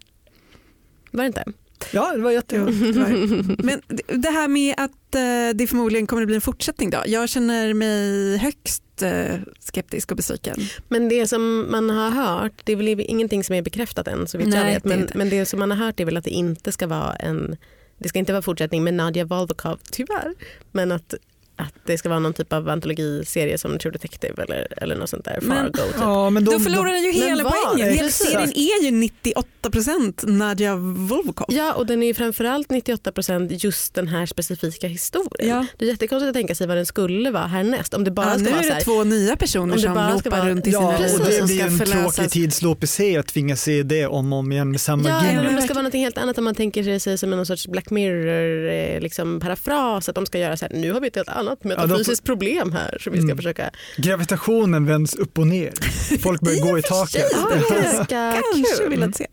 Var 1.14 1.22
det 1.22 1.26
inte? 1.26 1.44
Ja, 1.92 2.12
det 2.16 2.20
var 2.22 2.40
tyvärr. 2.40 3.62
Men 3.64 3.80
det- 4.22 4.30
här 4.30 4.48
med 4.48 4.74
att 4.78 5.14
eh, 5.14 5.56
det 5.56 5.66
förmodligen 5.66 6.06
kommer 6.06 6.22
att 6.22 6.26
bli 6.26 6.34
en 6.34 6.40
fortsättning 6.40 6.90
då. 6.90 7.02
Jag 7.06 7.28
känner 7.28 7.74
mig 7.74 8.36
högst 8.36 8.82
eh, 9.02 9.36
skeptisk 9.60 10.10
och 10.10 10.16
besviken. 10.16 10.56
Men 10.88 11.08
det 11.08 11.26
som 11.26 11.70
man 11.70 11.90
har 11.90 12.10
hört, 12.10 12.52
det 12.64 12.72
är 12.72 12.76
väl 12.76 13.00
ingenting 13.00 13.44
som 13.44 13.54
är 13.54 13.62
bekräftat 13.62 14.08
än 14.08 14.26
så 14.26 14.38
vitt 14.38 14.46
jag 14.46 14.54
Nej, 14.64 14.74
vet. 14.74 14.82
det 14.82 14.92
är 14.92 14.96
Men, 14.96 15.08
men 15.14 15.30
det 15.30 15.46
som 15.46 15.58
man 15.58 15.70
har 15.70 15.78
hört 15.86 16.00
är 16.00 16.04
väl 16.04 16.16
att 16.16 16.24
det 16.24 16.30
inte 16.30 16.72
ska 16.72 16.86
vara 16.86 17.14
en 17.16 17.56
det 17.98 18.08
ska 18.08 18.18
inte 18.18 18.32
vara 18.32 18.42
fortsättning 18.42 18.84
med 18.84 18.94
Nadja 18.94 19.24
Volbakov, 19.24 19.78
tyvärr. 19.90 20.34
Men 20.72 20.92
att, 20.92 21.14
att 21.56 21.74
det 21.86 21.98
ska 21.98 22.08
vara 22.08 22.18
någon 22.18 22.32
typ 22.32 22.52
av 22.52 22.68
antologiserie 22.68 23.58
som 23.58 23.78
True 23.78 23.92
Detective 23.92 24.42
eller, 24.42 24.66
eller 24.82 24.96
något 24.96 25.10
sånt 25.10 25.24
där. 25.24 25.38
Men- 25.42 25.56
Fargo 25.56 25.72
typ. 25.86 25.94
Ja, 26.00 26.30
men 26.30 26.44
de, 26.44 26.50
Då 26.50 26.60
förlorar 26.60 26.92
den 26.92 27.02
ju 27.04 27.12
hela 27.12 27.50
poängen. 27.50 27.94
Hela 27.94 28.08
serien 28.08 28.52
är 28.54 28.82
ju 28.84 28.90
98% 28.90 30.26
Nadja 30.26 30.76
Volvokov. 30.76 31.46
Ja, 31.50 31.72
och 31.72 31.86
den 31.86 32.02
är 32.02 32.06
ju 32.06 32.14
framförallt 32.14 32.68
98% 32.68 33.48
just 33.64 33.94
den 33.94 34.08
här 34.08 34.26
specifika 34.26 34.86
historien. 34.88 35.48
Ja. 35.48 35.66
Det 35.78 35.84
är 35.84 35.88
jättekonstigt 35.88 36.28
att 36.28 36.34
tänka 36.34 36.54
sig 36.54 36.66
vad 36.66 36.76
den 36.76 36.86
skulle 36.86 37.30
vara 37.30 37.46
härnäst. 37.46 37.94
Om 37.94 38.04
det 38.04 38.10
bara 38.10 38.26
Ja, 38.26 38.34
ska 38.34 38.42
nu 38.44 38.50
vara 38.50 38.58
är 38.60 38.62
så 38.62 38.68
det 38.68 38.74
här, 38.74 38.80
två 38.82 39.04
nya 39.04 39.36
personer 39.36 39.76
som 39.76 39.94
bara 39.94 40.18
ska 40.18 40.28
ropar 40.30 40.38
vara- 40.38 40.50
runt 40.50 40.66
i 40.66 40.70
Ja, 40.70 40.78
sina 40.80 40.88
och 40.88 40.96
Precis, 40.96 41.18
liv 41.18 41.26
det 41.26 41.36
som 41.38 41.46
blir 41.46 41.56
ska 41.56 41.66
en 41.66 41.78
förlösas. 41.78 42.14
tråkig 42.16 42.30
tidslopp 42.32 42.84
i 42.84 42.86
sig 42.86 43.16
att 43.16 43.26
tvinga 43.26 43.56
se 43.56 43.82
det 43.82 44.06
om 44.06 44.32
och 44.32 44.38
om 44.38 44.52
igen 44.52 44.70
med 44.70 44.80
samma 44.80 45.08
Ja, 45.08 45.20
eller 45.24 45.38
om 45.38 45.44
gimmick. 45.44 45.56
det 45.60 45.62
ska 45.64 45.74
vara 45.74 45.82
något 45.84 45.92
helt 45.94 46.18
annat 46.18 46.38
om 46.38 46.44
man 46.44 46.54
tänker 46.54 46.98
sig 46.98 47.18
som 47.18 47.32
en 47.32 47.36
någon 47.36 47.46
sorts 47.46 47.66
Black 47.68 47.90
Mirror 47.90 48.70
eh, 48.72 49.00
liksom 49.00 49.40
parafras 49.40 50.08
att 50.08 50.14
de 50.14 50.26
ska 50.26 50.38
göra 50.38 50.56
så 50.56 50.64
här, 50.70 50.72
nu 50.80 50.92
har 50.92 51.00
vi 51.00 51.08
ett 51.08 51.16
helt 51.16 51.28
annat 51.48 51.64
metafysiskt 51.64 52.24
problem 52.24 52.72
här 52.72 52.98
som 53.00 53.12
vi 53.12 53.18
ska 53.18 53.24
Mm. 53.24 53.36
försöka... 53.36 53.70
Gravitationen 53.96 54.86
vänds 54.86 55.14
upp 55.14 55.38
och 55.38 55.46
ner. 55.46 55.72
Folk 56.18 56.40
börjar 56.40 56.60
gå 56.70 56.78
i 56.78 56.82
taket. 56.82 57.24
Ja, 57.32 57.48
ganska 57.80 58.06
Kanske 58.54 58.76
kul. 58.82 58.90
vill 58.90 59.02
att 59.02 59.16
se. 59.16 59.26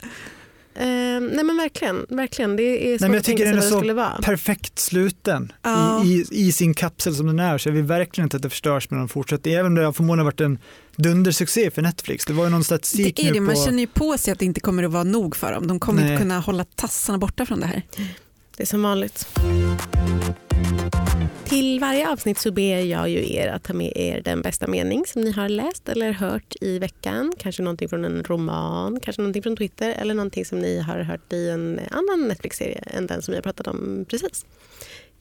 Eh, 0.75 0.85
nej 1.19 1.43
men 1.43 1.57
verkligen, 1.57 2.05
verkligen. 2.09 2.55
Det 2.55 2.63
är 2.93 2.97
svårt 2.97 3.01
men 3.01 3.11
jag 3.11 3.19
att 3.19 3.25
tänka 3.25 3.43
sig 3.43 3.53
vad 3.53 3.61
det 3.63 3.67
skulle 3.67 3.93
vara. 3.93 4.19
Perfekt 4.23 4.79
sluten 4.79 5.51
Ja. 5.61 6.03
i, 6.05 6.07
i, 6.31 6.47
i 6.47 6.51
sin 6.51 6.73
kapsel 6.73 7.15
som 7.15 7.27
den 7.27 7.39
är. 7.39 7.57
Så 7.57 7.69
jag 7.69 7.73
vill 7.73 7.83
verkligen 7.83 8.25
inte 8.25 8.37
att 8.37 8.43
det 8.43 8.49
förstörs 8.49 8.89
med 8.89 8.99
någon 8.99 9.09
fortsättning. 9.09 9.53
Även 9.53 9.65
om 9.65 9.75
det 9.75 9.85
har 9.85 9.93
förmodligen 9.93 10.25
varit 10.25 10.41
en 10.41 10.59
dundersuccé 10.95 11.71
för 11.71 11.81
Netflix. 11.81 12.25
Det 12.25 12.33
var 12.33 12.43
ju 12.43 12.49
någon 12.49 12.63
statistik 12.63 13.15
Det 13.15 13.21
är 13.21 13.25
nu 13.25 13.33
det, 13.33 13.39
man 13.39 13.55
på... 13.55 13.65
känner 13.65 13.79
ju 13.79 13.87
på 13.87 14.17
sig 14.17 14.31
att 14.31 14.39
det 14.39 14.45
inte 14.45 14.59
kommer 14.59 14.83
att 14.83 14.91
vara 14.91 15.03
nog 15.03 15.35
för 15.35 15.51
dem. 15.53 15.67
De 15.67 15.79
kommer 15.79 16.01
Nej. 16.01 16.11
inte 16.11 16.21
kunna 16.21 16.39
hålla 16.39 16.63
tassarna 16.63 17.17
borta 17.17 17.45
från 17.45 17.59
det 17.59 17.65
här. 17.65 17.81
Det 18.61 18.65
är 18.65 18.67
som 18.67 18.83
vanligt. 18.83 19.27
Till 21.45 21.79
varje 21.79 22.09
avsnitt 22.09 22.37
så 22.37 22.51
ber 22.51 22.79
jag 22.79 23.09
ju 23.09 23.33
er 23.33 23.47
att 23.47 23.63
ta 23.63 23.73
med 23.73 23.91
er 23.95 24.21
den 24.21 24.41
bästa 24.41 24.67
mening 24.67 25.05
som 25.05 25.21
ni 25.21 25.31
har 25.31 25.49
läst 25.49 25.89
eller 25.89 26.11
hört 26.11 26.55
i 26.61 26.79
veckan. 26.79 27.33
Kanske 27.37 27.63
någonting 27.63 27.89
från 27.89 28.05
en 28.05 28.23
roman, 28.23 28.99
kanske 28.99 29.21
någonting 29.21 29.43
från 29.43 29.57
Twitter 29.57 29.91
eller 29.91 30.13
någonting 30.13 30.45
som 30.45 30.59
ni 30.59 30.79
har 30.79 30.99
hört 30.99 31.33
i 31.33 31.49
en 31.49 31.79
annan 31.91 32.27
Netflix-serie 32.27 32.83
än 32.87 33.07
den 33.07 33.21
som 33.21 33.31
vi 33.31 33.37
har 33.37 33.43
pratat 33.43 33.67
om 33.67 34.05
precis. 34.09 34.45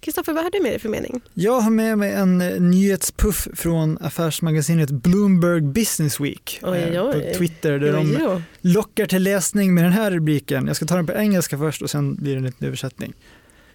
Kristoffer, 0.01 0.33
vad 0.33 0.45
har 0.45 0.51
du 0.51 0.63
med 0.63 0.73
dig 0.73 0.79
för 0.79 0.89
mening? 0.89 1.21
Jag 1.35 1.61
har 1.61 1.71
med 1.71 1.99
mig 1.99 2.13
en 2.13 2.41
eh, 2.41 2.61
nyhetspuff 2.61 3.49
från 3.55 3.99
affärsmagasinet 4.01 4.91
Bloomberg 4.91 5.61
Business 5.61 6.21
Week 6.21 6.59
Oj, 6.63 6.79
eh, 6.79 7.07
oj. 7.07 7.13
på 7.33 7.39
Twitter 7.39 7.79
där 7.79 7.93
de 7.93 8.13
Jo, 8.13 8.19
jo. 8.21 8.43
lockar 8.61 9.07
till 9.07 9.23
läsning 9.23 9.75
med 9.75 9.85
den 9.85 9.93
här 9.93 10.11
rubriken. 10.11 10.67
Jag 10.67 10.77
ska 10.77 10.87
ta 10.87 10.97
den 10.97 11.07
på 11.07 11.13
engelska 11.13 11.59
först 11.59 11.83
och 11.83 11.91
sen 11.91 12.15
blir 12.15 12.33
det 12.33 12.39
en 12.39 12.45
liten 12.45 12.67
översättning. 12.67 13.13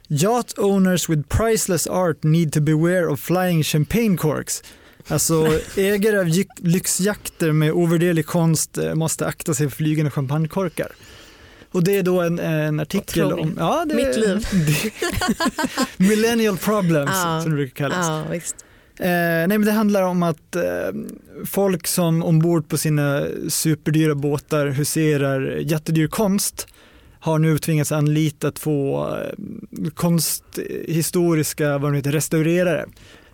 Yacht 0.08 0.58
owners 0.60 1.10
with 1.10 1.22
priceless 1.28 1.88
art 1.88 2.24
need 2.24 2.54
to 2.54 2.62
beware 2.62 3.08
of 3.08 3.20
flying 3.20 3.64
champagne 3.64 4.18
corks. 4.18 4.64
Alltså 5.08 5.60
ägare 5.78 6.20
av 6.20 6.28
lyxjakter 6.58 7.52
med 7.52 7.72
ovärderlig 7.72 8.26
konst 8.26 8.78
eh, 8.78 8.94
måste 8.96 9.26
akta 9.28 9.54
sig 9.54 9.70
för 9.70 9.76
flygande 9.76 10.12
champagnekorkar. 10.12 10.92
Och 11.76 11.84
det 11.84 11.98
är 11.98 12.04
då 12.04 12.22
en, 12.22 12.40
en 12.40 12.80
artikel 12.80 13.34
om 13.34 13.56
ja, 13.60 13.86
det, 13.86 13.96
Mitt 13.96 14.18
liv. 14.18 14.48
Millennial 16.10 16.58
problems 16.58 17.12
Ja. 17.14 17.40
som 17.42 17.52
det 17.52 17.56
brukar 17.56 17.76
kallas. 17.76 18.08
Ja, 18.08 18.24
visst. 18.32 18.56
Eh, 19.00 19.08
nej, 19.08 19.48
men 19.48 19.62
det 19.66 19.72
handlar 19.72 20.04
om 20.04 20.24
att 20.24 20.56
eh, 20.56 20.64
folk 21.46 21.88
som 21.88 22.24
ombord 22.24 22.68
på 22.68 22.78
sina 22.78 23.24
superdyra 23.50 24.16
båtar 24.16 24.68
huserar 24.68 25.58
jättedyr 25.58 26.08
konst 26.08 26.68
har 27.20 27.40
nu 27.40 27.58
tvingats 27.58 27.92
anlita 27.92 28.52
två 28.52 29.08
eh, 29.08 29.90
konsthistoriska 29.94 31.78
vad 31.78 31.96
heter, 31.96 32.12
restaurerare. 32.12 32.86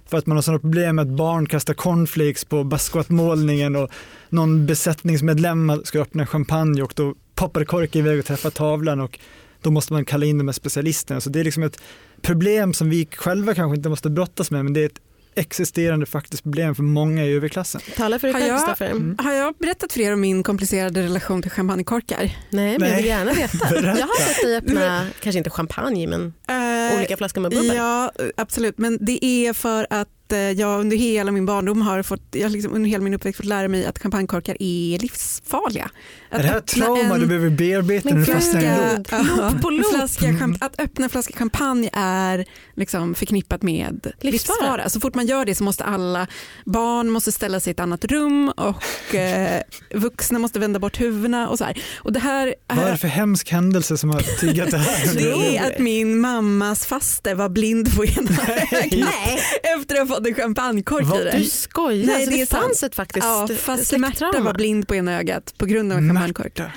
För 0.05 0.17
att 0.17 0.25
man 0.25 0.37
har 0.37 0.41
sådana 0.41 0.59
problem 0.59 0.95
med 0.95 1.03
att 1.03 1.17
barn 1.17 1.45
kastar 1.45 1.73
cornflakes 1.73 2.45
på 2.45 2.63
Basquiat-målningen 2.63 3.75
och 3.75 3.89
någon 4.29 4.65
besättningsmedlem 4.65 5.81
ska 5.83 5.99
öppna 6.01 6.25
champagne 6.25 6.81
och 6.81 6.93
då 6.95 7.15
poppar 7.41 7.63
korken 7.63 8.01
iväg 8.05 8.19
och 8.19 8.25
träffar 8.25 8.49
tavlan 8.49 8.99
och 8.99 9.19
då 9.61 9.71
måste 9.71 9.93
man 9.93 10.05
kalla 10.05 10.25
in 10.25 10.37
de 10.37 10.47
här 10.47 10.53
specialisterna. 10.53 11.21
Så 11.21 11.29
det 11.29 11.39
är 11.39 11.43
liksom 11.43 11.63
ett 11.63 11.81
problem 12.21 12.73
som 12.73 12.89
vi 12.89 13.07
själva 13.15 13.55
kanske 13.55 13.75
inte 13.77 13.89
måste 13.89 14.09
brottas 14.09 14.51
med 14.51 14.63
men 14.63 14.73
det 14.73 14.81
är 14.81 14.85
ett 14.85 14.99
existerande 15.35 16.05
faktiskt 16.05 16.43
problem 16.43 16.75
för 16.75 16.83
många 16.83 17.25
i 17.25 17.33
överklassen. 17.33 17.81
Tala 17.97 18.19
för 18.19 18.27
dig 18.27 18.33
Har 18.33 18.39
själv, 18.39 18.51
jag- 18.51 18.59
Kristoffer. 18.59 18.91
Mm. 18.91 19.15
Har 19.19 19.33
jag 19.33 19.55
berättat 19.59 19.93
för 19.93 19.99
er 20.01 20.13
om 20.13 20.21
min 20.21 20.43
komplicerade 20.43 21.01
relation 21.03 21.41
till 21.41 21.51
champagnekorkar? 21.51 22.37
Nej, 22.49 22.79
men 22.79 22.89
jag 22.89 22.97
vill 22.97 23.05
gärna 23.05 23.33
veta. 23.33 23.57
Berätta. 23.69 23.87
Jag 23.99 24.07
har 24.07 24.33
sett 24.33 24.41
dig 24.43 24.57
öppna, 24.57 25.07
kanske 25.21 25.37
inte 25.37 25.49
champagne, 25.49 26.07
men 26.07 26.33
Eh, 26.47 26.97
olika 26.97 27.17
flaskor 27.17 27.41
med 27.41 27.51
bubbel. 27.51 27.75
Ja, 27.75 28.11
absolut. 28.37 28.77
Men 28.77 28.97
det 29.01 29.25
är 29.25 29.53
för 29.53 29.87
att 29.89 30.31
eh, 30.31 30.39
jag 30.39 30.79
under 30.79 30.97
hela 30.97 31.31
min 31.31 31.45
barndom 31.45 31.81
har 31.81 32.03
fått, 32.03 32.21
jag 32.31 32.51
liksom 32.51 32.73
under 32.73 32.89
hela 32.89 33.03
min 33.03 33.13
uppväxt 33.13 33.37
fått 33.37 33.45
lära 33.45 33.67
mig 33.67 33.85
att 33.85 33.99
champagnekorkar 33.99 34.57
är 34.59 34.99
livsfarliga. 34.99 35.91
Att 36.31 36.39
Är 36.39 36.43
det 36.43 36.49
här 36.49 36.59
trauma 36.59 37.13
en- 37.15 37.19
du 37.21 37.25
behöver 37.27 37.49
bearbeta 37.49 38.09
när 38.09 38.17
du 38.17 38.25
fastnar 38.25 38.61
i 38.61 38.65
en 38.65 38.95
loop? 38.97 39.07
Ja, 39.11 39.53
på 39.61 39.69
loop. 39.69 39.95
flaska, 39.95 40.25
champ- 40.25 40.57
att 40.61 40.81
öppna 40.81 41.03
en 41.03 41.09
flaska 41.09 41.33
champagne 41.37 41.89
är 41.93 42.45
liksom 42.75 43.15
förknippat 43.15 43.61
med 43.61 44.11
livsfara. 44.21 44.57
Livsfara. 44.61 44.89
Så 44.89 44.99
fort 44.99 45.15
man 45.15 45.25
gör 45.25 45.45
det 45.45 45.55
så 45.55 45.63
måste 45.63 45.83
alla 45.83 46.27
barn 46.65 47.09
måste 47.09 47.31
ställa 47.31 47.59
sig 47.59 47.71
i 47.71 47.73
ett 47.73 47.79
annat 47.79 48.05
rum 48.05 48.49
och 48.49 49.15
eh, 49.15 49.61
vuxna 49.95 50.39
måste 50.39 50.59
vända 50.59 50.79
bort 50.79 51.01
huvudena 51.01 51.49
och 51.49 51.57
så 51.57 51.63
här. 51.63 51.81
Och 51.97 52.13
det 52.13 52.19
här 52.19 52.55
Vad 52.67 52.77
är 52.85 52.91
det 52.91 52.97
för 52.97 53.07
hemsk 53.07 53.49
händelse 53.51 53.97
som 53.97 54.09
har 54.09 54.19
triggat 54.21 54.71
det 54.71 54.77
här? 54.77 55.13
det 55.15 55.57
är 55.57 55.71
att 55.71 55.79
min 55.79 56.19
mammas 56.19 56.85
faste 56.85 57.33
var 57.35 57.49
blind 57.49 57.95
på 57.95 58.05
ena 58.05 58.29
ögat 58.47 58.91
Nej, 58.91 59.39
efter 59.77 60.01
att 60.01 60.09
ha 60.09 60.15
fått 60.15 60.27
en 60.27 60.35
champagnekork 60.35 61.15
i 61.15 61.17
du 61.17 61.23
det. 61.39 61.43
skojar. 61.45 62.05
Nej, 62.05 62.15
alltså, 62.15 62.31
det 62.31 62.37
det, 62.37 62.49
fanns 62.49 62.83
ett 62.83 62.95
faktiskt 62.95 63.25
Ja, 63.25 63.47
fast 63.59 63.97
Märta 63.97 64.31
var 64.39 64.53
blind 64.53 64.87
på 64.87 64.95
ena 64.95 65.19
ögat 65.19 65.53
på 65.57 65.65
grund 65.65 65.91
av 65.91 65.97
en 65.97 66.07
Märta. 66.27 66.71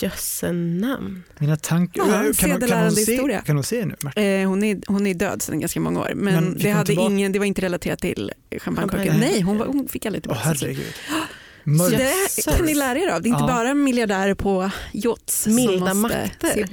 Jösse 0.00 0.52
namn. 0.52 1.22
Mina 1.38 1.56
tankar. 1.56 2.02
Ja, 2.02 2.06
kan, 2.36 2.50
hon, 2.50 2.60
kan, 2.68 2.82
hon 2.82 2.92
se, 2.92 3.12
historia. 3.12 3.40
kan 3.40 3.56
hon 3.56 3.64
se 3.64 3.84
nu? 3.84 3.94
Märta? 4.00 4.20
Eh, 4.20 4.48
hon, 4.48 4.64
är, 4.64 4.80
hon 4.86 5.06
är 5.06 5.14
död 5.14 5.42
sedan 5.42 5.60
ganska 5.60 5.80
många 5.80 6.00
år 6.00 6.12
men, 6.14 6.34
Men 6.34 6.58
det, 6.58 6.70
hade 6.70 6.86
tillbaka- 6.86 7.12
ingen, 7.12 7.32
det 7.32 7.38
var 7.38 7.46
inte 7.46 7.62
relaterat 7.62 8.00
till 8.00 8.32
champagnekorken. 8.58 9.06
Champagne. 9.12 9.30
Nej, 9.32 9.40
hon, 9.40 9.58
var, 9.58 9.66
hon 9.66 9.88
fick 9.88 10.06
aldrig 10.06 10.22
tillbaka 10.22 10.54
sin 10.54 10.68
herregud. 10.68 10.92
Så 11.78 11.88
det 11.90 12.56
kan 12.56 12.66
ni 12.66 12.74
lära 12.74 12.98
er 12.98 13.08
av. 13.08 13.22
Det 13.22 13.28
är 13.28 13.30
inte 13.30 13.42
Ja. 13.42 13.46
bara 13.46 13.74
miljardärer 13.74 14.34
på 14.34 14.70
yachts 14.92 15.46
Milda 15.46 15.88
som 15.90 16.00
måste 16.02 16.18
makter. 16.18 16.48
se 16.54 16.62
upp. 16.62 16.70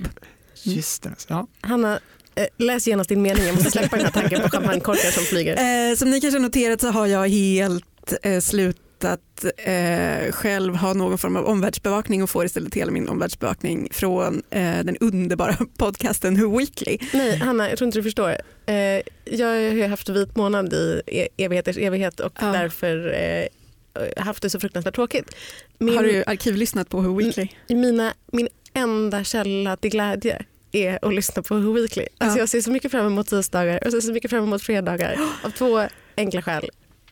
Gisternas. 0.63 1.25
Ja. 1.29 1.47
Hanna, 1.61 1.99
eh, 2.35 2.45
läs 2.57 2.87
genast 2.87 3.09
din 3.09 3.21
mening. 3.21 3.43
Jag 3.45 3.55
måste 3.55 3.71
släppa 3.71 3.95
den 3.95 4.05
här 4.05 4.11
tanken 4.11 4.41
på 4.41 4.49
champagnekorkar 4.57 5.11
som 5.11 5.23
flyger. 5.23 5.89
Eh, 5.91 5.95
som 5.95 6.09
ni 6.11 6.21
kanske 6.21 6.37
har 6.37 6.41
noterat 6.43 6.81
så 6.81 6.87
har 6.91 7.07
jag 7.07 7.27
helt 7.29 8.13
eh, 8.23 8.39
slutat 9.03 9.45
eh, 9.57 10.31
själv 10.31 10.75
ha 10.75 10.93
någon 10.93 11.17
form 11.17 11.35
av 11.35 11.45
omvärldsbevakning 11.45 12.23
och 12.23 12.29
får 12.29 12.45
istället 12.45 12.73
hela 12.75 12.91
min 12.91 13.09
omvärldsbevakning 13.09 13.87
från 13.91 14.41
eh, 14.49 14.61
den 14.83 14.97
underbara 14.99 15.57
podcasten 15.77 16.35
Who 16.41 16.57
Weekly. 16.57 16.97
Nej, 17.13 17.37
Hanna, 17.37 17.69
jag 17.69 17.77
tror 17.77 17.85
inte 17.85 17.99
du 17.99 18.03
förstår. 18.03 18.35
Eh, 18.65 18.75
jag 19.25 19.47
har 19.81 19.87
haft 19.87 20.09
vit 20.09 20.35
månad 20.35 20.73
i 20.73 21.01
e- 21.07 21.27
evigheters 21.37 21.77
evighet 21.77 22.19
och 22.19 22.33
Ja. 22.41 22.47
därför 22.47 23.13
eh, 23.13 24.23
haft 24.23 24.41
det 24.41 24.49
så 24.49 24.59
fruktansvärt 24.59 24.95
tråkigt. 24.95 25.35
Min, 25.77 25.95
Har 25.97 26.03
du 26.03 26.23
arkivlyssnat 26.27 26.89
på 26.89 26.99
Who 27.01 27.15
Weekly? 27.17 27.47
mina, 27.69 28.13
min 28.31 28.47
enda 28.73 29.23
källa 29.23 29.75
till 29.77 29.91
glädje 29.91 30.45
är 30.71 30.99
att 31.05 31.13
lyssna 31.13 31.43
på 31.43 31.55
Who 31.55 31.73
Weekly. 31.73 32.05
Alltså 32.17 32.37
Ja. 32.37 32.41
Jag 32.41 32.49
ser 32.49 32.61
så 32.61 32.71
mycket 32.71 32.91
fram 32.91 33.05
emot 33.05 33.27
tisdagar 33.27 33.79
och 33.95 34.03
så 34.03 34.11
mycket 34.13 34.29
fram 34.31 34.43
emot 34.43 34.61
fredagar 34.61 35.19
av 35.43 35.49
två 35.49 35.83
enkla 36.17 36.41
skäl. 36.41 36.69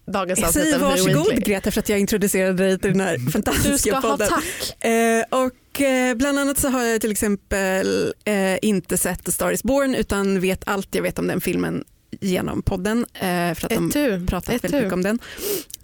Dagens 0.08 0.40
Jag 0.40 0.48
avsnitt 0.48 0.76
av 0.76 0.82
varsågod 0.82 1.28
Weekly. 1.28 1.44
Greta 1.54 1.72
för 1.72 1.80
att 1.80 1.90
jag 1.90 2.00
introducerade 2.00 2.64
dig 2.64 2.80
till 2.80 2.92
den 2.92 3.02
här 3.02 3.18
Du 3.18 3.32
fantastiska 3.32 3.78
ska 3.78 3.96
ha 3.96 4.02
podden. 4.02 4.28
tack. 4.28 4.86
Eh, 4.86 5.24
och 5.30 5.82
eh, 5.82 6.16
bland 6.16 6.40
annat 6.40 6.58
så 6.60 6.70
har 6.70 6.84
jag 6.84 7.02
till 7.02 7.12
exempel 7.12 8.14
eh, 8.26 8.58
inte 8.62 8.98
sett 8.98 9.26
The 9.26 9.32
Star 9.32 9.52
is 9.52 9.64
Born 9.64 9.96
utan 9.96 10.40
vet 10.40 10.68
allt 10.68 10.96
jag 10.96 11.02
vet 11.04 11.20
om 11.20 11.28
den 11.28 11.42
filmen 11.42 11.84
genom 12.22 12.62
podden 12.62 13.06
eh, 13.14 13.54
för 13.54 13.66
att 13.66 13.70
de 13.70 14.26
pratat 14.28 14.56
Ett 14.56 14.64
väldigt 14.64 14.82
mycket 14.82 14.94
om 14.94 15.04
den. 15.04 15.20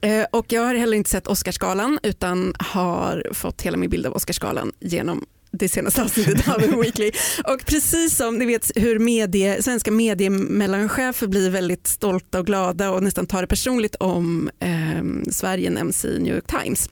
Eh, 0.02 0.26
och 0.32 0.46
jag 0.54 0.62
har 0.62 0.76
heller 0.76 0.98
inte 0.98 1.10
sett 1.10 1.28
Oscarsgalan 1.28 2.00
utan 2.04 2.56
har 2.60 3.28
fått 3.32 3.62
hela 3.62 3.78
min 3.78 3.90
bild 3.90 4.06
av 4.06 4.14
Oscarsgalan 4.14 4.72
genom 4.80 5.26
det 5.54 5.70
senaste 5.70 6.02
avsnittet 6.04 6.48
av 6.50 6.62
Weekly. 6.82 7.12
Och 7.46 7.66
precis 7.66 8.16
som 8.18 8.38
ni 8.38 8.46
vet 8.46 8.72
hur 8.76 9.00
medie, 9.00 9.64
svenska 9.64 9.92
mediemellanchefer 9.92 11.28
blir 11.28 11.50
väldigt 11.50 11.88
stolta 11.88 12.40
och 12.40 12.46
glada 12.46 12.92
och 12.92 13.04
nästan 13.04 13.28
tar 13.28 13.42
det 13.42 13.48
personligt 13.48 13.96
om 13.96 14.50
eh, 14.60 15.32
Sverige 15.32 15.70
nämns 15.70 16.06
i 16.06 16.20
New 16.20 16.34
York 16.36 16.48
Times 16.64 16.90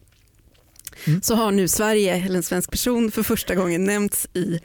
Mm. 1.08 1.22
så 1.22 1.36
har 1.36 1.52
nu 1.52 1.68
Sverige, 1.68 2.16
eller 2.26 2.36
en 2.36 2.44
svensk 2.44 2.72
person, 2.72 3.12
för 3.12 3.24
första 3.24 3.56
gången 3.56 3.84
nämnts 3.84 4.28
i 4.34 4.60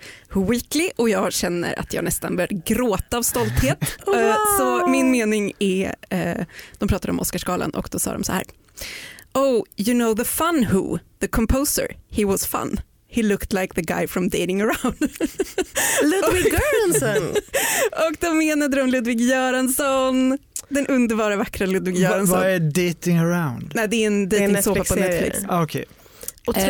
Weekly 0.49 0.91
och 0.97 1.09
jag 1.09 1.33
känner 1.33 1.79
att 1.79 1.93
jag 1.93 2.05
nästan 2.05 2.37
börjar 2.37 2.63
gråta 2.67 3.19
av 3.19 3.23
stolthet. 3.23 3.79
Eh, 4.17 4.35
Så 4.59 4.87
min 4.87 5.11
mening 5.11 5.53
är, 5.59 5.95
eh, 6.11 6.45
de 6.79 6.89
pratade 6.89 7.13
om 7.13 7.21
Oscarsgalan 7.21 7.71
och 7.71 7.89
då 7.93 7.99
sa 7.99 8.13
de 8.13 8.25
så 8.25 8.33
här. 8.33 8.45
Oh, 9.35 9.63
you 9.77 9.95
know 9.99 10.15
the 10.17 10.25
fun 10.25 10.67
who, 10.73 10.99
the 11.21 11.27
composer, 11.29 11.97
he 12.11 12.25
was 12.25 12.47
fun. 12.47 12.81
He 13.17 13.23
looked 13.23 13.53
like 13.61 13.75
the 13.75 13.83
guy 13.83 14.07
from 14.07 14.29
dating 14.29 14.63
around. 14.63 14.97
Ludwig 16.03 16.53
Göransson. 16.53 17.29
och 18.09 18.17
då 18.21 18.35
menade 18.35 18.77
de 18.77 18.87
Ludvig 18.91 19.21
Göransson, 19.21 20.39
den 20.69 20.87
underbara 20.87 21.37
vackra 21.37 21.67
Ludvig 21.67 21.97
Göransson. 21.97 22.39
vad 22.39 22.51
är 22.51 22.61
dating 22.61 23.19
around? 23.19 23.73
Nej, 23.75 23.89
det 23.89 23.97
är 23.97 24.07
en 24.07 24.23
är 24.23 24.27
dejtingsåpa 24.27 24.85
på. 24.85 24.95
Netflix. 24.95 25.39
Ah, 25.49 25.63
Okej. 25.63 25.85
Otroligt. 26.47 26.69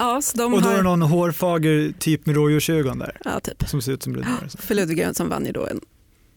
Eh, 0.00 0.06
ja, 0.06 0.22
så 0.22 0.36
de 0.38 0.54
Och 0.54 0.62
då 0.62 0.68
är 0.68 0.70
har, 0.70 0.76
det 0.76 0.82
någon 0.82 1.02
hårfager 1.02 1.92
typ 1.98 2.26
med 2.26 2.34
rådjursögon 2.36 2.98
där 2.98 3.16
ja, 3.24 3.40
typ. 3.40 3.68
som 3.68 3.82
ser 3.82 3.92
ut 3.92 4.02
som 4.02 4.14
Ludvig 4.14 4.30
Göransson. 4.34 4.60
För 4.64 4.74
Ludvig 4.74 4.98
Göransson 4.98 5.28
vann 5.28 5.46
ju 5.46 5.52
då 5.52 5.66
en 5.66 5.80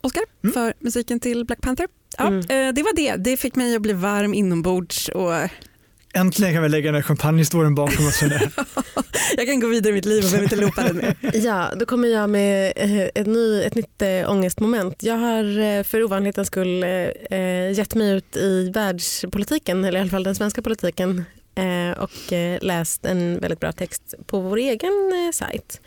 Oscar 0.04 0.24
Mm. 0.44 0.54
för 0.54 0.74
musiken 0.80 1.20
till 1.20 1.46
Black 1.46 1.62
Panther. 1.62 1.88
Ja, 2.18 2.28
Mm. 2.28 2.40
eh, 2.40 2.74
det 2.74 2.84
var 2.84 2.96
det. 2.96 3.16
Det 3.16 3.38
fick 3.38 3.56
mig 3.56 3.76
att 3.76 3.82
bli 3.82 3.94
varm 3.94 4.34
inombords 4.34 5.10
och 5.10 5.34
Äntligen 6.14 6.54
kan 6.54 6.64
vi 6.64 6.70
lägga 6.70 6.86
den 6.86 6.96
här 6.96 7.02
champagnehistorien 7.02 7.76
bakom 7.76 8.08
oss. 8.08 8.22
jag. 9.38 9.48
kan 9.48 9.60
gå 9.60 9.68
vidare 9.68 9.92
i 9.92 9.94
mitt 9.94 10.06
liv 10.06 10.24
och 10.24 10.30
behöver 10.30 10.44
inte 10.44 10.56
loopa 10.56 10.84
den 10.84 10.98
mer. 10.98 11.16
Ja, 11.34 11.72
då 11.80 11.86
kommer 11.86 12.08
jag 12.08 12.30
med 12.30 12.74
eh, 12.76 13.02
ett, 13.02 13.28
ny, 13.28 13.62
ett 13.62 13.76
nytt 13.76 14.02
äh, 14.02 14.32
ångestmoment. 14.32 15.04
Jag 15.04 15.16
har 15.16 15.60
eh, 15.60 15.84
för 15.84 16.04
ovanlighetens 16.04 16.48
skull 16.48 16.84
äh, 16.84 17.72
gett 17.72 17.96
mig 17.96 18.12
ut 18.12 18.38
i 18.38 18.70
världspolitiken, 18.70 19.86
eller 19.86 20.00
i 20.00 20.02
alla 20.02 20.12
fall 20.12 20.24
den 20.24 20.36
svenska 20.36 20.62
politiken 20.62 21.26
eh, 21.56 22.00
och 22.00 22.34
eh, 22.34 22.60
läst 22.62 23.06
en 23.06 23.40
väldigt 23.40 23.60
bra 23.60 23.72
text 23.72 24.14
på 24.26 24.40
vår 24.40 24.58
egen 24.58 25.12
eh, 25.14 25.32
sajt. 25.34 25.82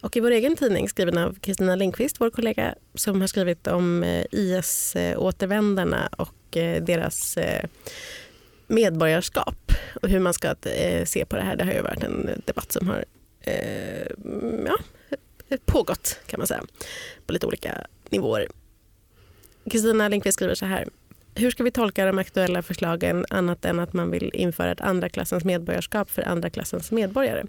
Och 0.00 0.16
i 0.16 0.20
vår 0.20 0.30
egen 0.30 0.56
tidning 0.56 0.88
skriven 0.88 1.18
av 1.18 1.38
Kristina 1.40 1.76
Lindqvist, 1.76 2.20
vår 2.20 2.30
kollega, 2.30 2.74
som 2.94 3.20
har 3.20 3.28
skrivit 3.28 3.66
om 3.66 4.02
eh, 4.02 4.24
IS-återvändarna 4.30 6.08
och 6.16 6.56
eh, 6.56 6.82
deras 6.82 7.36
eh, 7.36 7.64
medborgarskap 8.74 9.72
och 10.02 10.08
hur 10.08 10.20
man 10.20 10.34
ska 10.34 10.54
eh, 10.62 11.04
se 11.04 11.24
på 11.24 11.36
det 11.36 11.42
här. 11.42 11.56
Det 11.56 11.64
har 11.64 11.72
ju 11.72 11.82
varit 11.82 12.02
en 12.02 12.42
debatt 12.44 12.72
som 12.72 12.88
har 12.88 13.04
eh, 13.40 14.06
ja, 14.66 14.76
pågått 15.64 16.20
kan 16.26 16.40
man 16.40 16.46
säga 16.46 16.62
på 17.26 17.32
lite 17.32 17.46
olika 17.46 17.86
nivåer. 18.10 18.48
Kristina 19.70 20.08
Lindqvist 20.08 20.36
skriver 20.36 20.54
så 20.54 20.66
här. 20.66 20.88
Hur 21.34 21.50
ska 21.50 21.62
vi 21.62 21.70
tolka 21.70 22.06
de 22.06 22.18
aktuella 22.18 22.62
förslagen 22.62 23.26
annat 23.30 23.64
än 23.64 23.80
att 23.80 23.92
man 23.92 24.10
vill 24.10 24.30
införa 24.34 24.72
ett 24.72 24.80
andra 24.80 25.08
klassens 25.08 25.44
medborgarskap 25.44 26.10
för 26.10 26.22
andra 26.22 26.50
klassens 26.50 26.90
medborgare? 26.90 27.44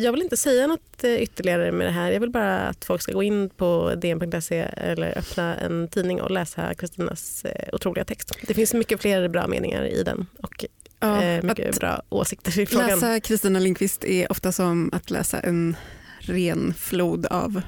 Jag 0.00 0.12
vill 0.12 0.22
inte 0.22 0.36
säga 0.36 0.66
något 0.66 1.04
eh, 1.04 1.22
ytterligare 1.22 1.72
med 1.72 1.86
det 1.86 1.90
här. 1.90 2.10
Jag 2.10 2.20
vill 2.20 2.30
bara 2.30 2.58
att 2.58 2.84
folk 2.84 3.02
ska 3.02 3.12
gå 3.12 3.22
in 3.22 3.50
på 3.50 3.94
dn.se 3.96 4.58
eller 4.76 5.18
öppna 5.18 5.56
en 5.56 5.88
tidning 5.88 6.20
och 6.22 6.30
läsa 6.30 6.74
Kristinas 6.74 7.44
eh, 7.44 7.68
otroliga 7.72 8.04
text. 8.04 8.32
Det 8.46 8.54
finns 8.54 8.74
mycket 8.74 9.00
fler 9.00 9.28
bra 9.28 9.46
meningar 9.46 9.84
i 9.84 10.02
den 10.02 10.26
och 10.42 10.64
Ja, 11.00 11.22
eh, 11.22 11.42
mycket 11.42 11.70
att 11.70 11.80
bra 11.80 12.02
åsikter 12.08 12.58
i 12.60 12.66
frågan. 12.66 12.88
läsa 12.88 13.20
Kristina 13.20 13.58
Lindqvist 13.58 14.04
är 14.04 14.32
ofta 14.32 14.52
som 14.52 14.90
att 14.92 15.10
läsa 15.10 15.40
en 15.40 15.76
ren 16.20 16.74
flod 16.74 17.26
av 17.26 17.60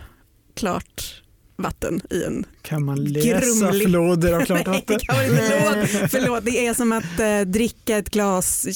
klart 0.55 1.22
vatten 1.57 2.01
i 2.11 2.24
en 2.24 2.45
Kan 2.62 2.85
man 2.85 3.05
läsa 3.05 3.41
Grumlig. 3.41 3.89
floder 3.89 4.33
av 4.33 4.45
klart 4.45 4.66
vatten? 4.66 4.83
Nej, 4.89 4.99
kan 4.99 5.16
man 5.16 5.81
inte. 5.81 5.89
Förlåt, 5.93 6.11
förlåt, 6.11 6.45
det 6.45 6.66
är 6.66 6.74
som 6.74 6.93
att 6.93 7.20
eh, 7.20 7.41
dricka 7.41 7.97
ett 7.99 8.11
glas 8.11 8.66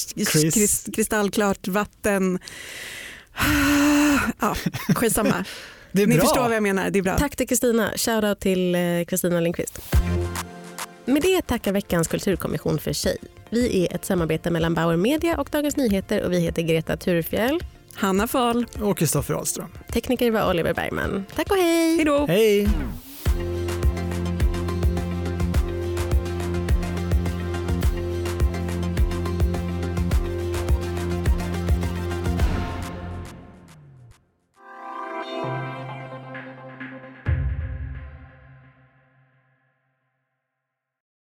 kristallklart 0.95 1.69
vatten. 1.69 2.39
Ja, 4.41 4.55
skitsamma. 4.95 5.45
Det 5.93 6.03
är 6.03 6.07
Ni 6.07 6.15
bra. 6.15 6.23
förstår 6.25 6.43
vad 6.43 6.55
jag 6.57 6.63
menar, 6.63 6.91
det 6.91 6.99
är 6.99 7.03
bra. 7.03 7.19
Tack 7.19 7.37
till 7.37 7.49
Kristina. 7.49 7.91
Shoutout 7.97 8.41
till 8.41 8.75
eh, 8.75 8.81
Kristina 9.09 9.41
Lindqvist. 9.41 9.81
Med 11.05 11.23
det 11.23 11.43
tackar 11.43 11.73
veckans 11.73 12.09
kulturkommission 12.09 12.79
för 12.79 12.93
sig. 12.93 13.17
Vi 13.51 13.87
är 13.87 13.95
ett 13.95 14.05
samarbete 14.05 14.51
mellan 14.51 14.75
Bauer 14.75 14.97
Media 14.97 15.37
och 15.41 15.49
Dagens 15.53 15.77
Nyheter 15.77 16.23
och 16.23 16.33
vi 16.33 16.39
heter 16.41 16.63
Greta 16.63 16.97
Thurfjell. 16.97 17.61
Hanna 17.95 18.27
Fahl, 18.27 18.67
Och 18.83 18.99
Kristoffer 18.99 19.35
Ahlström. 19.35 19.69
Tekniker 19.93 20.31
var 20.31 20.51
Oliver 20.51 20.75
Bergman. 20.75 21.25
Tack 21.37 21.51
och 21.51 21.57
hej! 21.57 21.97
hej 21.97 22.05
då. 22.05 22.27
Hej! 22.27 22.69